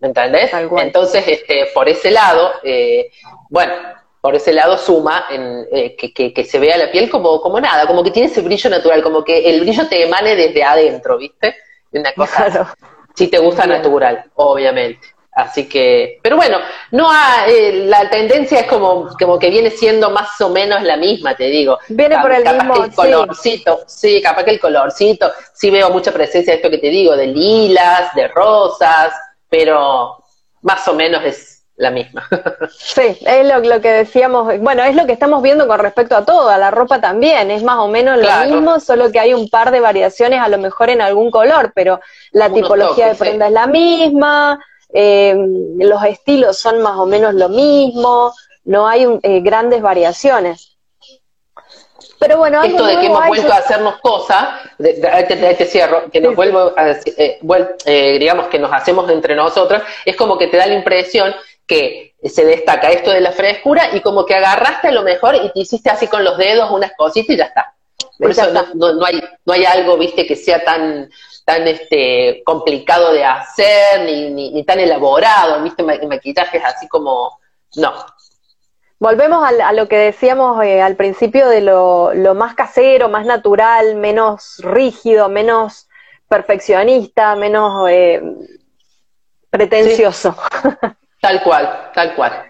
¿Me 0.00 0.08
entendés? 0.08 0.50
Entonces, 0.52 1.24
este, 1.26 1.66
por 1.72 1.88
ese 1.88 2.10
lado, 2.10 2.52
eh, 2.64 3.10
bueno, 3.48 3.74
por 4.20 4.34
ese 4.34 4.52
lado 4.52 4.76
suma 4.76 5.26
en, 5.30 5.66
eh, 5.72 5.94
que, 5.96 6.12
que- 6.12 6.32
que 6.34 6.44
se 6.44 6.58
vea 6.58 6.76
la 6.76 6.90
piel 6.90 7.08
como, 7.08 7.40
como 7.40 7.60
nada, 7.60 7.86
como 7.86 8.02
que 8.02 8.10
tiene 8.10 8.28
ese 8.28 8.40
brillo 8.40 8.70
natural, 8.70 9.02
como 9.02 9.22
que 9.24 9.48
el 9.48 9.60
brillo 9.60 9.88
te 9.88 10.02
emane 10.02 10.34
desde 10.34 10.64
adentro, 10.64 11.16
¿viste? 11.16 11.56
Una 11.92 12.12
cosa. 12.12 12.46
Claro. 12.46 12.68
Si 13.14 13.28
te 13.28 13.38
gusta 13.38 13.64
Bien. 13.66 13.78
natural, 13.78 14.24
obviamente. 14.34 15.06
Así 15.38 15.68
que, 15.68 16.18
pero 16.20 16.34
bueno, 16.36 16.58
no 16.90 17.08
ha- 17.08 17.46
eh, 17.46 17.84
la 17.86 18.10
tendencia 18.10 18.58
es 18.58 18.66
como, 18.66 19.08
como 19.16 19.38
que 19.38 19.50
viene 19.50 19.70
siendo 19.70 20.10
más 20.10 20.40
o 20.40 20.48
menos 20.48 20.82
la 20.82 20.96
misma, 20.96 21.36
te 21.36 21.44
digo. 21.44 21.78
Viene 21.88 22.18
por 22.18 22.32
el 22.32 22.42
capaz 22.42 22.64
mismo, 22.64 22.74
que 22.74 22.80
el 22.80 22.90
sí. 22.90 22.96
colorcito, 22.96 23.80
sí, 23.86 24.20
capaz 24.20 24.42
que 24.42 24.50
el 24.50 24.58
colorcito, 24.60 25.30
sí 25.54 25.70
veo 25.70 25.90
mucha 25.90 26.10
presencia 26.10 26.52
de 26.52 26.56
esto 26.56 26.70
que 26.70 26.78
te 26.78 26.88
digo, 26.88 27.16
de 27.16 27.28
lilas, 27.28 28.12
de 28.16 28.26
rosas, 28.26 29.12
pero 29.48 30.16
más 30.62 30.88
o 30.88 30.94
menos 30.94 31.24
es 31.24 31.64
la 31.76 31.92
misma. 31.92 32.26
Sí, 32.76 33.16
es 33.24 33.46
lo, 33.46 33.60
lo 33.60 33.80
que 33.80 33.90
decíamos, 33.92 34.58
bueno, 34.58 34.82
es 34.82 34.96
lo 34.96 35.06
que 35.06 35.12
estamos 35.12 35.40
viendo 35.42 35.68
con 35.68 35.78
respecto 35.78 36.16
a 36.16 36.24
todo, 36.24 36.48
a 36.48 36.58
la 36.58 36.72
ropa 36.72 37.00
también, 37.00 37.50
es 37.52 37.62
más 37.62 37.76
o 37.78 37.86
menos 37.86 38.18
Claro. 38.18 38.50
lo 38.50 38.56
mismo, 38.56 38.80
solo 38.80 39.12
que 39.12 39.20
hay 39.20 39.34
un 39.34 39.48
par 39.48 39.70
de 39.70 39.78
variaciones 39.78 40.40
a 40.40 40.48
lo 40.48 40.58
mejor 40.58 40.90
en 40.90 41.00
algún 41.00 41.30
color, 41.30 41.70
pero 41.76 42.00
la 42.32 42.52
tipología 42.52 43.04
toques, 43.06 43.18
de 43.20 43.24
prenda 43.24 43.46
es 43.46 43.52
la 43.52 43.66
misma, 43.68 44.58
eh, 44.92 45.34
los 45.78 46.02
estilos 46.04 46.58
son 46.58 46.80
más 46.82 46.98
o 46.98 47.06
menos 47.06 47.34
lo 47.34 47.48
mismo, 47.48 48.32
no 48.64 48.86
hay 48.88 49.06
eh, 49.22 49.40
grandes 49.40 49.82
variaciones. 49.82 50.76
Pero 52.20 52.38
bueno, 52.38 52.62
Esto 52.62 52.84
de 52.84 52.98
que 52.98 53.06
hemos 53.06 53.20
hay, 53.22 53.28
vuelto 53.28 53.52
a 53.52 53.56
hacernos 53.56 53.98
cosas, 54.00 54.48
de, 54.78 54.94
de- 54.94 55.54
te, 55.54 55.64
cierro, 55.66 56.10
que 56.10 56.20
nos 56.20 56.30
Sí, 56.30 56.36
vuelvo 56.36 56.72
a 56.76 56.84
decir, 56.84 57.14
eh, 57.16 57.38
vuel- 57.42 57.76
eh, 57.84 58.18
digamos 58.18 58.48
que 58.48 58.58
nos 58.58 58.72
hacemos 58.72 59.08
entre 59.10 59.36
nosotros, 59.36 59.82
es 60.04 60.16
como 60.16 60.36
que 60.36 60.48
te 60.48 60.56
da 60.56 60.66
la 60.66 60.74
impresión 60.74 61.34
que 61.66 62.14
se 62.24 62.44
destaca 62.44 62.90
esto 62.90 63.10
de 63.10 63.20
la 63.20 63.30
frescura 63.32 63.90
y 63.92 64.00
como 64.00 64.26
que 64.26 64.34
agarraste 64.34 64.88
a 64.88 64.92
lo 64.92 65.02
mejor 65.02 65.36
y 65.36 65.52
te 65.52 65.60
hiciste 65.60 65.90
así 65.90 66.08
con 66.08 66.24
los 66.24 66.36
dedos 66.38 66.70
unas 66.70 66.92
cositas 66.96 67.34
y 67.34 67.38
ya 67.38 67.44
está. 67.44 67.74
Por 68.18 68.30
eso 68.32 68.50
no, 68.52 68.64
no, 68.74 68.94
no 68.94 69.04
hay, 69.06 69.22
no 69.44 69.52
hay 69.52 69.64
algo, 69.64 69.96
viste, 69.96 70.26
que 70.26 70.34
sea 70.34 70.64
tan, 70.64 71.08
tan 71.48 71.66
este, 71.66 72.42
complicado 72.44 73.10
de 73.14 73.24
hacer, 73.24 74.02
ni, 74.04 74.28
ni, 74.30 74.50
ni 74.52 74.64
tan 74.64 74.78
elaborado, 74.80 75.62
viste, 75.62 75.82
ma- 75.82 75.94
maquillajes 76.06 76.62
así 76.62 76.86
como, 76.88 77.38
no. 77.76 77.94
Volvemos 78.98 79.42
al- 79.48 79.62
a, 79.62 79.72
lo 79.72 79.88
que 79.88 79.96
decíamos 79.96 80.62
eh, 80.62 80.82
al 80.82 80.94
principio 80.96 81.48
de 81.48 81.62
lo, 81.62 82.12
lo 82.12 82.34
más 82.34 82.54
casero, 82.54 83.08
más 83.08 83.24
natural, 83.24 83.94
menos 83.94 84.56
rígido, 84.58 85.30
menos 85.30 85.88
perfeccionista, 86.28 87.34
menos 87.34 87.88
eh, 87.88 88.20
pretencioso. 89.48 90.36
Tal 91.22 91.42
cual, 91.42 91.90
tal 91.94 92.14
cual. 92.14 92.44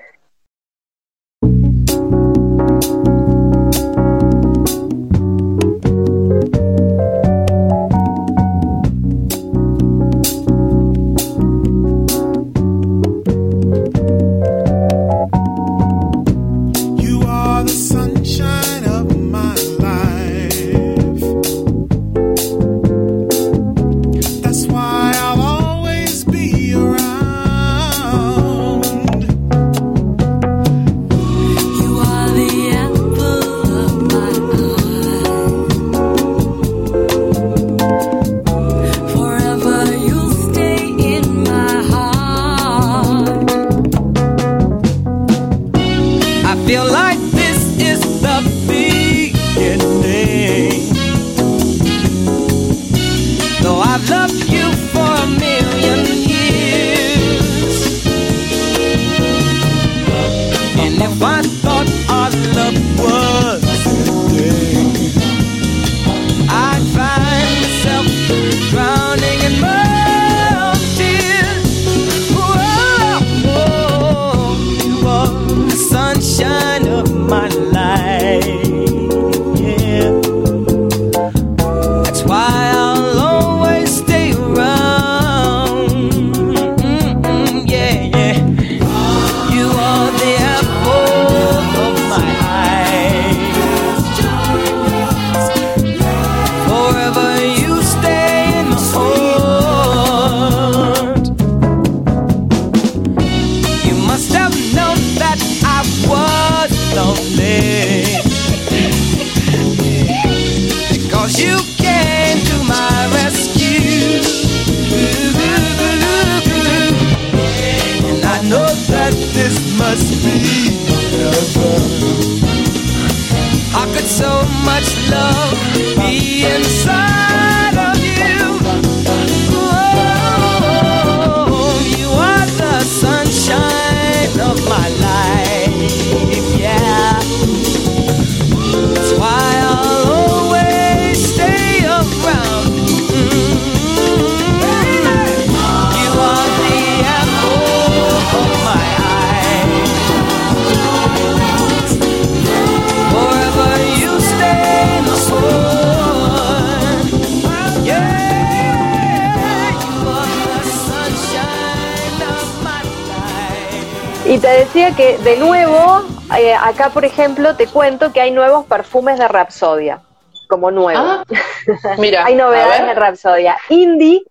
Acá 166.64 166.90
por 166.90 167.04
ejemplo 167.04 167.56
te 167.56 167.66
cuento 167.66 168.12
que 168.12 168.20
hay 168.20 168.30
nuevos 168.30 168.66
perfumes 168.66 169.18
de 169.18 169.28
Rapsodia, 169.28 170.00
como 170.48 170.70
nuevos. 170.70 171.02
Ah, 171.04 171.24
mira, 171.98 172.24
hay 172.24 172.34
novedades 172.34 172.86
de 172.86 172.94
Rapsodia. 172.94 173.56
Indie, 173.68 174.22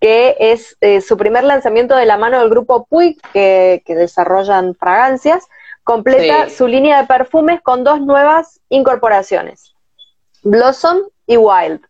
que 0.00 0.36
es 0.38 0.76
eh, 0.80 1.00
su 1.00 1.16
primer 1.16 1.44
lanzamiento 1.44 1.94
de 1.94 2.06
la 2.06 2.16
mano 2.16 2.40
del 2.40 2.50
grupo 2.50 2.86
Puig, 2.86 3.20
que, 3.32 3.82
que 3.86 3.94
desarrollan 3.94 4.74
fragancias, 4.74 5.46
completa 5.84 6.48
Sí. 6.48 6.56
su 6.56 6.66
línea 6.68 7.00
de 7.00 7.06
perfumes 7.06 7.60
con 7.62 7.84
dos 7.84 8.00
nuevas 8.00 8.60
incorporaciones, 8.68 9.74
Blossom 10.42 10.98
y 11.26 11.36
Wild. 11.36 11.80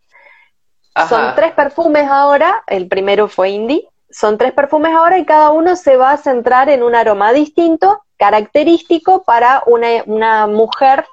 Ajá. 0.95 1.07
Son 1.09 1.35
tres 1.35 1.53
perfumes 1.53 2.07
ahora, 2.07 2.63
el 2.67 2.87
primero 2.87 3.27
fue 3.27 3.49
Indie, 3.49 3.87
son 4.11 4.37
tres 4.37 4.53
perfumes 4.53 4.93
ahora 4.93 5.17
y 5.17 5.25
cada 5.25 5.49
uno 5.49 5.75
se 5.75 5.97
va 5.97 6.11
a 6.11 6.17
centrar 6.17 6.69
en 6.69 6.83
un 6.83 6.93
aroma 6.93 7.33
distinto, 7.33 8.02
característico 8.17 9.23
para 9.23 9.63
una, 9.65 10.03
una 10.05 10.47
mujer 10.47 11.05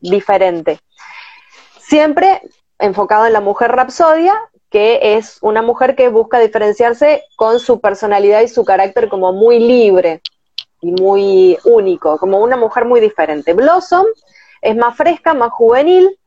diferente. 0.00 0.80
Siempre 1.78 2.42
enfocado 2.78 3.26
en 3.26 3.32
la 3.32 3.40
mujer 3.40 3.72
rapsodia, 3.72 4.34
que 4.70 5.16
es 5.16 5.38
una 5.42 5.62
mujer 5.62 5.94
que 5.94 6.08
busca 6.08 6.38
diferenciarse 6.38 7.24
con 7.36 7.60
su 7.60 7.80
personalidad 7.80 8.40
y 8.40 8.48
su 8.48 8.64
carácter 8.64 9.08
como 9.08 9.32
muy 9.32 9.58
libre 9.58 10.22
y 10.80 10.92
muy 10.92 11.58
único, 11.64 12.18
como 12.18 12.38
una 12.40 12.56
mujer 12.56 12.86
muy 12.86 13.00
diferente. 13.00 13.52
Blossom 13.52 14.06
es 14.62 14.74
más 14.76 14.96
fresca, 14.96 15.34
más 15.34 15.50
juvenil, 15.50 16.18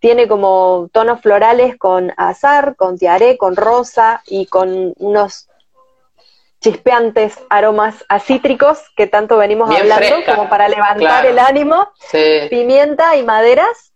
tiene 0.00 0.28
como 0.28 0.88
tonos 0.92 1.22
florales 1.22 1.78
con 1.78 2.12
azar, 2.18 2.76
con 2.76 2.98
tiaré, 2.98 3.38
con 3.38 3.56
rosa 3.56 4.22
y 4.26 4.46
con 4.46 4.92
unos 4.98 5.48
chispeantes 6.64 7.38
aromas 7.50 8.06
acítricos 8.08 8.78
que 8.96 9.06
tanto 9.06 9.36
venimos 9.36 9.68
Bien 9.68 9.82
hablando, 9.82 10.06
fresca, 10.06 10.34
como 10.34 10.48
para 10.48 10.66
levantar 10.66 10.96
claro. 10.98 11.28
el 11.28 11.38
ánimo 11.38 11.88
Sí. 12.10 12.46
pimienta 12.48 13.16
y 13.16 13.22
maderas. 13.22 13.92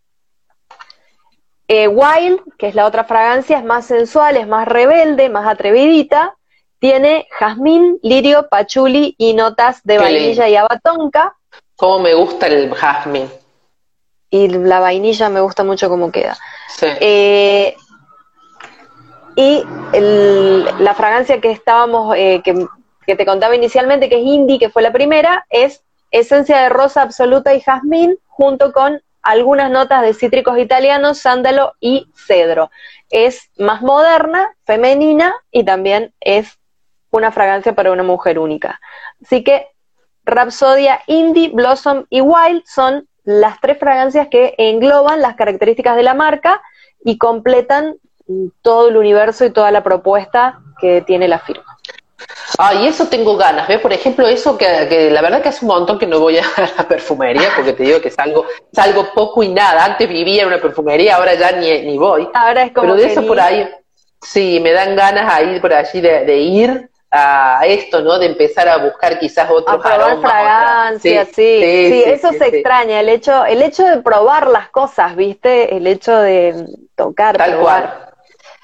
Eh, 1.66 1.88
Wild, 1.88 2.40
que 2.58 2.68
es 2.68 2.74
la 2.74 2.84
otra 2.84 3.04
fragancia, 3.04 3.56
es 3.58 3.64
más 3.64 3.86
sensual, 3.86 4.36
es 4.36 4.46
más 4.46 4.68
rebelde, 4.68 5.30
más 5.30 5.46
atrevidita. 5.46 6.34
Tiene 6.78 7.26
jazmín, 7.38 7.98
lirio, 8.02 8.48
pachuli 8.50 9.14
y 9.18 9.32
notas 9.32 9.80
de 9.84 9.94
Qué 9.96 10.00
vainilla 10.02 10.44
lindo. 10.44 10.46
y 10.48 10.56
abatonca. 10.56 11.36
Cómo 11.76 12.00
me 12.00 12.12
gusta 12.14 12.46
el 12.48 12.72
jazmín. 12.74 13.30
Y 14.30 14.48
la 14.48 14.78
vainilla 14.80 15.30
me 15.30 15.40
gusta 15.40 15.64
mucho 15.64 15.88
cómo 15.88 16.12
queda. 16.12 16.36
Sí. 16.68 16.86
Eh, 17.00 17.76
y 19.40 19.64
la 19.92 20.94
fragancia 20.94 21.40
que 21.40 21.52
estábamos, 21.52 22.16
eh, 22.16 22.42
que, 22.42 22.66
que 23.06 23.14
te 23.14 23.24
contaba 23.24 23.54
inicialmente, 23.54 24.08
que 24.08 24.16
es 24.16 24.26
Indie, 24.26 24.58
que 24.58 24.68
fue 24.68 24.82
la 24.82 24.90
primera, 24.90 25.46
es 25.48 25.84
esencia 26.10 26.58
de 26.58 26.68
rosa 26.68 27.02
absoluta 27.02 27.54
y 27.54 27.60
jazmín, 27.60 28.18
junto 28.26 28.72
con 28.72 29.00
algunas 29.22 29.70
notas 29.70 30.02
de 30.02 30.12
cítricos 30.12 30.58
italianos, 30.58 31.18
sándalo 31.18 31.74
y 31.78 32.08
cedro. 32.16 32.72
Es 33.10 33.48
más 33.58 33.80
moderna, 33.80 34.56
femenina 34.64 35.32
y 35.52 35.62
también 35.62 36.12
es 36.18 36.58
una 37.12 37.30
fragancia 37.30 37.76
para 37.76 37.92
una 37.92 38.02
mujer 38.02 38.40
única. 38.40 38.80
Así 39.22 39.44
que 39.44 39.68
Rapsodia 40.24 41.00
Indie, 41.06 41.50
Blossom 41.50 42.06
y 42.10 42.22
Wild 42.22 42.64
son 42.66 43.08
las 43.22 43.60
tres 43.60 43.78
fragancias 43.78 44.26
que 44.26 44.56
engloban 44.58 45.22
las 45.22 45.36
características 45.36 45.94
de 45.94 46.02
la 46.02 46.14
marca 46.14 46.60
y 47.04 47.18
completan 47.18 47.98
todo 48.62 48.88
el 48.88 48.96
universo 48.96 49.44
y 49.44 49.50
toda 49.50 49.70
la 49.70 49.82
propuesta 49.82 50.60
que 50.80 51.02
tiene 51.02 51.28
la 51.28 51.38
firma. 51.38 51.64
Ah, 52.58 52.74
y 52.74 52.86
eso 52.86 53.06
tengo 53.06 53.36
ganas, 53.36 53.68
¿ves? 53.68 53.80
Por 53.80 53.92
ejemplo, 53.92 54.26
eso 54.26 54.58
que, 54.58 54.66
que 54.88 55.10
la 55.10 55.22
verdad 55.22 55.40
que 55.42 55.50
hace 55.50 55.64
un 55.64 55.68
montón 55.70 55.98
que 55.98 56.06
no 56.06 56.18
voy 56.18 56.38
a 56.38 56.42
la 56.76 56.88
perfumería, 56.88 57.50
porque 57.54 57.72
te 57.72 57.84
digo 57.84 58.00
que 58.00 58.10
salgo, 58.10 58.44
salgo 58.72 59.06
poco 59.14 59.42
y 59.42 59.48
nada. 59.48 59.84
Antes 59.84 60.08
vivía 60.08 60.42
en 60.42 60.48
una 60.48 60.60
perfumería, 60.60 61.16
ahora 61.16 61.34
ya 61.34 61.52
ni, 61.52 61.70
ni 61.82 61.96
voy. 61.96 62.28
Ahora 62.34 62.64
es 62.64 62.72
como 62.72 62.82
Pero 62.88 62.96
de 62.96 63.02
que 63.06 63.12
eso 63.12 63.20
ni- 63.22 63.28
por 63.28 63.40
ahí, 63.40 63.68
sí, 64.20 64.58
me 64.62 64.72
dan 64.72 64.96
ganas 64.96 65.32
ahí 65.32 65.60
por 65.60 65.72
allí 65.72 66.00
de, 66.00 66.24
de 66.24 66.36
ir 66.38 66.90
a 67.10 67.60
esto, 67.64 68.00
¿no? 68.02 68.18
De 68.18 68.26
empezar 68.26 68.68
a 68.68 68.76
buscar 68.78 69.18
quizás 69.18 69.48
otros 69.50 69.76
a 69.76 69.80
probar 69.80 70.00
aromas, 70.00 70.30
fragancias, 70.32 71.28
sí, 71.28 71.60
sí, 71.60 72.02
eso 72.06 72.32
sí, 72.32 72.38
se 72.38 72.50
sí. 72.50 72.56
extraña, 72.56 73.00
el 73.00 73.08
hecho, 73.08 73.44
el 73.46 73.62
hecho 73.62 73.84
de 73.84 73.98
probar 74.02 74.48
las 74.48 74.68
cosas, 74.70 75.14
¿viste? 75.16 75.74
El 75.76 75.86
hecho 75.86 76.14
de 76.18 76.66
tocar, 76.96 77.36
Tal 77.36 77.52
probar. 77.52 77.82
cual. 77.82 78.07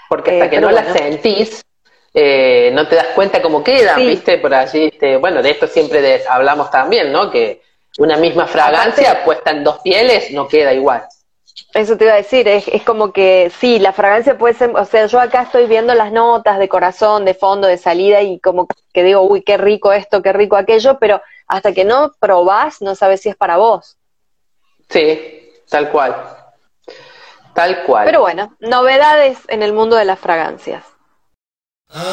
Porque 0.09 0.31
Eh, 0.31 0.35
hasta 0.41 0.51
que 0.51 0.57
pero 0.57 0.69
no 0.69 0.73
bueno. 0.75 0.89
las 0.89 0.99
sentís, 0.99 1.65
eh, 2.13 2.71
no 2.73 2.87
te 2.89 2.97
das 2.97 3.09
cuenta 3.15 3.43
cómo 3.43 3.63
quedan, 3.65 3.97
Sí. 3.99 4.07
¿viste? 4.07 4.39
Por 4.39 4.55
allí, 4.55 4.85
este, 4.93 5.17
bueno, 5.17 5.43
de 5.43 5.51
esto 5.51 5.67
siempre 5.67 6.01
de- 6.03 6.23
hablamos 6.29 6.71
también, 6.71 7.11
¿no? 7.13 7.31
Que 7.31 7.63
una 7.99 8.17
misma 8.17 8.47
fragancia 8.47 9.11
Aparte- 9.11 9.25
puesta 9.25 9.51
en 9.51 9.65
dos 9.65 9.79
pieles 9.81 10.31
no 10.33 10.47
queda 10.49 10.73
igual. 10.73 11.05
Eso 11.73 11.97
te 11.97 12.05
iba 12.05 12.13
a 12.15 12.17
decir, 12.17 12.47
es, 12.49 12.67
es 12.69 12.83
como 12.83 13.13
que 13.13 13.51
sí, 13.61 13.79
la 13.81 13.93
fragancia 13.93 14.37
puede 14.39 14.55
ser, 14.55 14.71
o 14.77 14.85
sea, 14.85 15.07
yo 15.07 15.21
acá 15.21 15.43
estoy 15.43 15.67
viendo 15.67 15.95
las 15.95 16.13
notas 16.13 16.59
de 16.59 16.69
corazón, 16.69 17.25
de 17.25 17.35
fondo, 17.35 17.67
de 17.67 17.79
salida 17.79 18.23
y 18.23 18.39
como 18.41 18.67
que 18.93 19.03
digo, 19.03 19.23
uy, 19.23 19.43
qué 19.43 19.57
rico 19.57 19.93
esto, 19.93 20.23
qué 20.23 20.33
rico 20.33 20.57
aquello, 20.57 20.99
pero 20.99 21.21
hasta 21.49 21.73
que 21.73 21.85
no 21.85 22.13
probás 22.21 22.81
no 22.81 22.95
sabes 22.95 23.21
si 23.23 23.29
es 23.29 23.37
para 23.37 23.57
vos. 23.57 23.97
Sí, 24.89 25.53
tal 25.69 25.91
cual. 25.91 26.15
Tal 27.55 27.85
cual. 27.85 28.05
Pero 28.05 28.21
bueno, 28.21 28.55
novedades 28.61 29.39
en 29.49 29.63
el 29.63 29.73
mundo 29.73 29.97
de 29.97 30.05
las 30.05 30.19
fragancias. 30.19 30.85
Listen, 31.93 32.05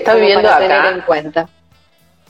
está 0.00 0.14
viviendo 0.14 0.48
para 0.48 0.58
tener 0.58 0.84
en 0.86 0.94
acá, 0.94 1.06
cuenta. 1.06 1.48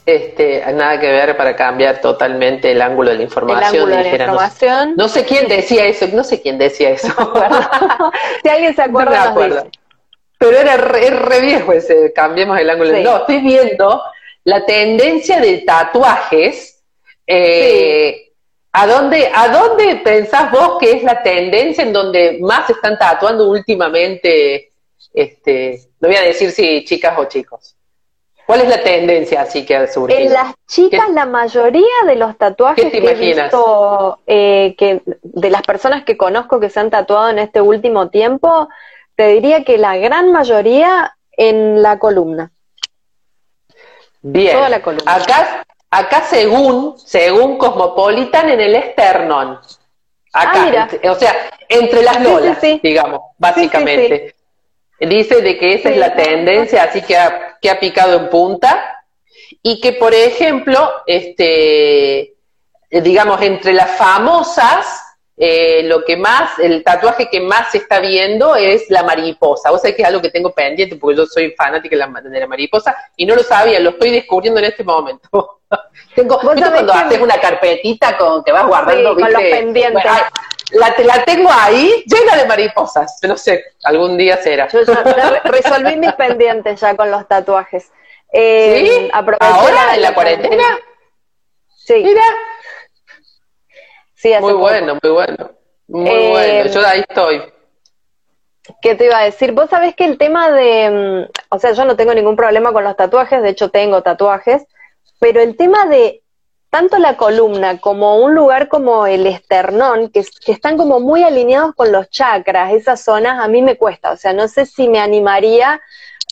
este, 0.06 0.64
nada 0.72 0.98
que 1.00 1.06
ver 1.10 1.36
para 1.36 1.54
cambiar 1.56 2.00
totalmente 2.00 2.72
el 2.72 2.82
ángulo 2.82 3.10
de 3.10 3.16
la 3.16 3.22
información. 3.22 3.90
de 3.90 4.18
la 4.18 4.26
no 4.26 4.38
sé-. 4.50 4.66
No 4.96 5.08
quién 5.24 5.48
decía 5.48 5.84
eso, 5.86 6.06
no 6.12 6.24
sé 6.24 6.40
quién 6.42 6.58
decía 6.58 6.90
eso. 6.90 7.08
si 8.42 8.48
alguien 8.48 8.74
se 8.74 8.82
No 8.82 8.88
acuerda, 8.88 9.18
nos 9.18 9.28
acuerdo. 9.28 9.56
dice. 9.64 9.70
Pero 10.38 10.56
era 10.56 10.76
re, 10.78 11.10
viejo 11.40 11.72
ese, 11.72 12.12
cambiemos 12.14 12.58
el 12.58 12.70
ángulo. 12.70 12.94
Sí. 12.94 13.02
No, 13.02 13.18
estoy 13.18 13.38
viendo 13.40 14.02
la 14.44 14.64
tendencia 14.64 15.38
de 15.40 15.58
tatuajes. 15.58 16.82
eh, 17.26 18.32
¿a, 18.72 18.86
dónde, 18.86 19.30
¿A 19.34 19.48
dónde 19.48 19.96
pensás 20.02 20.50
vos 20.50 20.78
que 20.80 20.92
es 20.92 21.02
la 21.02 21.22
tendencia 21.22 21.84
en 21.84 21.92
donde 21.92 22.38
más 22.40 22.66
se 22.66 22.72
están 22.72 22.98
tatuando 22.98 23.48
últimamente? 23.50 24.70
Este, 25.12 25.89
no 26.00 26.08
voy 26.08 26.16
a 26.16 26.22
decir 26.22 26.50
si 26.50 26.84
chicas 26.84 27.18
o 27.18 27.24
chicos. 27.26 27.76
¿Cuál 28.46 28.62
es 28.62 28.68
la 28.68 28.82
tendencia 28.82 29.42
así 29.42 29.64
que 29.64 29.76
ha 29.76 29.86
surgido? 29.86 30.18
En 30.20 30.32
las 30.32 30.54
chicas, 30.66 31.06
¿Qué- 31.06 31.12
la 31.12 31.24
mayoría 31.26 31.84
de 32.06 32.16
los 32.16 32.36
tatuajes 32.36 32.84
¿Qué 32.86 32.90
te 32.90 33.00
que 33.00 33.10
he 33.10 33.14
visto, 33.14 34.18
eh, 34.26 34.74
que 34.76 35.02
de 35.22 35.50
las 35.50 35.62
personas 35.62 36.02
que 36.04 36.16
conozco 36.16 36.58
que 36.58 36.68
se 36.68 36.80
han 36.80 36.90
tatuado 36.90 37.30
en 37.30 37.38
este 37.38 37.60
último 37.60 38.10
tiempo, 38.10 38.68
te 39.14 39.28
diría 39.28 39.62
que 39.62 39.78
la 39.78 39.96
gran 39.98 40.32
mayoría 40.32 41.16
en 41.32 41.80
la 41.80 42.00
columna. 42.00 42.50
Bien. 44.22 44.56
Toda 44.56 44.68
la 44.68 44.82
columna. 44.82 45.14
Acá, 45.14 45.64
acá 45.90 46.22
según, 46.22 46.98
según 46.98 47.56
Cosmopolitan, 47.56 48.48
en 48.50 48.60
el 48.60 48.74
esternón. 48.74 49.60
Acá, 50.32 50.50
Ah, 50.54 50.64
mira. 50.64 50.88
o 51.10 51.14
sea, 51.14 51.34
entre 51.68 52.02
las 52.02 52.16
Sí, 52.16 52.22
sí, 52.24 52.30
lolas, 52.30 52.58
sí. 52.60 52.80
digamos, 52.82 53.20
básicamente. 53.38 54.34
Dice 55.00 55.40
de 55.40 55.58
que 55.58 55.74
esa 55.74 55.88
Sí. 55.88 55.94
es 55.94 55.98
la 55.98 56.14
tendencia, 56.14 56.84
así 56.84 57.02
que 57.02 57.16
ha, 57.16 57.56
que 57.60 57.70
ha 57.70 57.80
picado 57.80 58.16
en 58.18 58.28
punta. 58.30 58.96
Y 59.62 59.80
que, 59.80 59.92
por 59.94 60.14
ejemplo, 60.14 60.90
este, 61.06 62.34
digamos, 62.90 63.40
entre 63.42 63.72
las 63.72 63.90
famosas, 63.96 65.02
eh, 65.36 65.82
lo 65.84 66.04
que 66.04 66.16
más, 66.18 66.58
el 66.58 66.84
tatuaje 66.84 67.28
que 67.30 67.40
más 67.40 67.70
se 67.72 67.78
está 67.78 67.98
viendo 67.98 68.56
es 68.56 68.90
la 68.90 69.02
mariposa. 69.02 69.70
Vos 69.70 69.80
sabés 69.80 69.96
que 69.96 70.02
es 70.02 70.08
algo 70.08 70.20
que 70.20 70.30
tengo 70.30 70.52
pendiente 70.52 70.96
porque 70.96 71.16
yo 71.16 71.26
soy 71.26 71.52
fanática 71.52 71.96
de 71.96 72.06
la, 72.06 72.20
de 72.20 72.40
la 72.40 72.46
mariposa 72.46 72.94
y 73.16 73.24
no 73.24 73.34
lo 73.34 73.42
sabía, 73.42 73.80
lo 73.80 73.90
estoy 73.90 74.10
descubriendo 74.10 74.60
en 74.60 74.66
este 74.66 74.84
momento. 74.84 75.60
tengo, 76.14 76.34
Vos 76.42 76.54
¿viste 76.54 76.60
sabés 76.60 76.82
cuando 76.82 76.92
haces 76.92 77.20
una 77.20 77.40
carpetita 77.40 78.18
con 78.18 78.44
que 78.44 78.52
vas 78.52 78.66
guardando, 78.66 79.14
Sí, 79.14 79.20
con 79.22 79.32
los 79.32 79.42
pendientes. 79.42 80.02
Bueno, 80.02 80.26
la, 80.72 80.94
la 81.04 81.24
tengo 81.24 81.50
ahí 81.52 82.04
llena 82.06 82.36
de 82.36 82.46
mariposas. 82.46 83.18
No 83.22 83.36
sé, 83.36 83.64
algún 83.84 84.16
día 84.16 84.36
será. 84.38 84.68
Yo 84.68 84.82
ya, 84.82 85.02
ya 85.04 85.30
re- 85.30 85.40
resolví 85.44 85.96
mis 85.96 86.12
pendientes 86.18 86.80
ya 86.80 86.96
con 86.96 87.10
los 87.10 87.26
tatuajes. 87.28 87.90
Eh, 88.32 88.84
¿Sí? 88.86 89.10
¿Ahora, 89.12 89.94
en 89.94 90.02
la 90.02 90.14
cuarentena? 90.14 90.78
Sí, 91.68 91.94
Mira, 92.04 92.22
sí, 94.14 94.28
muy 94.40 94.52
poco. 94.52 94.58
bueno, 94.58 94.98
muy 95.02 95.10
bueno. 95.12 95.50
Muy 95.88 96.08
Eh, 96.08 96.28
bueno, 96.30 96.70
yo 96.70 96.86
ahí 96.86 97.00
estoy. 97.00 97.42
¿Qué 98.80 98.94
te 98.94 99.06
iba 99.06 99.18
a 99.18 99.24
decir? 99.24 99.50
Vos 99.52 99.68
sabés 99.70 99.96
que 99.96 100.04
el 100.04 100.16
tema 100.18 100.50
de, 100.52 100.90
mm, 101.28 101.54
o 101.54 101.58
sea, 101.58 101.72
yo 101.72 101.84
no 101.84 101.96
tengo 101.96 102.14
ningún 102.14 102.36
problema 102.36 102.72
con 102.72 102.84
los 102.84 102.96
tatuajes, 102.96 103.42
de 103.42 103.48
hecho 103.48 103.70
tengo 103.70 104.02
tatuajes, 104.02 104.62
pero 105.18 105.40
el 105.40 105.56
tema 105.56 105.86
de 105.86 106.22
tanto 106.70 106.98
la 106.98 107.16
columna 107.16 107.78
como 107.78 108.16
un 108.18 108.34
lugar 108.34 108.68
como 108.68 109.06
el 109.06 109.26
esternón, 109.26 110.08
que, 110.10 110.24
están 110.46 110.76
como 110.76 111.00
muy 111.00 111.24
alineados 111.24 111.74
con 111.74 111.90
los 111.92 112.08
chakras, 112.10 112.72
esas 112.72 113.02
zonas, 113.02 113.40
a 113.44 113.48
mí 113.48 113.60
me 113.60 113.76
cuesta, 113.76 114.12
o 114.12 114.16
sea, 114.16 114.32
no 114.32 114.46
sé 114.46 114.66
si 114.66 114.88
me 114.88 115.00
animaría, 115.00 115.80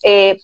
eh, 0.02 0.38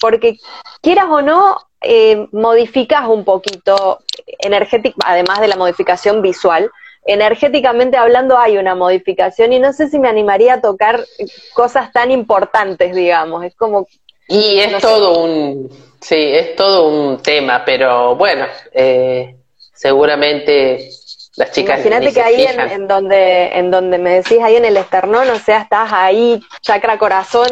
porque 0.00 0.38
quieras 0.80 1.06
o 1.10 1.22
no, 1.22 1.58
eh, 1.80 2.28
modificas 2.30 3.08
un 3.08 3.24
poquito 3.24 3.98
energético, 4.38 5.00
además 5.04 5.40
de 5.40 5.48
la 5.48 5.56
modificación 5.56 6.22
visual, 6.22 6.70
energéticamente 7.04 7.96
hablando 7.96 8.38
hay 8.38 8.58
una 8.58 8.76
modificación 8.76 9.52
y 9.52 9.58
no 9.58 9.72
sé 9.72 9.88
si 9.88 9.98
me 9.98 10.08
animaría 10.08 10.54
a 10.54 10.60
tocar 10.60 11.04
cosas 11.52 11.92
tan 11.92 12.12
importantes, 12.12 12.94
digamos, 12.94 13.44
es 13.44 13.56
como, 13.56 13.88
Y 14.28 14.58
es 14.60 14.72
no 14.72 14.80
sé. 14.80 14.86
todo 14.86 15.18
un, 15.18 15.70
sí, 16.00 16.16
es 16.16 16.56
todo 16.56 16.88
un 16.88 17.22
tema, 17.22 17.64
pero 17.64 18.16
bueno, 18.16 18.46
eh, 18.72 19.36
seguramente 19.74 20.88
las 21.36 21.50
chicas 21.50 21.80
imagínate 21.84 22.12
que 22.12 22.22
ahí 22.22 22.44
en, 22.44 22.60
en 22.60 22.88
donde, 22.88 23.46
en 23.58 23.70
donde 23.70 23.98
me 23.98 24.14
decís, 24.22 24.38
ahí 24.42 24.56
en 24.56 24.64
el 24.64 24.76
esternón, 24.76 25.28
o 25.30 25.38
sea, 25.38 25.62
estás 25.62 25.90
ahí, 25.92 26.42
chakra 26.60 26.98
corazón, 26.98 27.48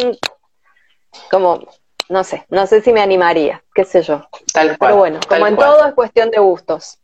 como, 1.31 1.66
no 2.09 2.25
sé, 2.25 2.45
no 2.51 2.66
sé 2.66 2.81
si 2.83 2.93
me 2.93 3.01
animaría, 3.01 3.62
qué 3.75 3.85
sé 3.85 4.03
yo. 4.03 4.27
tal 4.53 4.77
cual, 4.79 4.91
Pero 4.91 4.97
bueno, 4.97 5.21
como 5.29 5.47
en 5.47 5.57
cual. 5.57 5.68
todo 5.77 5.87
es 5.89 5.95
cuestión 5.95 6.31
de 6.31 6.39
gustos. 6.39 6.99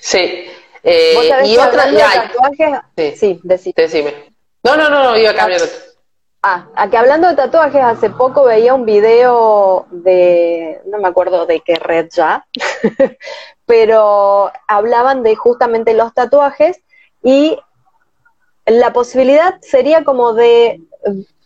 Sí. 0.00 0.50
Eh, 0.82 1.12
Vos 1.14 1.26
sabés 1.26 1.48
y 1.48 1.56
otra, 1.58 1.86
de 1.86 1.98
tatuajes, 1.98 2.80
Sí. 2.96 3.14
sí, 3.16 3.40
decí. 3.42 3.72
decime. 3.76 4.14
No, 4.62 4.76
no, 4.76 4.88
no, 4.88 5.02
no, 5.04 5.16
iba 5.16 5.30
a 5.30 5.34
cambiar. 5.34 5.60
Ah, 6.42 6.66
a 6.76 6.88
que 6.88 6.96
hablando 6.96 7.28
de 7.28 7.34
tatuajes, 7.34 7.82
hace 7.82 8.10
poco 8.10 8.44
veía 8.44 8.72
un 8.72 8.84
video 8.84 9.86
de, 9.90 10.80
no 10.86 10.98
me 10.98 11.08
acuerdo 11.08 11.46
de 11.46 11.60
qué 11.60 11.74
red 11.74 12.08
ya, 12.12 12.46
pero 13.66 14.52
hablaban 14.68 15.22
de 15.24 15.34
justamente 15.34 15.94
los 15.94 16.14
tatuajes 16.14 16.80
y 17.24 17.58
la 18.66 18.92
posibilidad 18.92 19.56
sería 19.62 20.04
como 20.04 20.32
de 20.32 20.80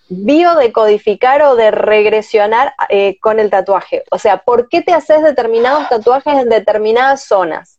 biodecodificar 0.08 1.40
o 1.42 1.56
de 1.56 1.70
regresionar 1.70 2.74
eh, 2.90 3.18
con 3.20 3.40
el 3.40 3.48
tatuaje. 3.48 4.04
O 4.10 4.18
sea, 4.18 4.38
¿por 4.38 4.68
qué 4.68 4.82
te 4.82 4.92
haces 4.92 5.22
determinados 5.22 5.88
tatuajes 5.88 6.34
en 6.34 6.50
determinadas 6.50 7.24
zonas? 7.24 7.78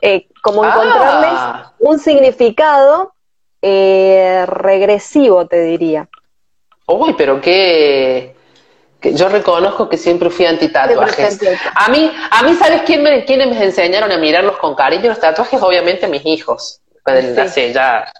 Eh, 0.00 0.28
como 0.42 0.62
Ah. 0.62 0.68
encontrarles 0.68 1.66
un 1.80 1.98
significado 1.98 3.14
eh, 3.62 4.44
regresivo, 4.46 5.48
te 5.48 5.60
diría. 5.62 6.08
Uy, 6.86 7.14
pero 7.18 7.40
qué, 7.40 8.34
que 9.00 9.14
yo 9.14 9.28
reconozco 9.28 9.88
que 9.88 9.96
siempre 9.96 10.30
fui 10.30 10.46
anti-tatuajes. 10.46 11.40
A 11.74 11.88
mí, 11.88 12.12
a 12.30 12.42
mí, 12.42 12.54
¿sabes 12.54 12.82
quién 12.86 13.02
me, 13.02 13.24
quiénes 13.24 13.48
me 13.48 13.64
enseñaron 13.64 14.10
a 14.12 14.18
mirarlos 14.18 14.56
con 14.58 14.74
cariño 14.74 15.08
los 15.08 15.20
tatuajes? 15.20 15.60
Obviamente 15.60 16.06
mis 16.08 16.24
hijos. 16.24 16.80
Sí. 17.52 17.72
ya, 17.72 18.12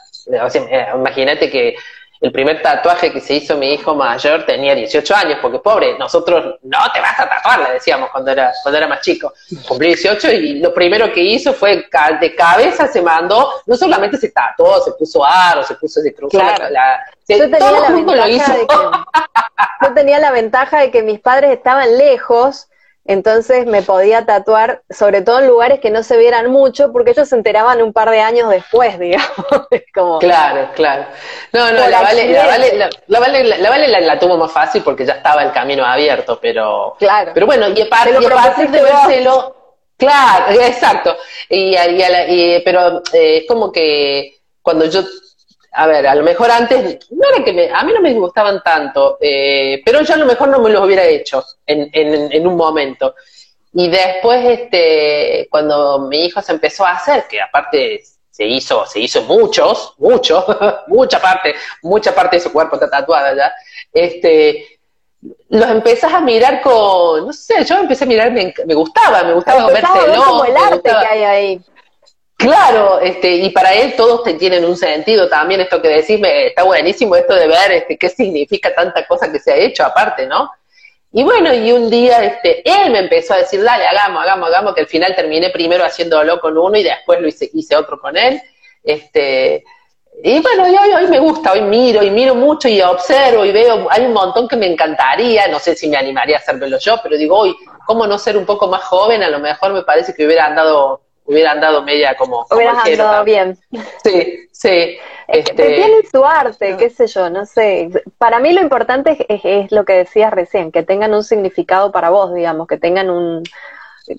sea, 0.49 0.63
eh, 0.71 0.87
imagínate 0.95 1.51
que 1.51 1.77
el 2.21 2.33
primer 2.33 2.63
tatuaje 2.63 3.13
que 3.13 3.21
se 3.21 3.35
hizo 3.35 3.57
mi 3.57 3.75
hijo 3.75 3.95
mayor 3.95 4.45
tenía 4.47 4.75
18 4.75 5.15
años, 5.15 5.39
porque 5.43 5.59
pobre, 5.59 5.99
nosotros 5.99 6.57
no 6.63 6.79
te 6.93 7.01
vas 7.01 7.19
a 7.21 7.29
tatuar, 7.29 7.61
le 7.61 7.75
decíamos 7.75 8.11
cuando 8.11 8.31
era, 8.31 8.53
cuando 8.63 8.79
era 8.79 8.89
más 8.89 9.01
chico. 9.03 9.33
Cumplí 9.69 9.89
18 9.89 10.33
y 10.33 10.59
lo 10.61 10.73
primero 10.73 11.13
que 11.13 11.21
hizo 11.23 11.53
fue 11.53 11.87
de 12.21 12.35
cabeza 12.35 12.87
se 12.89 13.03
mandó, 13.03 13.51
no 13.67 13.77
solamente 13.77 14.17
se 14.17 14.31
tatuó, 14.31 14.81
se 14.83 14.93
puso 14.93 15.25
aro, 15.25 15.63
se 15.63 15.75
puso 15.75 16.01
de 16.01 16.15
cruz. 16.15 16.31
Claro. 16.31 16.69
La, 16.71 17.01
Yo 17.29 17.37
se- 17.37 17.43
tenía 17.49 17.59
todo 17.59 17.81
la 17.81 17.91
lo 18.27 18.29
hizo. 18.29 18.53
que 18.53 18.67
yo 19.87 19.95
tenía 19.95 20.19
la 20.19 20.31
ventaja 20.33 20.81
de 20.81 20.91
que 20.91 21.03
mis 21.03 21.21
padres 21.21 21.51
estaban 21.53 21.97
lejos, 21.99 22.69
entonces 23.09 23.67
me 23.67 23.83
podía 23.83 24.27
tatuar, 24.27 24.83
sobre 24.91 25.23
todo 25.23 25.39
en 25.41 25.47
lugares 25.49 25.81
que 25.81 25.91
no 25.91 26.03
se 26.03 26.17
vieran 26.17 26.51
mucho, 26.51 26.93
porque 26.93 27.13
ellos 27.13 27.29
se 27.29 27.37
enteraban 27.37 27.83
un 27.83 27.93
par 27.93 28.11
de 28.11 28.21
años 28.21 28.49
después, 28.51 28.99
digamos. 29.01 29.29
Como, 29.95 30.19
Claro, 30.19 30.71
claro. 30.75 31.07
No, 31.53 31.71
no, 31.73 31.89
la 31.89 32.03
Vale, 32.03 32.29
la, 32.33 32.47
vale, 32.47 32.77
la, 32.77 32.91
la 33.07 33.21
Vale, 33.21 33.45
la, 33.45 33.59
la 33.59 33.71
Vale 33.71 33.89
la- 33.89 34.01
la 34.01 34.19
tuvo 34.19 34.37
más 34.37 34.53
fácil 34.53 34.83
porque 34.83 35.05
ya 35.07 35.15
estaba 35.15 35.43
el 35.43 35.53
camino 35.53 35.85
abierto, 35.85 36.39
pero... 36.41 36.97
Claro. 36.99 37.31
Pero 37.35 37.47
bueno, 37.47 37.69
y 37.69 37.81
a, 37.83 37.89
par- 37.89 38.07
Te 38.09 38.13
lo 38.15 38.23
y 38.23 38.27
a 38.27 38.31
partir 38.31 38.71
de 38.71 38.83
vérselo... 38.83 39.55
Claro, 39.99 40.53
exacto. 40.61 41.17
Y, 41.49 41.71
y 41.71 41.77
a 41.77 42.29
y- 42.29 42.63
pero 42.63 42.99
eh, 43.13 43.39
es 43.39 43.45
como 43.49 43.73
que 43.73 44.41
cuando 44.63 44.85
yo... 44.87 45.01
A 45.79 45.87
ver, 45.87 46.07
a 46.07 46.15
lo 46.15 46.23
mejor 46.23 46.51
antes, 46.51 46.99
no 47.11 47.29
era 47.35 47.45
que 47.45 47.53
me, 47.53 47.71
a 47.71 47.83
mí 47.83 47.93
no 47.93 48.01
me 48.01 48.15
gustaban 48.15 48.63
tanto, 48.63 49.19
eh, 49.21 49.83
pero 49.85 50.01
yo 50.03 50.15
a 50.15 50.17
lo 50.17 50.25
mejor 50.27 50.49
no 50.49 50.59
me 50.61 50.71
los 50.71 50.83
hubiera 50.85 51.05
hecho 51.05 51.45
en, 51.67 51.91
en, 51.93 52.33
en 52.33 52.47
un 52.47 52.57
momento. 52.57 53.15
Y 53.75 53.89
después, 53.91 54.43
este, 54.45 55.47
cuando 55.51 55.99
mi 56.09 56.25
hijo 56.25 56.41
se 56.41 56.53
empezó 56.53 56.87
a 56.87 56.93
hacer, 56.93 57.27
que 57.29 57.43
aparte 57.43 58.03
se 58.31 58.45
hizo, 58.47 58.87
se 58.87 59.01
hizo 59.01 59.23
muchos, 59.23 59.95
muchos, 59.99 60.45
mucha 60.89 61.21
parte, 61.21 61.55
mucha 61.83 62.15
parte 62.15 62.37
de 62.37 62.43
su 62.43 62.53
cuerpo 62.53 62.77
está 62.77 62.89
tatuada 62.89 63.35
ya, 63.37 63.53
este, 63.93 64.79
los 65.51 65.69
empezás 65.71 66.13
a 66.13 66.21
mirar 66.21 66.63
con, 66.63 67.27
no 67.27 67.33
sé, 67.33 67.65
yo 67.65 67.77
empecé 67.79 68.05
a 68.05 68.07
mirar, 68.07 68.31
me, 68.33 68.55
me 68.65 68.75
gustaba, 68.75 69.23
me 69.25 69.35
gustaba 69.35 69.67
vérselo, 69.67 70.25
como 70.25 70.45
el 70.45 70.57
arte 70.57 70.75
gustaba- 70.77 71.01
que 71.01 71.07
hay 71.07 71.25
ahí. 71.25 71.61
Claro, 72.37 73.01
este, 73.01 73.37
y 73.37 73.51
para 73.51 73.73
él 73.73 73.95
todos 73.97 74.23
te 74.23 74.35
tienen 74.35 74.65
un 74.65 74.77
sentido 74.77 75.29
también, 75.29 75.63
esto 75.63 75.81
que 75.81 75.89
decís, 75.89 76.21
está 76.23 76.65
buenísimo 76.65 77.17
esto 77.17 77.35
de 77.35 77.49
ver 77.49 77.73
este, 77.73 77.97
qué 77.97 78.09
significa 78.11 78.75
tanta 78.75 79.07
cosa 79.07 79.33
que 79.33 79.39
se 79.39 79.53
ha 79.53 79.57
hecho 79.57 79.85
aparte, 79.85 80.27
¿no? 80.27 80.51
Y 81.13 81.23
bueno, 81.23 81.55
y 81.55 81.73
un 81.73 81.89
día 81.89 82.23
este, 82.23 82.63
él 82.69 82.91
me 82.91 82.99
empezó 82.99 83.33
a 83.33 83.39
decir, 83.39 83.63
dale, 83.63 83.87
hagamos, 83.87 84.23
hagamos, 84.23 84.49
hagamos, 84.49 84.75
que 84.75 84.83
al 84.83 84.87
final 84.87 85.17
terminé 85.17 85.49
primero 85.49 85.83
haciéndolo 85.83 86.39
con 86.41 86.59
uno 86.59 86.77
y 86.77 86.83
después 86.83 87.21
lo 87.23 87.29
hice, 87.29 87.49
hice 87.55 87.75
otro 87.75 87.99
con 87.99 88.19
él. 88.19 88.39
Este, 88.85 89.65
y 90.23 90.39
bueno, 90.41 90.69
y 90.69 90.77
hoy, 90.77 90.93
hoy 90.93 91.07
me 91.09 91.19
gusta, 91.19 91.53
hoy 91.53 91.63
miro 91.63 92.03
y 92.03 92.11
miro 92.11 92.35
mucho 92.35 92.69
y 92.69 92.83
observo 92.83 93.45
y 93.45 93.53
veo, 93.53 93.87
hay 93.91 94.05
un 94.05 94.13
montón 94.13 94.47
que 94.47 94.57
me 94.57 94.67
encantaría, 94.67 95.49
no 95.49 95.59
sé 95.59 95.75
si 95.75 95.89
me 95.89 95.97
animaría 95.97 96.37
a 96.37 96.41
hacérmelo 96.41 96.79
yo, 96.79 96.99
pero 97.03 97.17
digo, 97.17 97.39
hoy, 97.39 97.57
¿cómo 97.87 98.07
no 98.07 98.19
ser 98.19 98.37
un 98.37 98.45
poco 98.45 98.67
más 98.69 98.83
joven? 98.85 99.23
A 99.23 99.31
lo 99.31 99.39
mejor 99.39 99.73
me 99.73 99.83
parece 99.83 100.15
que 100.15 100.27
hubiera 100.27 100.47
andado, 100.47 101.03
hubiera 101.27 101.53
andado 101.53 101.83
media 101.83 102.17
como... 102.17 102.47
Hubieras 102.51 102.85
andado 102.85 103.25
bien. 103.25 103.59
Sí, 104.05 104.49
sí. 104.53 104.99
Este, 105.29 105.53
tienen 105.75 106.03
su 106.11 106.25
arte, 106.25 106.77
qué 106.79 106.89
sé 106.89 107.07
yo, 107.09 107.29
no 107.31 107.45
sé. 107.47 107.91
Para 108.19 108.39
mí 108.39 108.53
lo 108.53 108.61
importante 108.61 109.11
es, 109.13 109.19
es- 109.29 109.41
es 109.67 109.73
lo 109.73 109.85
que 109.85 109.95
decías 109.95 110.33
recién, 110.33 110.71
que 110.71 110.83
tengan 110.85 111.15
un 111.15 111.25
significado 111.25 111.91
para 111.93 112.11
vos, 112.11 112.33
digamos, 112.35 112.67
que 112.67 112.79
tengan 112.79 113.11
un... 113.11 113.43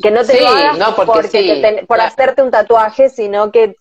Que 0.04 0.12
no 0.12 0.20
te 0.26 0.34
Sí, 0.34 0.40
lo 0.44 0.50
hagas 0.50 0.78
no, 0.78 0.96
porque 0.98 1.12
porque 1.14 1.28
sí, 1.30 1.48
te 1.48 1.62
ten- 1.62 1.88
por 1.88 1.96
claro. 1.98 2.12
hacerte 2.12 2.42
un 2.42 2.52
tatuaje, 2.52 3.10
sino 3.10 3.52
que 3.54 3.76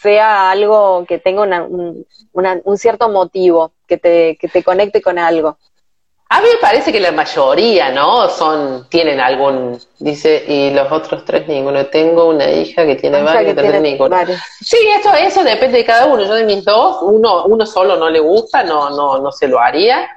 sea 0.00 0.50
algo 0.50 1.04
que 1.06 1.18
tenga 1.18 1.42
una- 1.42 1.64
un, 1.64 2.06
una- 2.32 2.58
un 2.64 2.78
cierto 2.78 3.10
motivo, 3.10 3.72
que 3.86 3.98
te, 3.98 4.38
que 4.40 4.48
te 4.48 4.64
conecte 4.64 5.02
con 5.02 5.18
algo. 5.18 5.58
A 6.32 6.40
mí 6.40 6.46
me 6.48 6.60
parece 6.60 6.92
que 6.92 7.00
la 7.00 7.10
mayoría, 7.10 7.90
¿no? 7.90 8.28
Son, 8.28 8.86
tienen 8.88 9.20
algún, 9.20 9.80
dice, 9.98 10.44
y 10.46 10.70
los 10.70 10.90
otros 10.92 11.24
tres 11.24 11.48
ninguno. 11.48 11.86
Tengo 11.86 12.28
una 12.28 12.48
hija 12.48 12.86
que 12.86 12.94
tiene 12.94 13.20
varios, 13.20 13.52
que 13.52 13.60
tienes 13.60 13.82
ninguno. 13.82 14.10
varios. 14.10 14.40
Sí, 14.60 14.78
eso, 14.96 15.12
eso 15.12 15.42
depende 15.42 15.78
de 15.78 15.84
cada 15.84 16.06
uno. 16.06 16.22
Yo 16.22 16.34
de 16.34 16.44
mis 16.44 16.64
dos, 16.64 16.98
uno, 17.02 17.46
uno 17.46 17.66
solo 17.66 17.96
no 17.96 18.08
le 18.08 18.20
gusta, 18.20 18.62
no, 18.62 18.90
no, 18.90 19.18
no 19.18 19.32
se 19.32 19.48
lo 19.48 19.58
haría, 19.58 20.08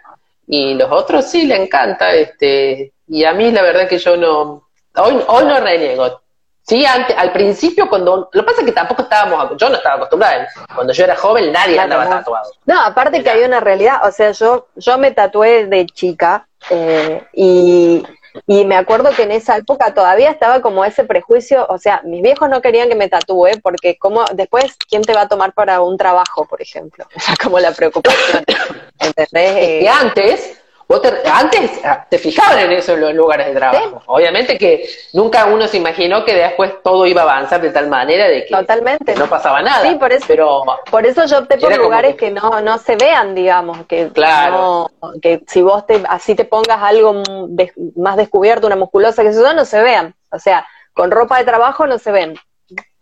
y 0.45 0.76
los 0.76 0.91
otros 0.91 1.26
sí 1.26 1.47
le 1.47 1.55
encanta, 1.55 2.14
este, 2.14 2.93
y 3.07 3.24
a 3.24 3.34
mí 3.34 3.51
la 3.51 3.64
verdad 3.64 3.88
que 3.88 3.97
yo 3.97 4.16
no, 4.16 4.68
hoy, 4.95 5.20
hoy 5.28 5.45
no 5.45 5.59
reniego. 5.59 6.22
Sí, 6.66 6.86
antes, 6.86 7.16
al 7.18 7.34
principio 7.34 7.89
cuando, 7.89 8.30
lo 8.32 8.41
que 8.41 8.45
pasa 8.45 8.61
es 8.61 8.66
que 8.68 8.72
tampoco 8.72 9.01
estábamos, 9.01 9.57
yo 9.57 9.68
no 9.70 9.76
estaba 9.76 9.95
acostumbrada, 9.95 10.47
cuando 10.74 10.93
yo 10.93 11.03
era 11.03 11.16
joven 11.16 11.51
nadie 11.51 11.74
Claro, 11.74 11.93
andaba 11.93 12.05
no. 12.05 12.11
tatuado. 12.20 12.51
No, 12.66 12.80
aparte 12.82 13.22
que 13.22 13.30
hay 13.30 13.43
una 13.43 13.59
realidad, 13.59 13.99
o 14.07 14.11
sea, 14.11 14.32
yo, 14.32 14.68
yo 14.76 14.97
me 14.97 15.11
tatué 15.11 15.66
de 15.66 15.86
chica 15.88 16.47
eh, 16.70 17.22
y, 17.34 18.03
y 18.47 18.64
me 18.64 18.78
acuerdo 18.78 19.11
que 19.11 19.24
en 19.24 19.32
esa 19.32 19.57
época 19.57 19.93
todavía 19.93 20.32
estaba 20.32 20.61
como 20.61 20.86
ese 20.86 21.03
prejuicio, 21.03 21.66
o 21.70 21.78
sea, 21.78 21.99
mis 22.05 22.22
viejos 22.22 22.47
no 22.49 22.61
querían 22.61 22.88
que 22.88 22.95
me 22.95 23.09
tatúe 23.09 23.59
porque 23.61 23.97
como 23.97 24.24
después, 24.34 24.78
¿quién 24.89 25.01
te 25.01 25.14
va 25.14 25.22
a 25.24 25.28
tomar 25.28 25.51
para 25.51 25.82
un 25.82 25.97
trabajo, 25.97 26.45
por 26.47 26.61
ejemplo? 26.61 27.05
Esa 27.16 27.36
como 27.43 27.59
la 27.59 27.74
preocupación, 27.74 28.45
¿entendés? 28.99 29.89
Antes, 29.89 30.62
vos 30.88 31.01
te, 31.01 31.11
antes 31.29 31.79
ah, 31.84 32.05
te 32.09 32.17
fijaban 32.17 32.59
en 32.59 32.71
eso 32.73 32.93
en 32.93 33.01
los 33.01 33.13
lugares 33.13 33.47
de 33.47 33.53
trabajo. 33.55 34.01
Obviamente 34.07 34.57
que 34.57 34.88
nunca 35.13 35.45
uno 35.45 35.67
se 35.67 35.77
imaginó 35.77 36.23
que 36.25 36.34
después 36.36 36.81
todo 36.84 37.05
iba 37.05 37.21
a 37.21 37.23
avanzar 37.23 37.61
de 37.61 37.69
tal 37.71 37.88
manera 37.88 38.27
de 38.27 38.45
que, 38.45 38.55
Totalmente. 38.55 39.15
no 39.15 39.27
pasaba 39.27 39.61
nada. 39.61 39.81
Sí, 39.88 39.95
por 39.95 40.11
eso- 40.11 40.25
Pero 40.27 40.63
Por 40.91 41.05
eso 41.05 41.25
yo 41.25 41.39
opté 41.39 41.57
por 41.57 41.75
lugares 41.77 42.15
que- 42.15 42.27
que 42.27 42.31
no, 42.31 42.61
no 42.61 42.77
se 42.77 42.95
vean, 42.95 43.34
digamos, 43.36 43.86
que 43.88 44.09
Claro. 44.09 44.89
no- 45.01 45.13
que 45.21 45.41
si 45.47 45.61
vos 45.61 45.86
te, 45.88 46.01
así 46.07 46.36
te 46.36 46.45
pongas 46.45 46.81
algo 46.81 47.21
des- 47.47 47.73
más 47.95 48.17
descubierto, 48.17 48.67
una 48.67 48.75
musculosa, 48.75 49.23
que 49.23 49.29
eso 49.29 49.53
no 49.53 49.65
se 49.65 49.81
vean. 49.81 50.13
O 50.31 50.39
sea, 50.39 50.65
con 50.93 51.09
ropa 51.11 51.38
de 51.39 51.45
trabajo 51.45 51.88
no 51.88 51.97
se 51.97 52.11
ven. 52.11 52.38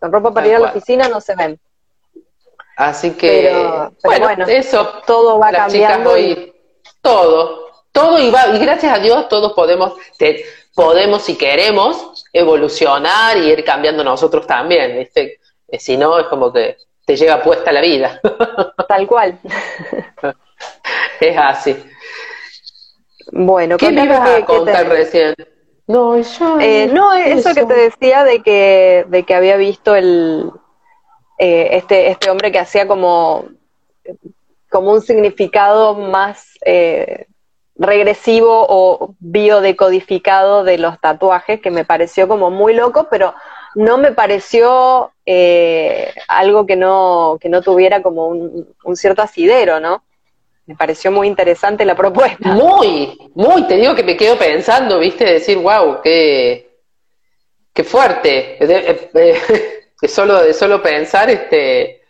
Con 0.00 0.12
ropa 0.12 0.32
para 0.32 0.46
ir 0.48 0.54
a 0.56 0.58
la 0.58 0.68
oficina 0.70 1.08
no 1.08 1.20
se 1.20 1.34
ven. 1.36 1.60
Así 2.76 3.10
que, 3.12 3.48
Pero- 3.50 3.92
pero 4.02 4.18
bueno, 4.26 4.26
bueno, 4.26 4.46
eso, 4.48 4.88
todo 5.06 5.38
va 5.38 5.50
cambiando 5.52 6.12
hoy, 6.12 6.54
todo, 7.02 7.66
todo 7.92 8.12
va, 8.32 8.48
y 8.54 8.58
gracias 8.58 8.92
a 8.92 8.98
Dios 8.98 9.28
todos 9.28 9.52
podemos, 9.52 9.94
te- 10.18 10.44
podemos 10.74 11.22
si 11.22 11.36
queremos 11.36 12.24
evolucionar 12.32 13.36
y 13.36 13.50
ir 13.50 13.64
cambiando 13.64 14.02
nosotros 14.02 14.46
también, 14.46 14.98
¿viste? 14.98 15.38
Si 15.78 15.96
no, 15.96 16.18
es 16.18 16.26
como 16.26 16.52
que 16.52 16.76
te 17.04 17.16
llega 17.16 17.42
puesta 17.42 17.72
la 17.72 17.80
vida, 17.80 18.20
Tal 18.88 19.06
cual. 19.06 19.38
es 21.20 21.36
así. 21.36 21.76
Bueno, 23.32 23.76
¿Qué 23.76 23.90
me 23.90 24.04
ibas 24.04 24.28
a 24.28 24.44
contar 24.44 24.88
recién? 24.88 25.34
No, 25.86 26.18
yo... 26.20 26.60
Eh, 26.60 26.88
no, 26.92 27.12
eso 27.12 27.54
que 27.54 27.64
te 27.64 27.74
decía 27.74 28.24
de 28.24 28.42
que, 28.42 29.04
de 29.08 29.22
que 29.24 29.34
había 29.34 29.56
visto 29.56 29.94
el 29.94 30.50
eh, 31.38 31.68
este, 31.72 32.08
este 32.08 32.30
hombre 32.30 32.52
que 32.52 32.58
hacía 32.60 32.86
como, 32.86 33.46
como 34.70 34.92
un 34.92 35.00
significado 35.02 35.94
más 35.94 36.46
eh, 36.64 37.26
regresivo 37.76 38.66
o 38.68 39.14
biodecodificado 39.18 40.64
de 40.64 40.78
los 40.78 41.00
tatuajes, 41.00 41.60
que 41.60 41.70
me 41.70 41.84
pareció 41.84 42.28
como 42.28 42.50
muy 42.50 42.74
loco, 42.74 43.08
pero 43.10 43.34
no 43.74 43.98
me 43.98 44.12
pareció 44.12 45.12
eh, 45.24 46.12
algo 46.28 46.66
que 46.66 46.76
no, 46.76 47.38
que 47.40 47.48
no 47.48 47.62
tuviera 47.62 48.02
como 48.02 48.26
un, 48.26 48.96
cierto 48.96 49.22
asidero, 49.22 49.80
¿no? 49.80 50.02
Me 50.66 50.76
pareció 50.76 51.10
muy 51.10 51.26
interesante 51.26 51.84
la 51.84 51.96
propuesta. 51.96 52.52
Muy, 52.52 53.18
muy, 53.34 53.66
te 53.66 53.76
digo 53.76 53.94
que 53.94 54.04
me 54.04 54.16
quedo 54.16 54.36
pensando, 54.36 54.98
viste, 54.98 55.24
decir, 55.24 55.58
wow, 55.58 56.00
qué, 56.02 56.78
qué 57.72 57.84
fuerte. 57.84 58.58
Solo, 60.08 60.42
de 60.42 60.52
solo 60.52 60.82
pensar, 60.82 61.30
este, 61.30 62.01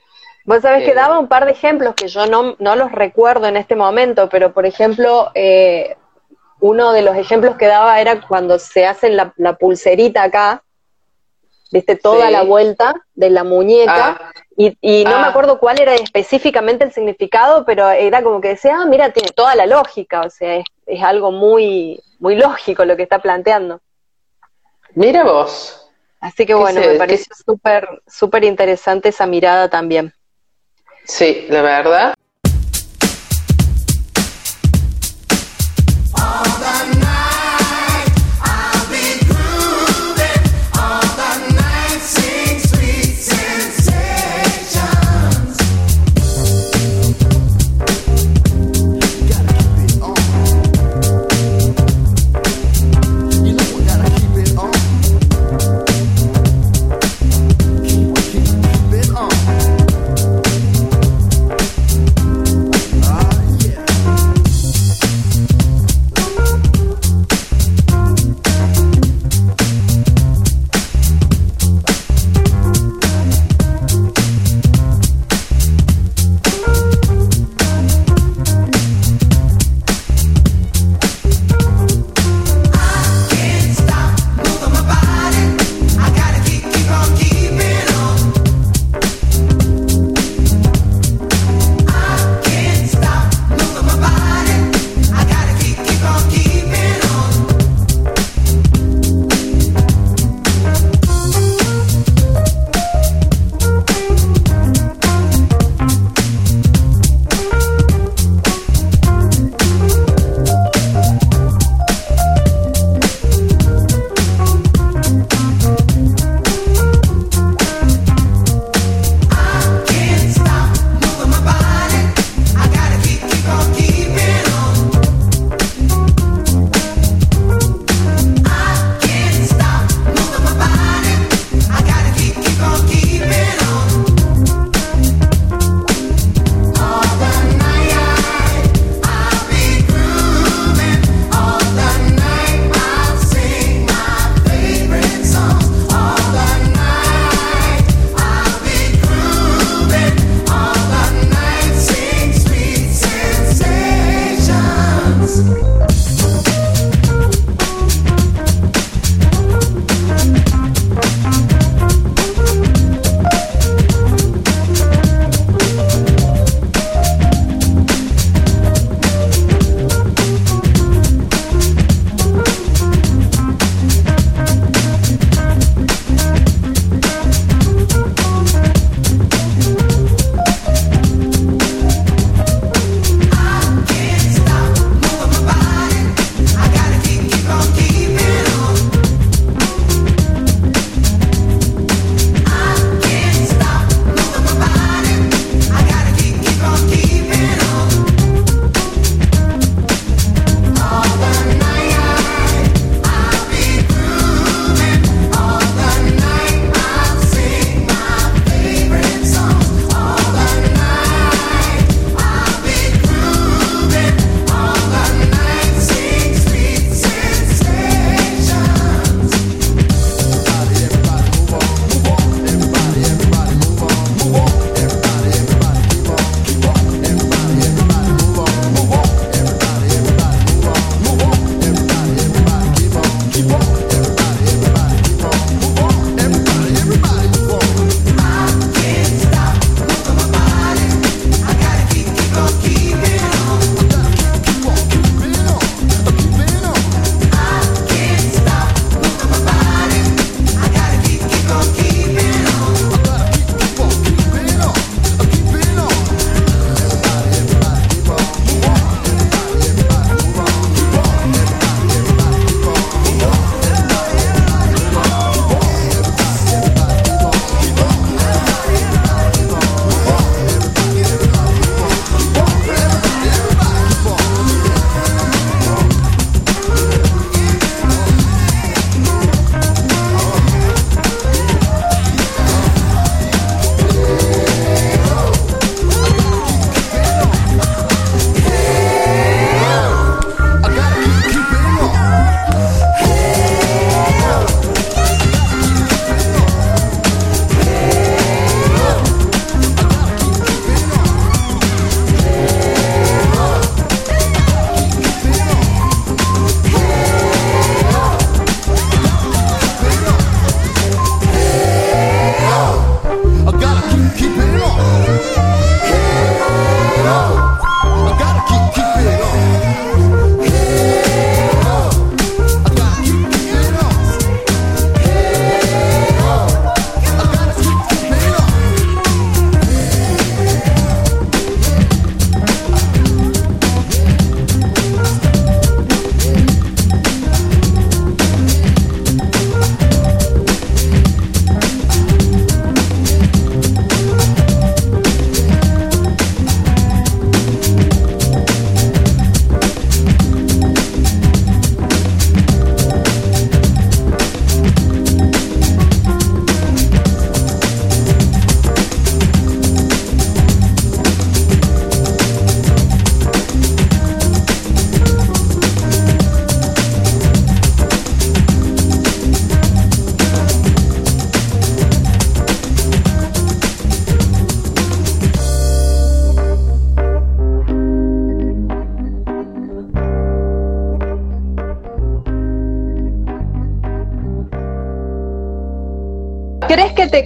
Vos 0.45 0.61
sabés 0.63 0.85
que 0.85 0.91
Eh, 0.91 0.95
daba 0.95 1.19
un 1.19 1.29
par 1.29 1.45
de 1.47 1.53
ejemplos 1.53 1.95
que 1.95 2.09
yo 2.09 2.27
no, 2.27 2.57
no 2.59 2.77
los 2.77 2.91
recuerdo 2.93 3.47
en 3.47 3.57
este 3.57 3.77
momento, 3.77 4.29
pero 4.29 4.53
por 4.53 4.67
ejemplo, 4.67 5.31
eh, 5.35 5.97
uno 6.61 6.93
de 6.93 7.03
los 7.03 7.17
ejemplos 7.17 7.57
que 7.57 7.67
daba 7.67 8.01
era 8.01 8.21
cuando 8.27 8.59
se 8.59 8.87
hacen 8.87 9.17
la, 9.17 9.33
la 9.37 9.55
pulserita 9.57 10.23
acá, 10.25 10.63
viste, 11.71 11.97
toda 11.97 12.27
Sí. 12.27 12.33
la 12.33 12.43
vuelta 12.43 12.95
de 13.15 13.31
la 13.31 13.45
muñeca, 13.45 14.19
Ah. 14.21 14.33
y, 14.57 14.77
y 14.81 15.05
no 15.05 15.17
Ah. 15.17 15.21
me 15.23 15.27
acuerdo 15.29 15.59
cuál 15.59 15.81
era 15.81 15.95
específicamente 15.95 16.85
el 16.85 16.93
significado, 16.93 17.65
pero 17.65 17.89
era 17.91 18.23
como 18.23 18.41
que 18.41 18.49
decía, 18.49 18.77
ah, 18.81 18.85
mira, 18.85 19.11
tiene 19.13 19.31
toda 19.31 19.55
la 19.55 19.67
lógica, 19.67 20.21
o 20.23 20.31
sea, 20.31 20.57
es, 20.57 20.65
es 20.87 21.03
algo 21.03 21.31
muy, 21.33 22.03
muy 22.19 22.35
lógico 22.37 22.85
lo 22.85 22.97
que 22.97 23.05
está 23.05 23.21
planteando. 23.21 23.81
mira 24.95 25.25
vos. 25.25 25.79
Así 26.21 26.39
que 26.45 26.47
¿Qué 26.49 26.55
bueno, 26.55 26.81
me 26.81 26.89
¿Qué- 26.93 26.99
pareció 26.99 27.35
súper, 27.35 27.89
súper 28.07 28.45
interesante 28.45 29.09
esa 29.09 29.27
mirada 29.27 29.69
también. 29.69 30.13
Sí, 31.05 31.47
la 31.49 31.63
verdad. 31.63 32.15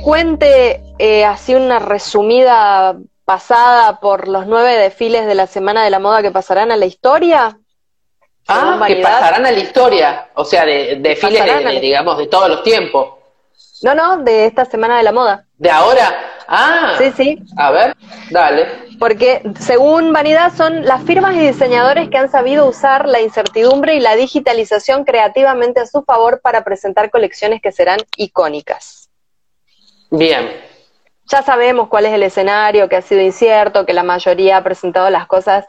Cuente 0.06 0.82
eh, 1.00 1.24
así 1.24 1.56
una 1.56 1.80
resumida 1.80 2.96
pasada 3.24 3.98
por 3.98 4.28
los 4.28 4.46
nueve 4.46 4.76
desfiles 4.76 5.26
de 5.26 5.34
la 5.34 5.48
Semana 5.48 5.82
de 5.82 5.90
la 5.90 5.98
Moda 5.98 6.22
que 6.22 6.30
pasarán 6.30 6.70
a 6.70 6.76
la 6.76 6.86
historia? 6.86 7.58
Ah, 8.46 8.84
que 8.86 9.02
pasarán 9.02 9.44
a 9.44 9.50
la 9.50 9.58
historia, 9.58 10.28
o 10.34 10.44
sea, 10.44 10.64
de, 10.64 10.98
de 11.00 11.08
desfiles 11.08 11.44
de, 11.44 11.80
digamos, 11.80 12.18
de 12.18 12.28
todos 12.28 12.48
los 12.48 12.62
tiempos. 12.62 13.14
No, 13.82 13.96
no, 13.96 14.18
de 14.18 14.46
esta 14.46 14.64
Semana 14.64 14.96
de 14.98 15.02
la 15.02 15.10
Moda. 15.10 15.44
¿De 15.58 15.72
ahora? 15.72 16.16
Ah, 16.46 16.94
Sí, 16.98 17.10
sí. 17.16 17.38
a 17.56 17.72
ver, 17.72 17.96
dale. 18.30 18.68
Porque 19.00 19.42
según 19.58 20.12
Vanidad 20.12 20.52
son 20.56 20.84
las 20.84 21.02
firmas 21.02 21.34
y 21.34 21.40
diseñadores 21.40 22.08
que 22.10 22.18
han 22.18 22.30
sabido 22.30 22.68
usar 22.68 23.08
la 23.08 23.20
incertidumbre 23.20 23.96
y 23.96 24.00
la 24.00 24.14
digitalización 24.14 25.02
creativamente 25.02 25.80
a 25.80 25.86
su 25.86 26.04
favor 26.04 26.40
para 26.42 26.62
presentar 26.62 27.10
colecciones 27.10 27.60
que 27.60 27.72
serán 27.72 27.98
icónicas. 28.16 29.05
Bien. 30.10 30.64
Ya 31.28 31.42
sabemos 31.42 31.88
cuál 31.88 32.06
es 32.06 32.12
el 32.12 32.22
escenario, 32.22 32.88
que 32.88 32.96
ha 32.96 33.02
sido 33.02 33.20
incierto, 33.20 33.84
que 33.84 33.92
la 33.92 34.04
mayoría 34.04 34.58
ha 34.58 34.64
presentado 34.64 35.10
las 35.10 35.26
cosas 35.26 35.66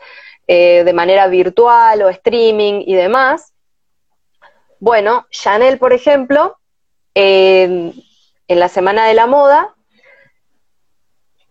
eh, 0.47 0.83
de 0.85 0.93
manera 0.93 1.27
virtual 1.27 2.01
o 2.03 2.09
streaming 2.09 2.83
y 2.85 2.95
demás. 2.95 3.53
Bueno, 4.79 5.25
Chanel, 5.31 5.79
por 5.79 5.93
ejemplo, 5.93 6.57
eh, 7.15 7.91
en 8.47 8.59
la 8.59 8.69
Semana 8.69 9.07
de 9.07 9.15
la 9.15 9.25
Moda, 9.25 9.75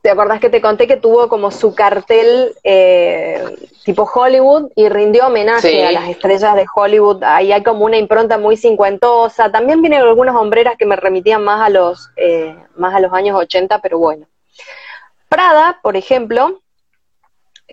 ¿te 0.07 0.13
acordás 0.13 0.39
que 0.39 0.51
te 0.51 0.61
conté 0.61 0.87
que 0.87 0.99
tuvo 0.99 1.29
como 1.29 1.51
su 1.51 1.75
cartel 1.75 2.55
eh, 2.63 3.43
tipo 3.85 4.05
Hollywood 4.05 4.71
y 4.77 4.89
rindió 4.89 5.27
homenaje 5.27 5.69
Sí. 5.69 5.81
a 5.81 5.91
las 5.91 6.09
estrellas 6.09 6.55
de 6.55 6.65
Hollywood? 6.73 7.25
Ahí 7.25 7.51
hay 7.51 7.65
como 7.65 7.85
una 7.85 7.97
impronta 7.97 8.39
muy 8.39 8.57
cincuentosa. 8.57 9.51
También 9.51 9.81
vienen 9.81 10.03
algunas 10.03 10.37
hombreras 10.37 10.77
que 10.79 10.87
me 10.87 10.95
remitían 10.95 11.43
más 11.43 11.61
a 11.61 11.71
los, 11.71 12.11
eh, 12.15 12.57
más 12.77 12.95
a 12.95 13.01
los 13.01 13.13
años 13.13 13.37
80, 13.37 13.81
pero 13.81 13.99
bueno. 13.99 14.29
Prada, 15.29 15.81
por 15.83 15.97
ejemplo, 15.97 16.61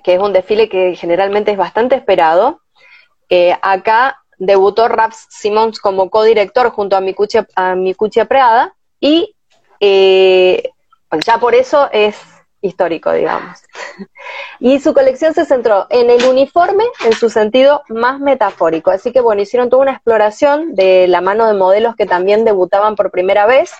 que 0.03 0.15
es 0.15 0.19
un 0.19 0.34
desfile 0.34 0.68
que 0.69 0.95
generalmente 0.95 1.51
es 1.51 1.57
bastante 1.57 1.95
esperado, 1.95 2.61
eh, 3.30 3.55
acá 3.61 4.23
debutó 4.39 4.88
Raps 4.88 5.27
Simons 5.30 5.80
como 5.80 6.10
codirector 6.10 6.72
junto 6.72 6.95
a 6.95 6.99
Micuccia, 6.99 7.45
a 7.55 7.76
Micuccia 7.76 8.26
Prada 8.26 8.73
y 8.99 9.35
eh, 9.80 10.72
ya 11.26 11.38
por 11.40 11.56
eso 11.56 11.90
es 11.91 12.15
histórico, 12.61 13.11
digamos. 13.11 13.60
Y 14.60 14.80
su 14.80 14.94
colección 14.94 15.34
se 15.34 15.45
centró 15.45 15.85
en 15.90 16.10
el 16.10 16.23
uniforme 16.26 16.85
en 17.06 17.14
su 17.14 17.30
sentido 17.30 17.84
más 17.90 18.19
metafórico. 18.19 18.91
Así 18.91 19.11
que 19.11 19.22
bueno, 19.22 19.41
hicieron 19.41 19.69
toda 19.69 19.84
una 19.84 19.91
exploración 19.91 20.73
de 20.73 21.07
la 21.07 21.22
mano 21.22 21.45
de 21.45 21.53
modelos 21.53 21.95
que 21.95 22.06
también 22.06 22.45
debutaban 22.45 22.95
por 22.95 23.11
primera 23.11 23.45
vez. 23.45 23.72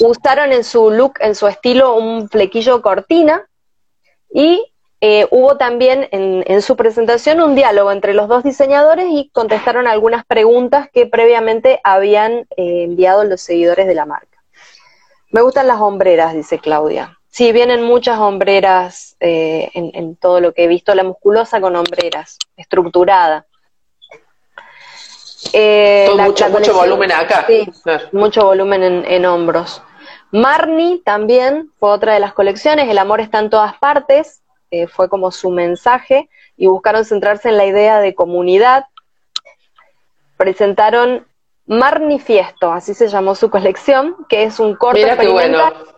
Usaron 0.00 0.52
en 0.52 0.64
su 0.64 0.90
look, 0.90 1.14
en 1.20 1.34
su 1.34 1.46
estilo, 1.46 1.94
un 1.94 2.28
flequillo 2.28 2.82
cortina 2.82 3.46
y 4.32 4.72
eh, 5.00 5.28
hubo 5.30 5.58
también 5.58 6.08
en, 6.12 6.62
su 6.62 6.76
presentación 6.76 7.42
un 7.42 7.54
diálogo 7.54 7.92
entre 7.92 8.14
los 8.14 8.26
dos 8.26 8.42
diseñadores 8.42 9.06
y 9.10 9.28
contestaron 9.34 9.86
algunas 9.86 10.24
preguntas 10.24 10.88
que 10.90 11.04
previamente 11.04 11.78
habían 11.84 12.46
eh, 12.56 12.84
enviado 12.84 13.22
los 13.24 13.42
seguidores 13.42 13.86
de 13.86 13.94
la 13.94 14.06
marca. 14.06 14.33
Me 15.34 15.40
gustan 15.42 15.66
las 15.66 15.80
hombreras, 15.80 16.32
dice 16.32 16.60
Claudia. 16.60 17.18
Sí, 17.28 17.50
vienen 17.50 17.82
muchas 17.82 18.20
hombreras 18.20 19.16
eh, 19.18 19.68
en, 19.74 19.90
en 19.94 20.14
todo 20.14 20.38
lo 20.40 20.54
que 20.54 20.62
he 20.62 20.68
visto, 20.68 20.94
la 20.94 21.02
musculosa 21.02 21.60
con 21.60 21.74
hombreras, 21.74 22.38
estructurada. 22.56 23.44
Eh, 25.52 26.04
Todo 26.06 26.16
la- 26.18 26.24
mucho, 26.26 26.44
la 26.44 26.50
mucho 26.50 26.72
colección- 26.72 26.76
volumen 26.76 27.10
acá. 27.12 27.44
Sí, 27.48 27.66
Claro. 27.82 28.06
mucho 28.12 28.44
volumen 28.44 28.84
en, 28.84 29.04
en 29.06 29.26
hombros. 29.26 29.82
Marni 30.30 31.02
también 31.04 31.68
fue 31.80 31.90
otra 31.90 32.14
de 32.14 32.20
las 32.20 32.32
colecciones, 32.32 32.88
El 32.88 32.98
amor 32.98 33.20
está 33.20 33.40
en 33.40 33.50
todas 33.50 33.76
partes, 33.78 34.40
eh, 34.70 34.86
fue 34.86 35.08
como 35.08 35.32
su 35.32 35.50
mensaje, 35.50 36.28
y 36.56 36.68
buscaron 36.68 37.04
centrarse 37.04 37.48
en 37.48 37.56
la 37.56 37.66
idea 37.66 37.98
de 37.98 38.14
comunidad. 38.14 38.84
Presentaron 40.36 41.26
Marnifiesto, 41.66 42.72
así 42.72 42.94
se 42.94 43.08
llamó 43.08 43.34
su 43.34 43.50
colección, 43.50 44.16
que 44.28 44.44
es 44.44 44.60
un 44.60 44.74
corto 44.76 44.98
Mira 44.98 45.16
qué 45.16 45.24
experimental. 45.24 45.72
bueno. 45.74 45.94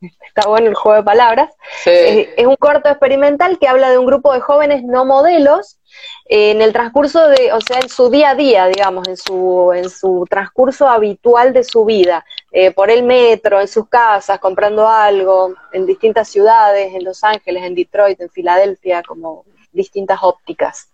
Está 0.00 0.48
bueno 0.48 0.68
el 0.68 0.76
juego 0.76 0.98
de 0.98 1.02
palabras. 1.02 1.50
Sí. 1.82 1.90
Es 1.90 2.46
un 2.46 2.54
corto 2.54 2.88
experimental 2.88 3.58
que 3.58 3.66
habla 3.66 3.90
de 3.90 3.98
un 3.98 4.06
grupo 4.06 4.32
de 4.32 4.40
jóvenes 4.40 4.84
no 4.84 5.04
modelos 5.04 5.80
eh, 6.26 6.52
en 6.52 6.62
el 6.62 6.72
transcurso 6.72 7.26
de, 7.26 7.52
o 7.52 7.60
sea, 7.60 7.80
en 7.80 7.88
su 7.88 8.08
día 8.08 8.30
a 8.30 8.34
día, 8.36 8.66
digamos, 8.66 9.08
en 9.08 9.16
su, 9.16 9.72
en 9.74 9.90
su 9.90 10.24
transcurso 10.30 10.88
habitual 10.88 11.52
de 11.52 11.64
su 11.64 11.84
vida, 11.84 12.24
eh, 12.52 12.70
por 12.70 12.90
el 12.90 13.02
metro, 13.02 13.60
en 13.60 13.66
sus 13.66 13.88
casas, 13.88 14.38
comprando 14.38 14.88
algo, 14.88 15.54
en 15.72 15.84
distintas 15.84 16.28
ciudades, 16.28 16.94
en 16.94 17.02
Los 17.02 17.24
Ángeles, 17.24 17.64
en 17.64 17.74
Detroit, 17.74 18.20
en 18.20 18.30
Filadelfia, 18.30 19.02
como 19.02 19.44
distintas 19.72 20.20
ópticas. 20.22 20.92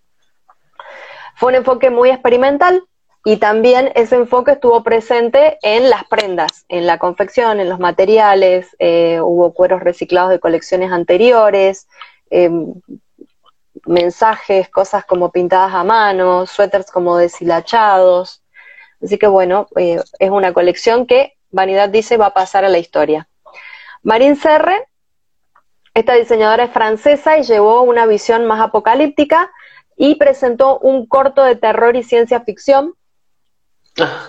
Fue 1.36 1.50
un 1.50 1.56
enfoque 1.56 1.90
muy 1.90 2.10
experimental 2.10 2.82
y 3.26 3.38
también 3.38 3.90
ese 3.94 4.16
enfoque 4.16 4.52
estuvo 4.52 4.82
presente 4.82 5.58
en 5.62 5.88
las 5.88 6.04
prendas, 6.04 6.66
en 6.68 6.86
la 6.86 6.98
confección, 6.98 7.58
en 7.58 7.70
los 7.70 7.80
materiales, 7.80 8.76
eh, 8.78 9.18
hubo 9.22 9.54
cueros 9.54 9.80
reciclados 9.80 10.30
de 10.30 10.38
colecciones 10.38 10.92
anteriores, 10.92 11.88
eh, 12.30 12.50
mensajes, 13.86 14.68
cosas 14.68 15.06
como 15.06 15.32
pintadas 15.32 15.72
a 15.72 15.84
mano, 15.84 16.44
suéteres 16.44 16.90
como 16.90 17.16
deshilachados. 17.16 18.42
Así 19.02 19.16
que 19.16 19.26
bueno, 19.26 19.68
eh, 19.76 20.00
es 20.18 20.30
una 20.30 20.52
colección 20.52 21.06
que 21.06 21.32
Vanidad 21.50 21.88
dice 21.88 22.18
va 22.18 22.26
a 22.26 22.34
pasar 22.34 22.66
a 22.66 22.68
la 22.68 22.78
historia. 22.78 23.26
Marine 24.02 24.36
Serre, 24.36 24.86
esta 25.94 26.12
diseñadora 26.12 26.64
es 26.64 26.72
francesa 26.72 27.38
y 27.38 27.42
llevó 27.44 27.80
una 27.82 28.04
visión 28.04 28.44
más 28.44 28.60
apocalíptica 28.60 29.50
y 29.96 30.16
presentó 30.16 30.78
un 30.80 31.06
corto 31.06 31.42
de 31.42 31.56
terror 31.56 31.96
y 31.96 32.02
ciencia 32.02 32.40
ficción 32.40 32.94
Ah, 34.00 34.28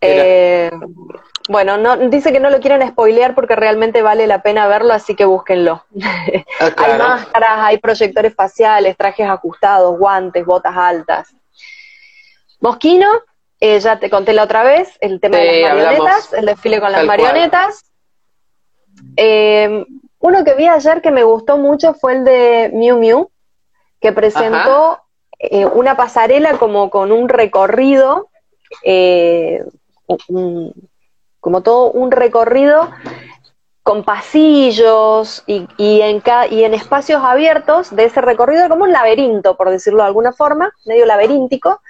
eh, 0.00 0.70
bueno, 1.48 1.76
no, 1.76 1.96
dice 1.96 2.32
que 2.32 2.40
no 2.40 2.50
lo 2.50 2.60
quieren 2.60 2.86
spoilear 2.88 3.34
porque 3.34 3.56
realmente 3.56 4.02
vale 4.02 4.26
la 4.26 4.42
pena 4.42 4.66
verlo, 4.66 4.92
así 4.92 5.14
que 5.14 5.24
búsquenlo. 5.24 5.84
ah, 6.60 6.72
Hay 6.76 6.98
máscaras, 6.98 7.58
hay 7.60 7.78
proyectores 7.78 8.34
faciales, 8.34 8.96
trajes 8.96 9.28
ajustados, 9.28 9.96
guantes, 9.98 10.44
botas 10.44 10.76
altas. 10.76 11.34
Mosquino, 12.60 13.06
eh, 13.60 13.78
ya 13.78 13.98
te 13.98 14.10
conté 14.10 14.32
la 14.32 14.42
otra 14.42 14.62
vez, 14.62 14.96
el 15.00 15.20
tema 15.20 15.38
Sí, 15.38 15.44
de 15.44 15.62
las 15.62 15.74
marionetas, 15.74 16.32
el 16.32 16.46
desfile 16.46 16.80
con 16.80 16.92
las 16.92 17.04
marionetas. 17.04 17.84
Eh, 19.16 19.84
uno 20.18 20.44
que 20.44 20.54
vi 20.54 20.66
ayer 20.66 21.00
que 21.02 21.10
me 21.10 21.22
gustó 21.22 21.58
mucho 21.58 21.94
fue 21.94 22.14
el 22.14 22.24
de 22.24 22.70
Miu 22.72 22.98
Miu, 22.98 23.30
que 24.00 24.12
presentó 24.12 25.00
eh, 25.38 25.66
una 25.66 25.96
pasarela 25.96 26.58
como 26.58 26.90
con 26.90 27.12
un 27.12 27.28
recorrido, 27.28 28.28
eh, 28.84 29.64
como 31.40 31.62
todo 31.62 31.90
un 31.92 32.10
recorrido 32.10 32.90
con 33.82 34.02
pasillos 34.02 35.44
y, 35.46 35.68
en 35.78 36.22
y 36.50 36.64
en 36.64 36.74
espacios 36.74 37.22
abiertos 37.22 37.94
de 37.94 38.06
ese 38.06 38.20
recorrido, 38.20 38.68
como 38.68 38.82
un 38.82 38.92
laberinto, 38.92 39.56
por 39.56 39.70
decirlo 39.70 40.02
de 40.02 40.08
alguna 40.08 40.32
forma, 40.32 40.72
medio 40.86 41.06
laberíntico, 41.06 41.80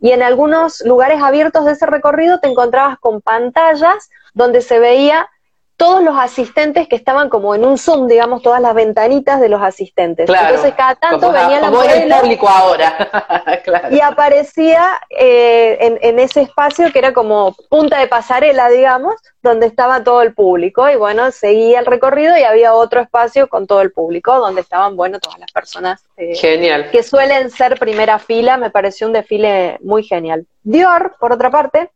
y 0.00 0.10
en 0.10 0.22
algunos 0.22 0.80
lugares 0.84 1.22
abiertos 1.22 1.64
de 1.64 1.72
ese 1.72 1.86
recorrido 1.86 2.40
te 2.40 2.48
encontrabas 2.48 2.98
con 2.98 3.20
pantallas 3.20 4.10
donde 4.34 4.62
se 4.62 4.80
veía 4.80 5.28
todos 5.76 6.02
los 6.02 6.16
asistentes 6.16 6.86
que 6.86 6.96
estaban 6.96 7.28
como 7.28 7.54
en 7.54 7.64
un 7.64 7.78
zoom, 7.78 8.06
digamos, 8.06 8.42
todas 8.42 8.60
las 8.60 8.74
ventanitas 8.74 9.40
de 9.40 9.48
los 9.48 9.60
asistentes. 9.60 10.26
Claro. 10.26 10.48
Entonces 10.48 10.74
cada 10.74 10.94
tanto 10.94 11.32
venía 11.32 11.60
la 11.60 11.68
como 11.68 11.82
era 11.82 11.94
el 11.94 12.20
público 12.20 12.48
ahora. 12.48 13.60
claro. 13.64 13.94
y 13.94 14.00
aparecía 14.00 15.00
eh, 15.10 15.76
en, 15.80 15.98
en 16.00 16.18
ese 16.18 16.42
espacio 16.42 16.92
que 16.92 16.98
era 16.98 17.12
como 17.12 17.54
punta 17.68 17.98
de 17.98 18.06
pasarela, 18.06 18.68
digamos, 18.68 19.14
donde 19.42 19.66
estaba 19.66 20.04
todo 20.04 20.22
el 20.22 20.32
público. 20.32 20.88
Y 20.88 20.96
bueno, 20.96 21.30
seguía 21.32 21.80
el 21.80 21.86
recorrido 21.86 22.36
y 22.36 22.44
había 22.44 22.74
otro 22.74 23.00
espacio 23.00 23.48
con 23.48 23.66
todo 23.66 23.80
el 23.80 23.92
público, 23.92 24.38
donde 24.38 24.60
estaban, 24.60 24.96
bueno, 24.96 25.18
todas 25.18 25.38
las 25.38 25.50
personas 25.50 26.04
eh, 26.16 26.34
Genial. 26.36 26.90
que 26.90 27.02
suelen 27.02 27.50
ser 27.50 27.78
primera 27.78 28.18
fila. 28.18 28.56
Me 28.56 28.70
pareció 28.70 29.06
un 29.06 29.12
desfile 29.12 29.78
muy 29.82 30.04
genial. 30.04 30.46
Dior, 30.62 31.16
por 31.18 31.32
otra 31.32 31.50
parte, 31.50 31.90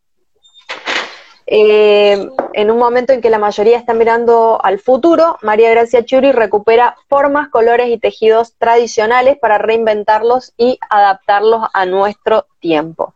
eh, 1.51 2.29
en 2.53 2.71
un 2.71 2.79
momento 2.79 3.15
en 3.15 3.23
que 3.23 3.31
la 3.31 3.39
mayoría 3.39 3.79
está 3.79 3.95
mirando 3.95 4.61
al 4.63 4.79
futuro, 4.79 5.39
María 5.41 5.71
Gracia 5.71 6.05
Churi 6.05 6.31
recupera 6.31 6.95
formas, 7.09 7.49
colores 7.49 7.89
y 7.89 7.97
tejidos 7.97 8.53
tradicionales 8.59 9.39
para 9.39 9.57
reinventarlos 9.57 10.53
y 10.59 10.79
adaptarlos 10.91 11.67
a 11.73 11.87
nuestro 11.87 12.45
tiempo. 12.61 13.15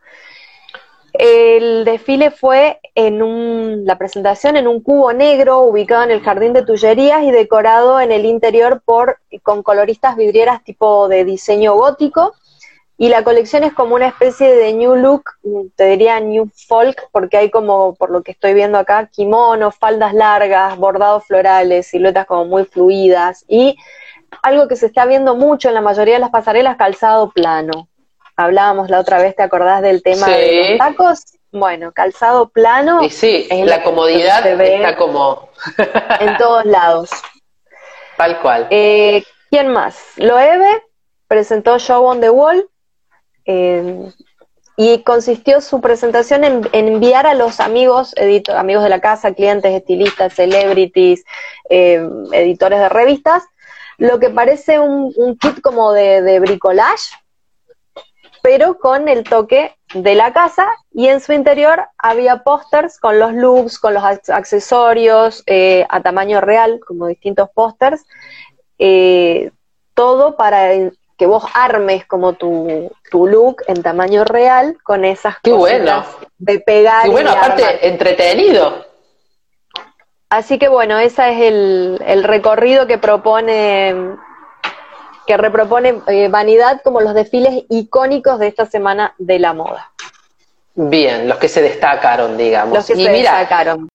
El 1.12 1.84
desfile 1.84 2.30
fue 2.30 2.80
en 2.94 3.22
un, 3.22 3.84
la 3.84 3.98
presentación 3.98 4.56
en 4.56 4.66
un 4.66 4.80
cubo 4.80 5.12
negro 5.12 5.60
ubicado 5.60 6.04
en 6.04 6.10
el 6.10 6.22
jardín 6.22 6.54
de 6.54 6.64
Tullerías 6.64 7.24
y 7.24 7.30
decorado 7.30 8.00
en 8.00 8.12
el 8.12 8.24
interior 8.24 8.80
por, 8.82 9.18
con 9.42 9.62
coloristas 9.62 10.16
vidrieras 10.16 10.64
tipo 10.64 11.06
de 11.08 11.26
diseño 11.26 11.74
gótico 11.74 12.32
Y 13.02 13.08
la 13.08 13.24
colección 13.24 13.64
es 13.64 13.72
como 13.72 13.96
una 13.96 14.06
especie 14.06 14.54
de 14.54 14.72
new 14.74 14.94
look, 14.94 15.24
te 15.74 15.86
diría 15.86 16.20
new 16.20 16.48
folk, 16.68 17.08
porque 17.10 17.36
hay 17.36 17.50
como, 17.50 17.96
por 17.96 18.10
lo 18.12 18.22
que 18.22 18.30
estoy 18.30 18.54
viendo 18.54 18.78
acá, 18.78 19.08
kimonos, 19.08 19.74
faldas 19.74 20.14
largas, 20.14 20.76
bordados 20.76 21.24
florales, 21.26 21.88
siluetas 21.88 22.26
como 22.26 22.44
muy 22.44 22.64
fluidas 22.64 23.44
y 23.48 23.76
algo 24.44 24.68
que 24.68 24.76
se 24.76 24.86
está 24.86 25.04
viendo 25.04 25.34
mucho 25.34 25.66
en 25.66 25.74
la 25.74 25.80
mayoría 25.80 26.14
de 26.14 26.20
las 26.20 26.30
pasarelas, 26.30 26.76
calzado 26.76 27.32
plano. 27.32 27.88
Hablábamos 28.36 28.88
la 28.88 29.00
otra 29.00 29.20
vez, 29.20 29.34
¿te 29.34 29.42
acordás 29.42 29.82
del 29.82 30.00
tema 30.04 30.26
Sí. 30.26 30.30
de 30.30 30.68
los 30.68 30.78
tacos? 30.78 31.24
Bueno, 31.50 31.90
calzado 31.90 32.50
plano 32.50 33.02
Y 33.02 33.10
sí, 33.10 33.48
es 33.50 33.66
la 33.66 33.82
comodidad 33.82 34.44
se 34.44 34.54
ve 34.54 34.76
está 34.76 34.94
como 34.94 35.48
en 36.20 36.36
todos 36.36 36.64
lados. 36.66 37.10
tal 38.16 38.40
cual. 38.40 38.68
Eh, 38.70 39.24
¿Quién 39.50 39.72
más? 39.72 39.98
Loewe 40.18 40.84
presentó 41.26 41.80
Show 41.80 42.04
on 42.06 42.20
the 42.20 42.30
Wall 42.30 42.68
eh, 43.44 44.10
y 44.76 45.02
consistió 45.02 45.60
su 45.60 45.80
presentación 45.80 46.44
en, 46.44 46.68
en 46.72 46.88
enviar 46.88 47.26
a 47.26 47.34
los 47.34 47.60
amigos, 47.60 48.14
amigos 48.54 48.82
de 48.82 48.88
la 48.88 49.00
casa, 49.00 49.34
clientes, 49.34 49.72
estilistas, 49.72 50.32
celebrities, 50.32 51.24
eh, 51.68 52.06
editores 52.32 52.78
de 52.80 52.88
revistas, 52.88 53.42
lo 53.98 54.18
que 54.18 54.30
parece 54.30 54.78
un, 54.78 55.12
kit 55.38 55.60
como 55.60 55.92
de, 55.92 56.22
de 56.22 56.40
bricolage, 56.40 57.14
pero 58.42 58.78
con 58.78 59.08
el 59.08 59.22
toque 59.24 59.76
de 59.94 60.14
la 60.14 60.32
casa 60.32 60.66
y 60.90 61.08
en 61.08 61.20
su 61.20 61.32
interior 61.32 61.84
había 61.98 62.42
pósters 62.42 62.98
con 62.98 63.18
los 63.18 63.34
looks, 63.34 63.78
con 63.78 63.94
los 63.94 64.02
ac- 64.02 64.34
accesorios 64.34 65.44
eh, 65.46 65.86
a 65.90 66.00
tamaño 66.00 66.40
real, 66.40 66.80
como 66.84 67.06
distintos 67.06 67.50
pósters, 67.54 68.04
eh, 68.78 69.52
todo 69.94 70.36
para 70.36 70.72
que 71.22 71.26
vos 71.28 71.44
armes 71.54 72.04
como 72.04 72.32
tu, 72.32 72.90
tu 73.08 73.28
look 73.28 73.62
en 73.68 73.80
tamaño 73.80 74.24
real 74.24 74.76
con 74.82 75.04
esas 75.04 75.36
Qué 75.40 75.52
bueno. 75.52 76.04
de 76.36 76.58
pegar 76.58 77.06
Y 77.06 77.10
bueno, 77.10 77.30
y 77.30 77.32
aparte, 77.32 77.62
armar. 77.62 77.78
entretenido. 77.84 78.84
Así 80.30 80.58
que 80.58 80.66
bueno, 80.66 80.98
ese 80.98 81.30
es 81.30 81.40
el, 81.42 82.02
el 82.04 82.24
recorrido 82.24 82.88
que 82.88 82.98
propone, 82.98 84.16
que 85.28 85.36
repropone 85.36 86.02
eh, 86.08 86.26
Vanidad 86.26 86.80
como 86.82 87.00
los 87.00 87.14
desfiles 87.14 87.66
icónicos 87.68 88.40
de 88.40 88.48
esta 88.48 88.66
semana 88.66 89.14
de 89.18 89.38
la 89.38 89.52
moda. 89.52 89.92
Bien, 90.74 91.28
los 91.28 91.38
que 91.38 91.46
se 91.46 91.62
destacaron, 91.62 92.36
digamos. 92.36 92.74
Los 92.78 92.86
que 92.88 92.94
y 92.94 93.04
se 93.04 93.12
mira, 93.12 93.38
destacaron. 93.38 93.88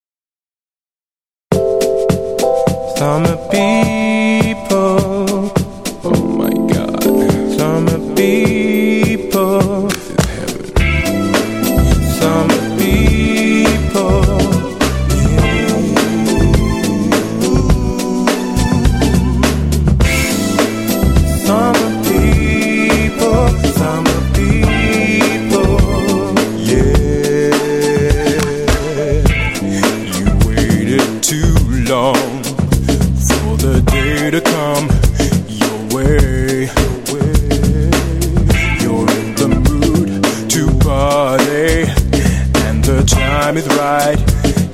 Time 43.57 43.65
is 43.65 43.67
right. 43.77 44.17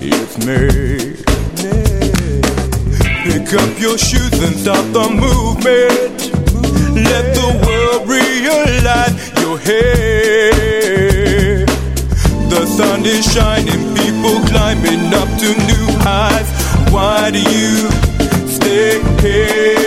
It's 0.01 0.37
me. 0.45 1.15
Pick 3.23 3.53
up 3.53 3.79
your 3.79 3.97
shoes 3.97 4.43
and 4.43 4.55
start 4.55 4.93
the 4.93 5.09
movement. 5.09 6.31
Let 6.95 7.33
the 7.35 7.47
world 7.65 8.07
realize 8.07 9.13
you're 9.39 9.59
here. 9.59 10.55
The 12.49 12.65
sun 12.65 13.05
is 13.05 13.25
shining, 13.33 13.95
people 13.95 14.41
climbing 14.47 15.13
up 15.13 15.29
to 15.39 15.55
new 15.67 15.87
heights. 16.01 16.51
Why 16.91 17.31
do 17.31 17.39
you 17.39 17.89
stay 18.47 19.01
here? 19.21 19.81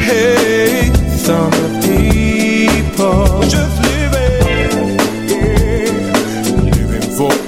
Hey, 0.00 0.92
summer 1.16 1.80
people, 1.82 3.42
just 3.48 3.91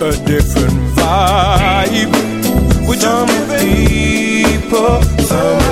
a 0.04 0.12
different 0.26 0.74
vibe 0.96 2.12
with 2.86 3.00
some 3.00 3.26
people. 3.58 5.00
Some 5.24 5.63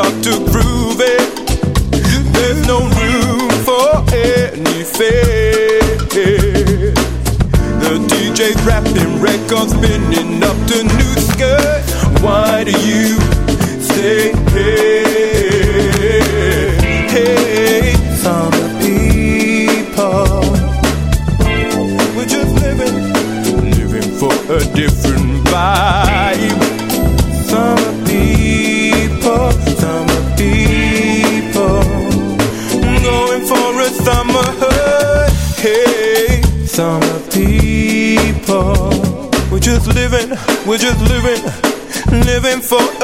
start 0.00 0.22
to 0.22 0.30
groove 0.50 1.00
it. 1.00 1.28
There's 2.32 2.66
no 2.66 2.78
room 2.80 3.50
for 3.68 3.88
any 4.14 4.82
fear. 4.82 5.80
The 7.82 7.92
DJ's 8.08 8.62
rapping 8.64 9.20
records 9.20 9.72
spinning 9.72 10.42
up 10.42 10.56
to 10.68 10.84
new 10.84 11.14
skirt. 11.30 11.82
Why 12.22 12.64
do 12.64 12.70
you 12.70 13.20
stay 13.82 14.39
for 42.70 42.99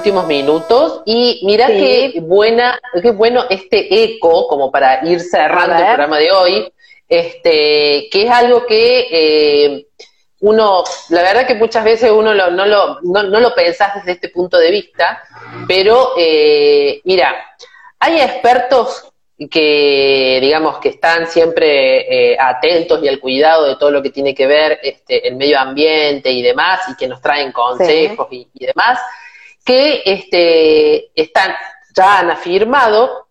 últimos 0.00 0.26
minutos. 0.26 1.02
Y 1.06 1.42
mira 1.44 1.66
Sí. 1.68 1.74
qué 1.78 2.20
buena, 2.20 2.78
qué 3.02 3.10
bueno 3.12 3.44
este 3.50 3.78
eco 4.04 4.46
como 4.48 4.70
para 4.70 5.04
ir 5.06 5.20
cerrando 5.20 5.76
el 5.76 5.84
programa 5.84 6.18
de 6.18 6.32
hoy, 6.32 6.72
este, 7.08 8.08
que 8.10 8.22
es 8.24 8.30
algo 8.30 8.66
que 8.66 9.06
eh, 9.10 9.86
uno, 10.40 10.82
la 11.10 11.22
verdad 11.22 11.46
que 11.46 11.54
muchas 11.54 11.84
veces 11.84 12.10
uno 12.10 12.32
lo- 12.32 12.50
no, 12.50 12.64
lo, 12.64 12.98
no, 13.02 13.22
no 13.24 13.40
lo 13.40 13.54
pensás 13.54 13.94
desde 13.96 14.12
este 14.12 14.28
punto 14.30 14.56
de 14.58 14.70
vista, 14.70 15.20
pero 15.68 16.12
eh, 16.16 17.00
mira, 17.04 17.34
hay 17.98 18.20
expertos 18.20 19.06
que 19.50 20.38
digamos 20.40 20.78
que 20.78 20.90
están 20.90 21.26
siempre 21.26 22.32
eh, 22.32 22.36
atentos 22.38 23.02
y 23.02 23.08
al 23.08 23.18
cuidado 23.20 23.66
de 23.66 23.76
todo 23.76 23.90
lo 23.90 24.02
que 24.02 24.10
tiene 24.10 24.34
que 24.34 24.46
ver 24.46 24.78
este, 24.82 25.26
el 25.28 25.36
medio 25.36 25.58
ambiente 25.58 26.30
y 26.30 26.42
demás, 26.42 26.80
y 26.90 26.94
que 26.96 27.08
nos 27.08 27.20
traen 27.22 27.50
consejos 27.52 28.28
y, 28.30 28.46
y 28.54 28.66
demás, 28.66 28.98
que 29.64 30.02
este, 30.04 31.10
están, 31.20 31.54
ya 31.94 32.18
han 32.18 32.30
afirmado 32.30 33.26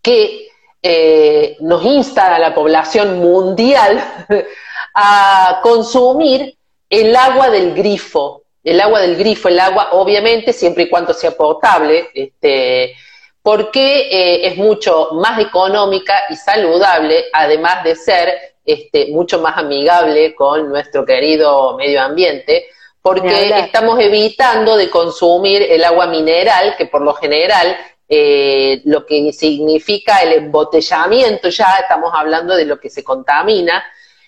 que 0.00 0.48
eh, 0.82 1.56
nos 1.60 1.84
insta 1.84 2.34
a 2.34 2.38
la 2.38 2.54
población 2.54 3.18
mundial 3.18 4.02
a 4.94 5.60
consumir 5.62 6.56
el 6.90 7.16
agua 7.16 7.50
del 7.50 7.74
grifo. 7.74 8.42
El 8.62 8.80
agua 8.80 9.00
del 9.00 9.16
grifo, 9.16 9.48
el 9.48 9.60
agua, 9.60 9.90
obviamente, 9.92 10.52
siempre 10.52 10.84
y 10.84 10.88
cuando 10.88 11.12
sea 11.12 11.32
potable, 11.32 12.08
este, 12.14 12.94
porque 13.42 14.08
eh, 14.10 14.46
es 14.46 14.56
mucho 14.56 15.10
más 15.12 15.38
económica 15.38 16.14
y 16.30 16.36
saludable, 16.36 17.26
además 17.30 17.84
de 17.84 17.94
ser 17.94 18.54
este, 18.64 19.08
mucho 19.08 19.38
más 19.38 19.58
amigable 19.58 20.34
con 20.34 20.70
nuestro 20.70 21.04
querido 21.04 21.76
medio 21.76 22.00
ambiente, 22.00 22.68
porque 23.04 23.50
estamos 23.58 24.00
evitando 24.00 24.78
de 24.78 24.88
consumir 24.88 25.60
el 25.60 25.84
agua 25.84 26.06
mineral, 26.06 26.74
que 26.78 26.86
por 26.86 27.02
lo 27.02 27.12
general 27.12 27.76
eh, 28.08 28.80
lo 28.86 29.04
que 29.04 29.30
significa 29.32 30.22
el 30.22 30.32
embotellamiento, 30.32 31.50
ya 31.50 31.76
estamos 31.82 32.12
hablando 32.14 32.56
de 32.56 32.64
lo 32.64 32.80
que 32.80 32.88
se 32.88 33.04
contamina. 33.04 33.84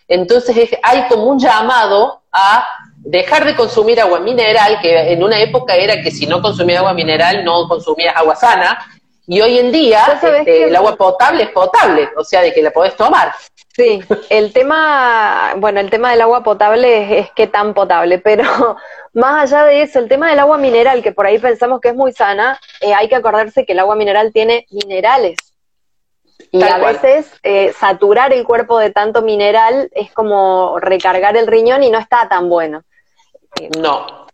Entonces 0.07 0.57
es- 0.59 0.79
hay 0.83 1.09
como 1.09 1.25
un 1.25 1.39
llamado 1.39 2.21
a 2.31 2.67
dejar 2.99 3.47
de 3.47 3.57
consumir 3.57 3.99
agua 3.99 4.21
mineral, 4.21 4.79
que 4.83 5.11
en 5.13 5.23
una 5.25 5.41
época 5.41 5.75
era 5.75 6.03
que 6.03 6.11
si 6.11 6.27
no 6.27 6.43
consumías 6.43 6.81
agua 6.81 6.93
mineral 6.93 7.45
no 7.47 7.67
consumías 7.69 8.15
agua 8.15 8.37
sana, 8.37 8.79
y 9.27 9.41
hoy 9.41 9.59
en 9.59 9.73
día 9.73 10.05
¿Vos 10.07 10.21
sabés 10.21 10.41
este, 10.41 10.65
el 10.65 10.77
agua 10.77 10.97
potable 10.97 11.45
es 11.45 11.49
potable, 11.51 12.11
o 12.17 12.23
sea, 12.25 12.43
de 12.43 12.53
que 12.53 12.61
la 12.63 12.71
podés 12.73 12.95
tomar. 12.95 13.33
Sí, 13.77 14.01
el 14.31 14.55
tema, 14.55 15.53
bueno, 15.59 15.81
el 15.81 15.91
tema 15.91 16.11
del 16.11 16.23
agua 16.23 16.43
potable 16.43 17.03
es, 17.19 17.27
es 17.27 17.31
qué 17.33 17.47
tan 17.47 17.75
potable, 17.75 18.19
pero 18.19 18.43
más 19.13 19.53
allá 19.53 19.67
de 19.67 19.83
eso, 19.83 19.99
el 19.99 20.09
tema 20.09 20.31
del 20.31 20.39
agua 20.39 20.57
mineral, 20.57 21.03
que 21.03 21.13
por 21.13 21.27
ahí 21.27 21.39
pensamos 21.39 21.83
que 21.83 21.89
es 21.89 21.95
muy 21.95 22.15
sana, 22.15 22.59
eh, 22.81 22.95
hay 22.95 23.07
que 23.07 23.17
acordarse 23.17 23.67
que 23.67 23.73
el 23.73 23.79
agua 23.81 23.95
mineral 23.95 24.33
tiene 24.33 24.67
minerales. 24.71 25.37
Y 26.53 26.61
Tal 26.61 26.73
a 26.73 26.79
cual. 26.81 26.95
veces 26.95 27.31
eh, 27.43 27.75
saturar 27.79 28.33
el 28.33 28.45
cuerpo 28.45 28.79
de 28.79 28.93
tanto 28.93 29.21
mineral 29.21 29.91
es 29.93 30.11
como 30.11 30.79
recargar 30.79 31.37
el 31.37 31.47
riñón 31.47 31.83
y 31.83 31.91
no 31.91 31.99
está 31.99 32.31
tan 32.31 32.49
bueno. 32.49 32.83
No. 33.79 34.26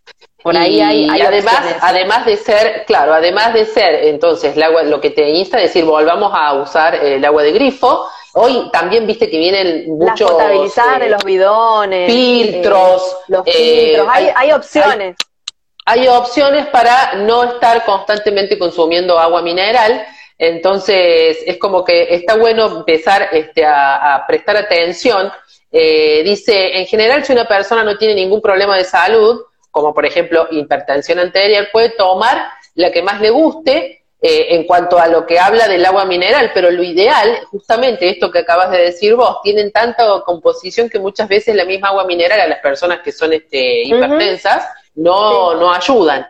Por 0.42 0.56
ahí 0.56 0.76
Y 0.76 0.80
hay, 0.80 1.08
hay 1.08 1.20
además, 1.22 1.54
opciones. 1.54 1.78
además 1.82 2.26
de 2.26 2.36
ser, 2.36 2.84
claro, 2.86 3.14
además 3.14 3.54
de 3.54 3.64
ser, 3.64 3.94
entonces, 4.06 4.56
el 4.56 4.62
agua, 4.62 4.82
lo 4.82 5.00
que 5.00 5.10
te 5.10 5.28
insta 5.30 5.58
es 5.58 5.68
decir, 5.68 5.84
volvamos 5.84 6.32
a 6.34 6.54
usar 6.54 6.94
el 6.96 7.24
agua 7.24 7.42
de 7.42 7.52
grifo. 7.52 8.06
Hoy 8.34 8.70
también 8.72 9.06
viste 9.06 9.28
que 9.30 9.38
vienen 9.38 9.84
Las 9.98 10.10
muchos 10.10 10.30
potabilizadas, 10.32 11.02
eh, 11.02 11.08
los 11.10 11.24
bidones, 11.24 12.10
filtros, 12.10 13.02
eh, 13.02 13.16
los 13.28 13.46
eh, 13.46 13.52
filtros, 13.52 14.08
hay, 14.10 14.24
hay- 14.26 14.32
hay 14.36 14.52
opciones. 14.52 15.16
hay 15.84 16.08
opciones 16.08 16.66
para 16.68 17.14
no 17.14 17.44
estar 17.44 17.84
constantemente 17.84 18.58
consumiendo 18.58 19.18
agua 19.18 19.42
mineral. 19.42 20.04
Entonces, 20.38 21.38
es 21.46 21.56
como 21.58 21.84
que 21.84 22.14
está 22.14 22.36
bueno 22.36 22.66
empezar 22.78 23.28
este, 23.32 23.64
a, 23.64 24.14
a 24.16 24.26
prestar 24.26 24.56
atención. 24.56 25.30
Eh, 25.70 26.22
dice, 26.24 26.78
en 26.78 26.86
general, 26.86 27.24
si 27.24 27.32
una 27.32 27.46
persona 27.46 27.84
no 27.84 27.96
tiene 27.96 28.14
ningún 28.14 28.40
problema 28.42 28.76
de 28.76 28.84
salud, 28.84 29.40
como 29.72 29.92
por 29.92 30.06
ejemplo 30.06 30.46
hipertensión 30.52 31.18
arterial, 31.18 31.70
puede 31.72 31.88
tomar 31.88 32.50
la 32.76 32.92
que 32.92 33.02
más 33.02 33.20
le 33.20 33.30
guste 33.30 34.04
eh, 34.20 34.54
en 34.54 34.64
cuanto 34.64 34.98
a 34.98 35.08
lo 35.08 35.26
que 35.26 35.40
habla 35.40 35.66
del 35.66 35.84
agua 35.84 36.04
mineral, 36.04 36.52
pero 36.54 36.70
lo 36.70 36.84
ideal, 36.84 37.40
justamente 37.50 38.08
esto 38.08 38.30
que 38.30 38.38
acabas 38.38 38.70
de 38.70 38.78
decir 38.78 39.16
vos, 39.16 39.38
tienen 39.42 39.72
tanta 39.72 40.04
composición 40.24 40.88
que 40.88 41.00
muchas 41.00 41.26
veces 41.26 41.56
la 41.56 41.64
misma 41.64 41.88
agua 41.88 42.04
mineral 42.04 42.40
a 42.40 42.46
las 42.46 42.60
personas 42.60 43.00
que 43.00 43.10
son 43.10 43.32
este, 43.32 43.82
hipertensas 43.82 44.68
no, 44.94 45.54
no 45.54 45.72
ayudan. 45.72 46.28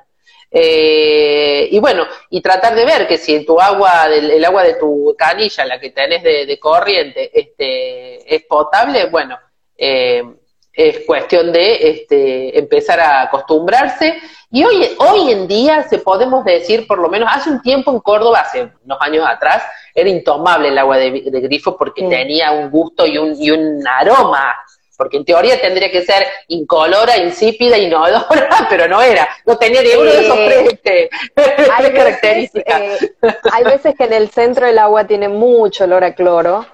Eh, 0.51 1.69
y 1.71 1.79
bueno, 1.81 2.07
y 2.31 2.41
tratar 2.41 2.75
de 2.75 2.85
ver 2.85 3.07
que 3.09 3.19
si 3.19 3.45
tu 3.45 3.61
agua, 3.61 4.09
del, 4.09 4.31
el 4.31 4.45
agua 4.45 4.63
de 4.63 4.75
tu 4.75 5.15
canilla, 5.19 5.65
la 5.65 5.81
que 5.81 5.91
tenés 5.91 6.23
de, 6.23 6.47
de 6.47 6.59
corriente, 6.59 7.31
este, 7.39 8.35
es 8.35 8.45
potable, 8.45 9.07
bueno, 9.07 9.39
eh, 9.77 10.23
es 10.73 11.01
cuestión 11.07 11.53
de 11.53 11.91
este, 11.91 12.59
empezar 12.59 12.99
a 13.01 13.23
acostumbrarse. 13.23 14.15
Y 14.51 14.65
hoy, 14.65 14.89
hoy 14.99 15.31
en 15.31 15.47
día 15.49 15.83
se 15.89 15.99
podemos 15.99 16.45
decir, 16.45 16.87
por 16.87 16.99
lo 16.99 17.09
menos 17.09 17.29
hace 17.33 17.51
un 17.51 17.63
tiempo 17.63 17.91
en 17.91 18.01
Córdoba, 18.01 18.41
hace 18.41 18.71
unos 18.85 18.99
años 19.01 19.25
atrás, 19.27 19.63
era 19.95 20.09
intomable 20.09 20.69
el 20.69 20.79
agua 20.79 20.97
de, 20.99 21.23
de 21.27 21.41
grifo 21.41 21.77
porque 21.77 22.03
Sí. 22.03 22.09
tenía 22.09 22.53
un 22.53 22.71
gusto 22.71 23.07
y 23.07 23.17
un, 23.19 23.35
y 23.41 23.51
un 23.51 23.87
aroma. 23.87 24.55
Porque 24.97 25.17
en 25.17 25.25
teoría 25.25 25.61
tendría 25.61 25.91
que 25.91 26.03
ser 26.05 26.27
incolora, 26.49 27.17
insípida, 27.17 27.79
inodora, 27.79 28.27
pero 28.71 28.87
no 28.89 29.01
era. 29.03 29.29
No 29.47 29.57
tenía 29.57 29.83
ni 29.83 29.91
uno 29.91 30.11
de 30.13 30.21
esos 30.21 30.37
Eh, 30.39 30.47
tres 30.47 30.73
este, 30.75 31.11
hay 31.73 31.85
veces, 31.85 31.99
características. 31.99 32.81
eh, 32.81 33.15
hay 33.53 33.65
veces 33.65 33.95
que 33.97 34.05
en 34.05 34.13
el 34.13 34.31
centro 34.31 34.67
el 34.67 34.79
agua 34.79 35.07
tiene 35.07 35.29
mucho 35.29 35.85
olor 35.85 36.05
a 36.05 36.15
cloro. 36.15 36.67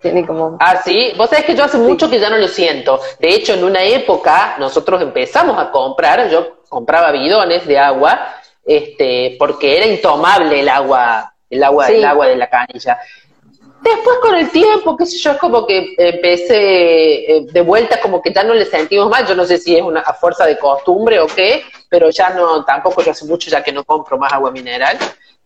Tiene 0.00 0.26
como. 0.26 0.56
Ah, 0.60 0.80
sí. 0.84 1.12
Vos 1.16 1.28
sabés 1.30 1.44
que 1.44 1.54
yo 1.54 1.64
hace 1.64 1.78
mucho 1.78 2.08
que 2.08 2.20
ya 2.20 2.30
no 2.30 2.38
lo 2.38 2.48
siento. 2.48 3.00
De 3.18 3.34
hecho, 3.34 3.54
en 3.54 3.64
una 3.64 3.82
época 3.82 4.56
nosotros 4.58 5.02
empezamos 5.02 5.58
a 5.58 5.70
comprar, 5.70 6.28
yo 6.30 6.62
compraba 6.68 7.10
bidones 7.10 7.66
de 7.66 7.78
agua, 7.78 8.36
este, 8.64 9.36
porque 9.38 9.76
era 9.76 9.86
intomable 9.86 10.60
el 10.60 10.68
agua, 10.68 11.34
el 11.48 11.64
agua, 11.64 11.86
Sí. 11.88 11.94
el 11.94 12.04
agua 12.04 12.26
de 12.28 12.36
la 12.36 12.48
canilla. 12.48 12.98
Después 13.82 14.18
con 14.20 14.34
el 14.34 14.50
tiempo, 14.50 14.96
qué 14.96 15.06
sé 15.06 15.18
yo, 15.18 15.32
es 15.32 15.38
como 15.38 15.66
que 15.66 15.94
empecé 15.96 17.36
eh, 17.36 17.46
de 17.50 17.60
vuelta, 17.62 18.00
como 18.00 18.20
que 18.20 18.32
ya 18.32 18.42
no 18.42 18.54
le 18.54 18.66
sentimos 18.66 19.08
mal. 19.08 19.26
Yo 19.26 19.34
no 19.34 19.44
sé 19.44 19.58
si 19.58 19.76
es 19.76 19.82
una 19.82 20.00
a 20.00 20.12
fuerza 20.12 20.44
de 20.46 20.58
costumbre 20.58 21.18
o 21.18 21.26
qué, 21.26 21.62
pero 21.88 22.10
ya 22.10 22.30
no, 22.30 22.64
tampoco 22.64 23.02
yo 23.02 23.12
hace 23.12 23.24
mucho 23.24 23.50
ya 23.50 23.62
que 23.62 23.72
no 23.72 23.84
compro 23.84 24.18
más 24.18 24.32
agua 24.32 24.50
mineral. 24.50 24.98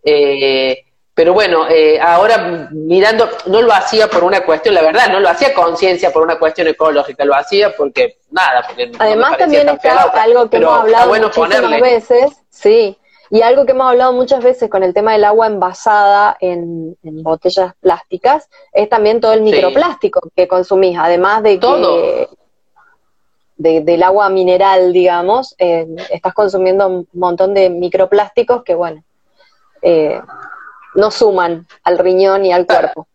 Eh, 0.03 0.85
pero 1.15 1.33
bueno, 1.33 1.69
eh, 1.69 2.01
ahora 2.01 2.69
mirando, 2.73 3.29
no 3.47 3.63
lo 3.63 3.73
hacía 3.73 4.09
por 4.09 4.25
una 4.25 4.45
cuestión, 4.45 4.75
la 4.75 4.83
verdad, 4.83 5.09
no 5.11 5.21
lo 5.21 5.29
hacía 5.29 5.55
conciencia 5.55 6.13
por 6.13 6.23
una 6.23 6.41
cuestión 6.41 6.67
ecológica, 6.67 7.25
lo 7.25 7.37
hacía 7.37 7.75
porque, 7.77 8.19
nada, 8.33 8.65
porque 8.67 8.91
Además 8.99 9.39
también 9.39 9.69
está 9.69 10.03
algo 10.03 10.43
que 10.45 10.49
pero 10.49 10.71
hemos 10.71 10.81
hablado 10.81 11.09
bueno 11.09 11.27
muchísimas 11.29 11.61
ponerle. 11.61 11.81
veces, 11.81 12.33
sí, 12.51 12.99
y 13.31 13.43
algo 13.43 13.65
que 13.67 13.73
hemos 13.73 13.89
hablado 13.91 14.13
muchas 14.13 14.43
veces 14.43 14.69
con 14.71 14.83
el 14.83 14.93
tema 14.95 15.13
del 15.13 15.25
agua 15.25 15.47
envasada 15.47 16.37
en, 16.41 16.97
en 17.03 17.23
botellas 17.23 17.73
plásticas, 17.81 18.49
es 18.73 18.89
también 18.89 19.21
todo 19.21 19.33
el 19.33 19.41
Sí. 19.45 19.51
microplástico 19.53 20.21
que 20.37 20.47
consumís, 20.49 20.97
además 20.99 21.43
de 21.43 21.51
que 21.55 21.59
Todo. 21.59 21.97
de- 23.57 23.81
del 23.83 24.03
agua 24.03 24.29
mineral, 24.31 24.93
digamos, 24.93 25.55
eh, 25.59 25.87
estás 26.11 26.35
consumiendo 26.35 26.89
un 26.89 27.09
montón 27.13 27.55
de 27.55 27.71
microplásticos 27.71 28.65
que, 28.65 28.75
bueno, 28.75 29.03
eh, 29.81 30.21
no 30.97 31.11
suman 31.11 31.67
al 31.85 31.99
riñón 31.99 32.45
y 32.45 32.53
al 32.53 32.67
cuerpo. 32.67 33.07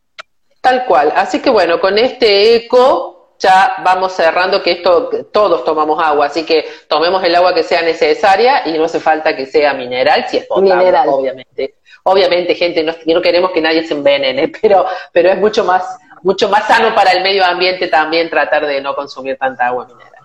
Tal 0.62 0.86
cual. 0.86 1.12
Así 1.16 1.42
que 1.42 1.50
bueno, 1.50 1.80
con 1.82 1.98
este 1.98 2.56
eco 2.56 3.19
ya 3.40 3.78
vamos 3.84 4.12
cerrando 4.14 4.62
que 4.62 4.74
esto 4.74 5.10
todos 5.32 5.64
tomamos 5.64 6.02
agua, 6.04 6.26
así 6.28 6.46
que 6.46 6.66
tomemos 6.88 7.24
el 7.24 7.34
agua 7.36 7.54
que 7.54 7.64
sea 7.64 7.82
necesaria 7.82 8.64
y 8.68 8.78
no 8.78 8.84
hace 8.84 9.00
falta 9.00 9.36
que 9.36 9.46
sea 9.46 9.74
mineral, 9.74 10.26
si 10.28 10.38
es 10.38 10.46
potable, 10.46 10.76
Mineral. 10.76 11.08
obviamente. 11.10 11.76
Obviamente, 12.04 12.56
gente, 12.56 12.84
no, 12.84 12.94
no 13.06 13.22
queremos 13.22 13.52
que 13.52 13.62
nadie 13.62 13.86
se 13.88 13.94
envenene, 13.94 14.48
pero, 14.62 14.86
pero 15.12 15.30
es 15.32 15.38
mucho 15.38 15.64
más, 15.64 15.84
mucho 16.24 16.50
más 16.50 16.68
sano 16.68 16.94
para 16.94 17.12
el 17.12 17.22
medio 17.24 17.46
ambiente 17.46 17.88
también 17.88 18.30
tratar 18.30 18.66
de 18.66 18.82
no 18.82 18.94
consumir 18.96 19.38
tanta 19.38 19.68
agua 19.68 19.86
mineral. 19.86 20.24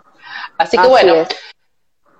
Así 0.58 0.76
que 0.76 0.80
Así 0.82 0.90
bueno, 0.90 1.14
es. 1.14 1.28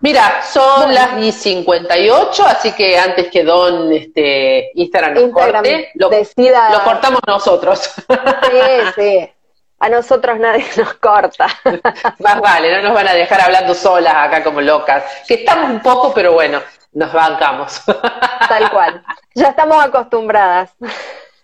mira, 0.01 0.43
son 0.43 0.93
las 0.95 1.19
y 1.19 1.33
58, 1.33 2.45
así 2.47 2.73
que 2.73 2.99
antes 2.99 3.29
que 3.31 3.43
Don 3.45 3.93
este, 3.93 4.71
Instagram 4.75 5.15
nos 5.15 5.23
Instagram 5.25 5.62
corte, 5.65 5.91
lo, 5.95 6.09
decida- 6.11 6.71
lo 6.73 6.85
cortamos 6.85 7.21
nosotros. 7.27 7.79
Sí, 7.81 8.61
sí. 8.97 9.31
A 9.85 9.90
nosotros 9.90 10.39
nadie 10.39 10.65
nos 10.78 10.94
corta. 10.94 11.47
Más 12.19 12.40
vale, 12.40 12.74
no 12.74 12.89
nos 12.89 12.94
van 12.94 13.06
a 13.06 13.12
dejar 13.12 13.43
hablando 13.43 13.74
solas 13.74 14.15
acá 14.15 14.43
como 14.43 14.62
locas. 14.62 15.05
Que 15.28 15.35
estamos 15.35 15.69
un 15.69 15.81
poco, 15.81 16.15
pero 16.15 16.32
bueno, 16.32 16.62
nos 16.94 17.12
bancamos. 17.12 17.82
Tal 18.48 18.70
cual. 18.70 19.05
Ya 19.35 19.48
estamos 19.48 19.85
acostumbradas. 19.85 20.74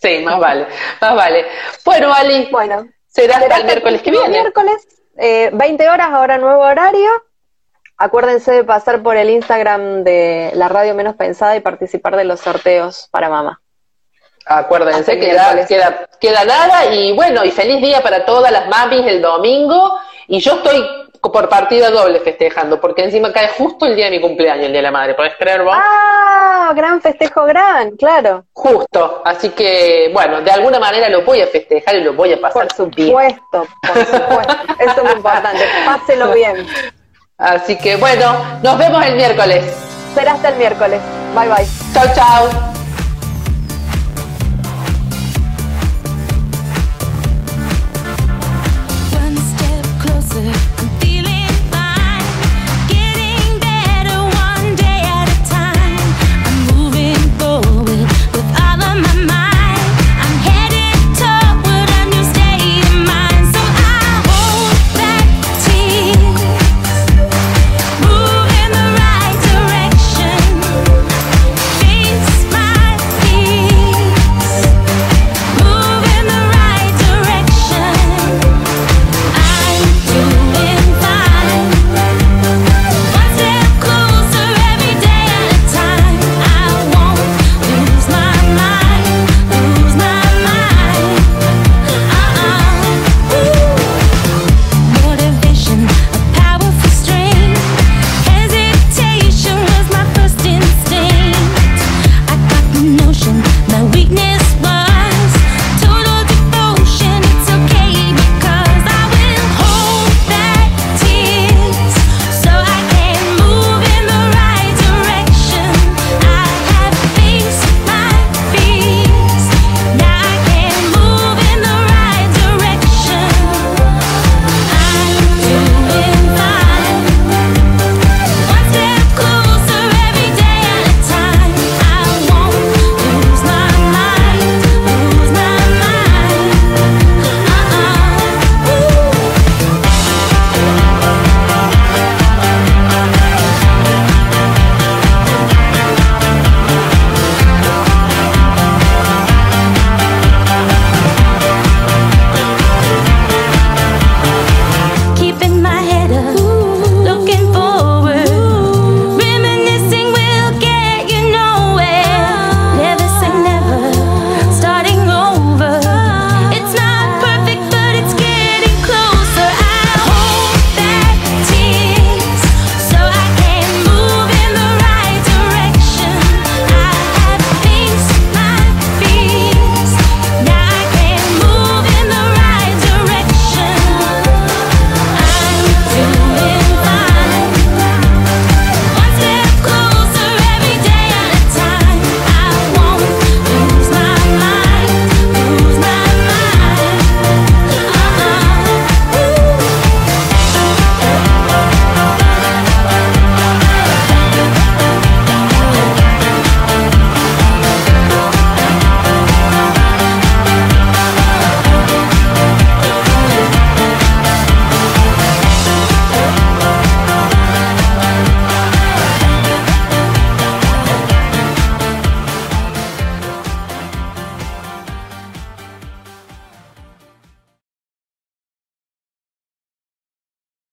sí, 0.00 0.22
más 0.24 0.38
vale, 0.38 0.66
más 1.02 1.14
vale. 1.14 1.46
Bueno, 1.84 2.14
Ali, 2.14 2.48
Bueno, 2.50 2.88
será 3.06 3.36
hasta 3.36 3.58
el 3.58 3.64
miércoles 3.64 4.00
que 4.00 4.10
viene. 4.10 4.28
Miércoles, 4.30 4.88
eh, 5.18 5.50
20 5.52 5.90
horas, 5.90 6.08
ahora 6.10 6.38
nuevo 6.38 6.62
horario. 6.62 7.10
Acuérdense 7.98 8.52
de 8.52 8.64
pasar 8.64 9.02
por 9.02 9.18
el 9.18 9.28
Instagram 9.28 10.02
de 10.02 10.50
la 10.54 10.68
radio 10.70 10.94
menos 10.94 11.14
pensada 11.14 11.56
y 11.56 11.60
participar 11.60 12.16
de 12.16 12.24
los 12.24 12.40
sorteos 12.40 13.06
para 13.10 13.28
mamá. 13.28 13.59
Acuérdense 14.52 15.16
que 15.16 15.28
queda, 15.28 15.64
queda, 15.64 16.08
queda 16.20 16.44
nada 16.44 16.86
y 16.92 17.12
bueno, 17.12 17.44
y 17.44 17.52
feliz 17.52 17.80
día 17.80 18.02
para 18.02 18.24
todas 18.24 18.50
las 18.50 18.66
mamis 18.68 19.06
el 19.06 19.22
domingo. 19.22 19.96
Y 20.26 20.40
yo 20.40 20.54
estoy 20.54 20.84
por 21.20 21.48
partida 21.48 21.88
doble 21.90 22.18
festejando, 22.18 22.80
porque 22.80 23.04
encima 23.04 23.32
cae 23.32 23.48
justo 23.48 23.86
el 23.86 23.94
día 23.94 24.06
de 24.06 24.12
mi 24.12 24.20
cumpleaños, 24.20 24.66
el 24.66 24.72
día 24.72 24.80
de 24.80 24.82
la 24.82 24.90
madre. 24.90 25.14
¿Podés 25.14 25.34
creer 25.38 25.62
vos? 25.62 25.72
Ah, 25.76 26.72
gran 26.74 27.00
festejo, 27.00 27.44
gran, 27.44 27.92
claro. 27.92 28.44
Justo. 28.52 29.22
Así 29.24 29.50
que, 29.50 30.10
bueno, 30.12 30.40
de 30.40 30.50
alguna 30.50 30.80
manera 30.80 31.08
lo 31.08 31.22
voy 31.22 31.42
a 31.42 31.46
festejar 31.46 31.94
y 31.94 32.02
lo 32.02 32.14
voy 32.14 32.32
a 32.32 32.40
pasar 32.40 32.66
Por 32.76 32.94
bien. 32.94 33.08
supuesto, 33.08 33.66
por 33.86 34.04
supuesto. 34.04 34.56
Eso 34.80 34.90
es 34.96 35.04
lo 35.04 35.12
importante. 35.16 35.64
Páselo 35.86 36.32
bien. 36.34 36.66
Así 37.38 37.78
que, 37.78 37.94
bueno, 37.96 38.34
nos 38.64 38.76
vemos 38.78 39.04
el 39.06 39.14
miércoles. 39.14 39.64
Será 40.14 40.32
hasta 40.32 40.48
el 40.48 40.56
miércoles. 40.56 41.00
Bye 41.36 41.48
bye. 41.48 41.66
Chau, 41.94 42.06
chau. 42.16 42.79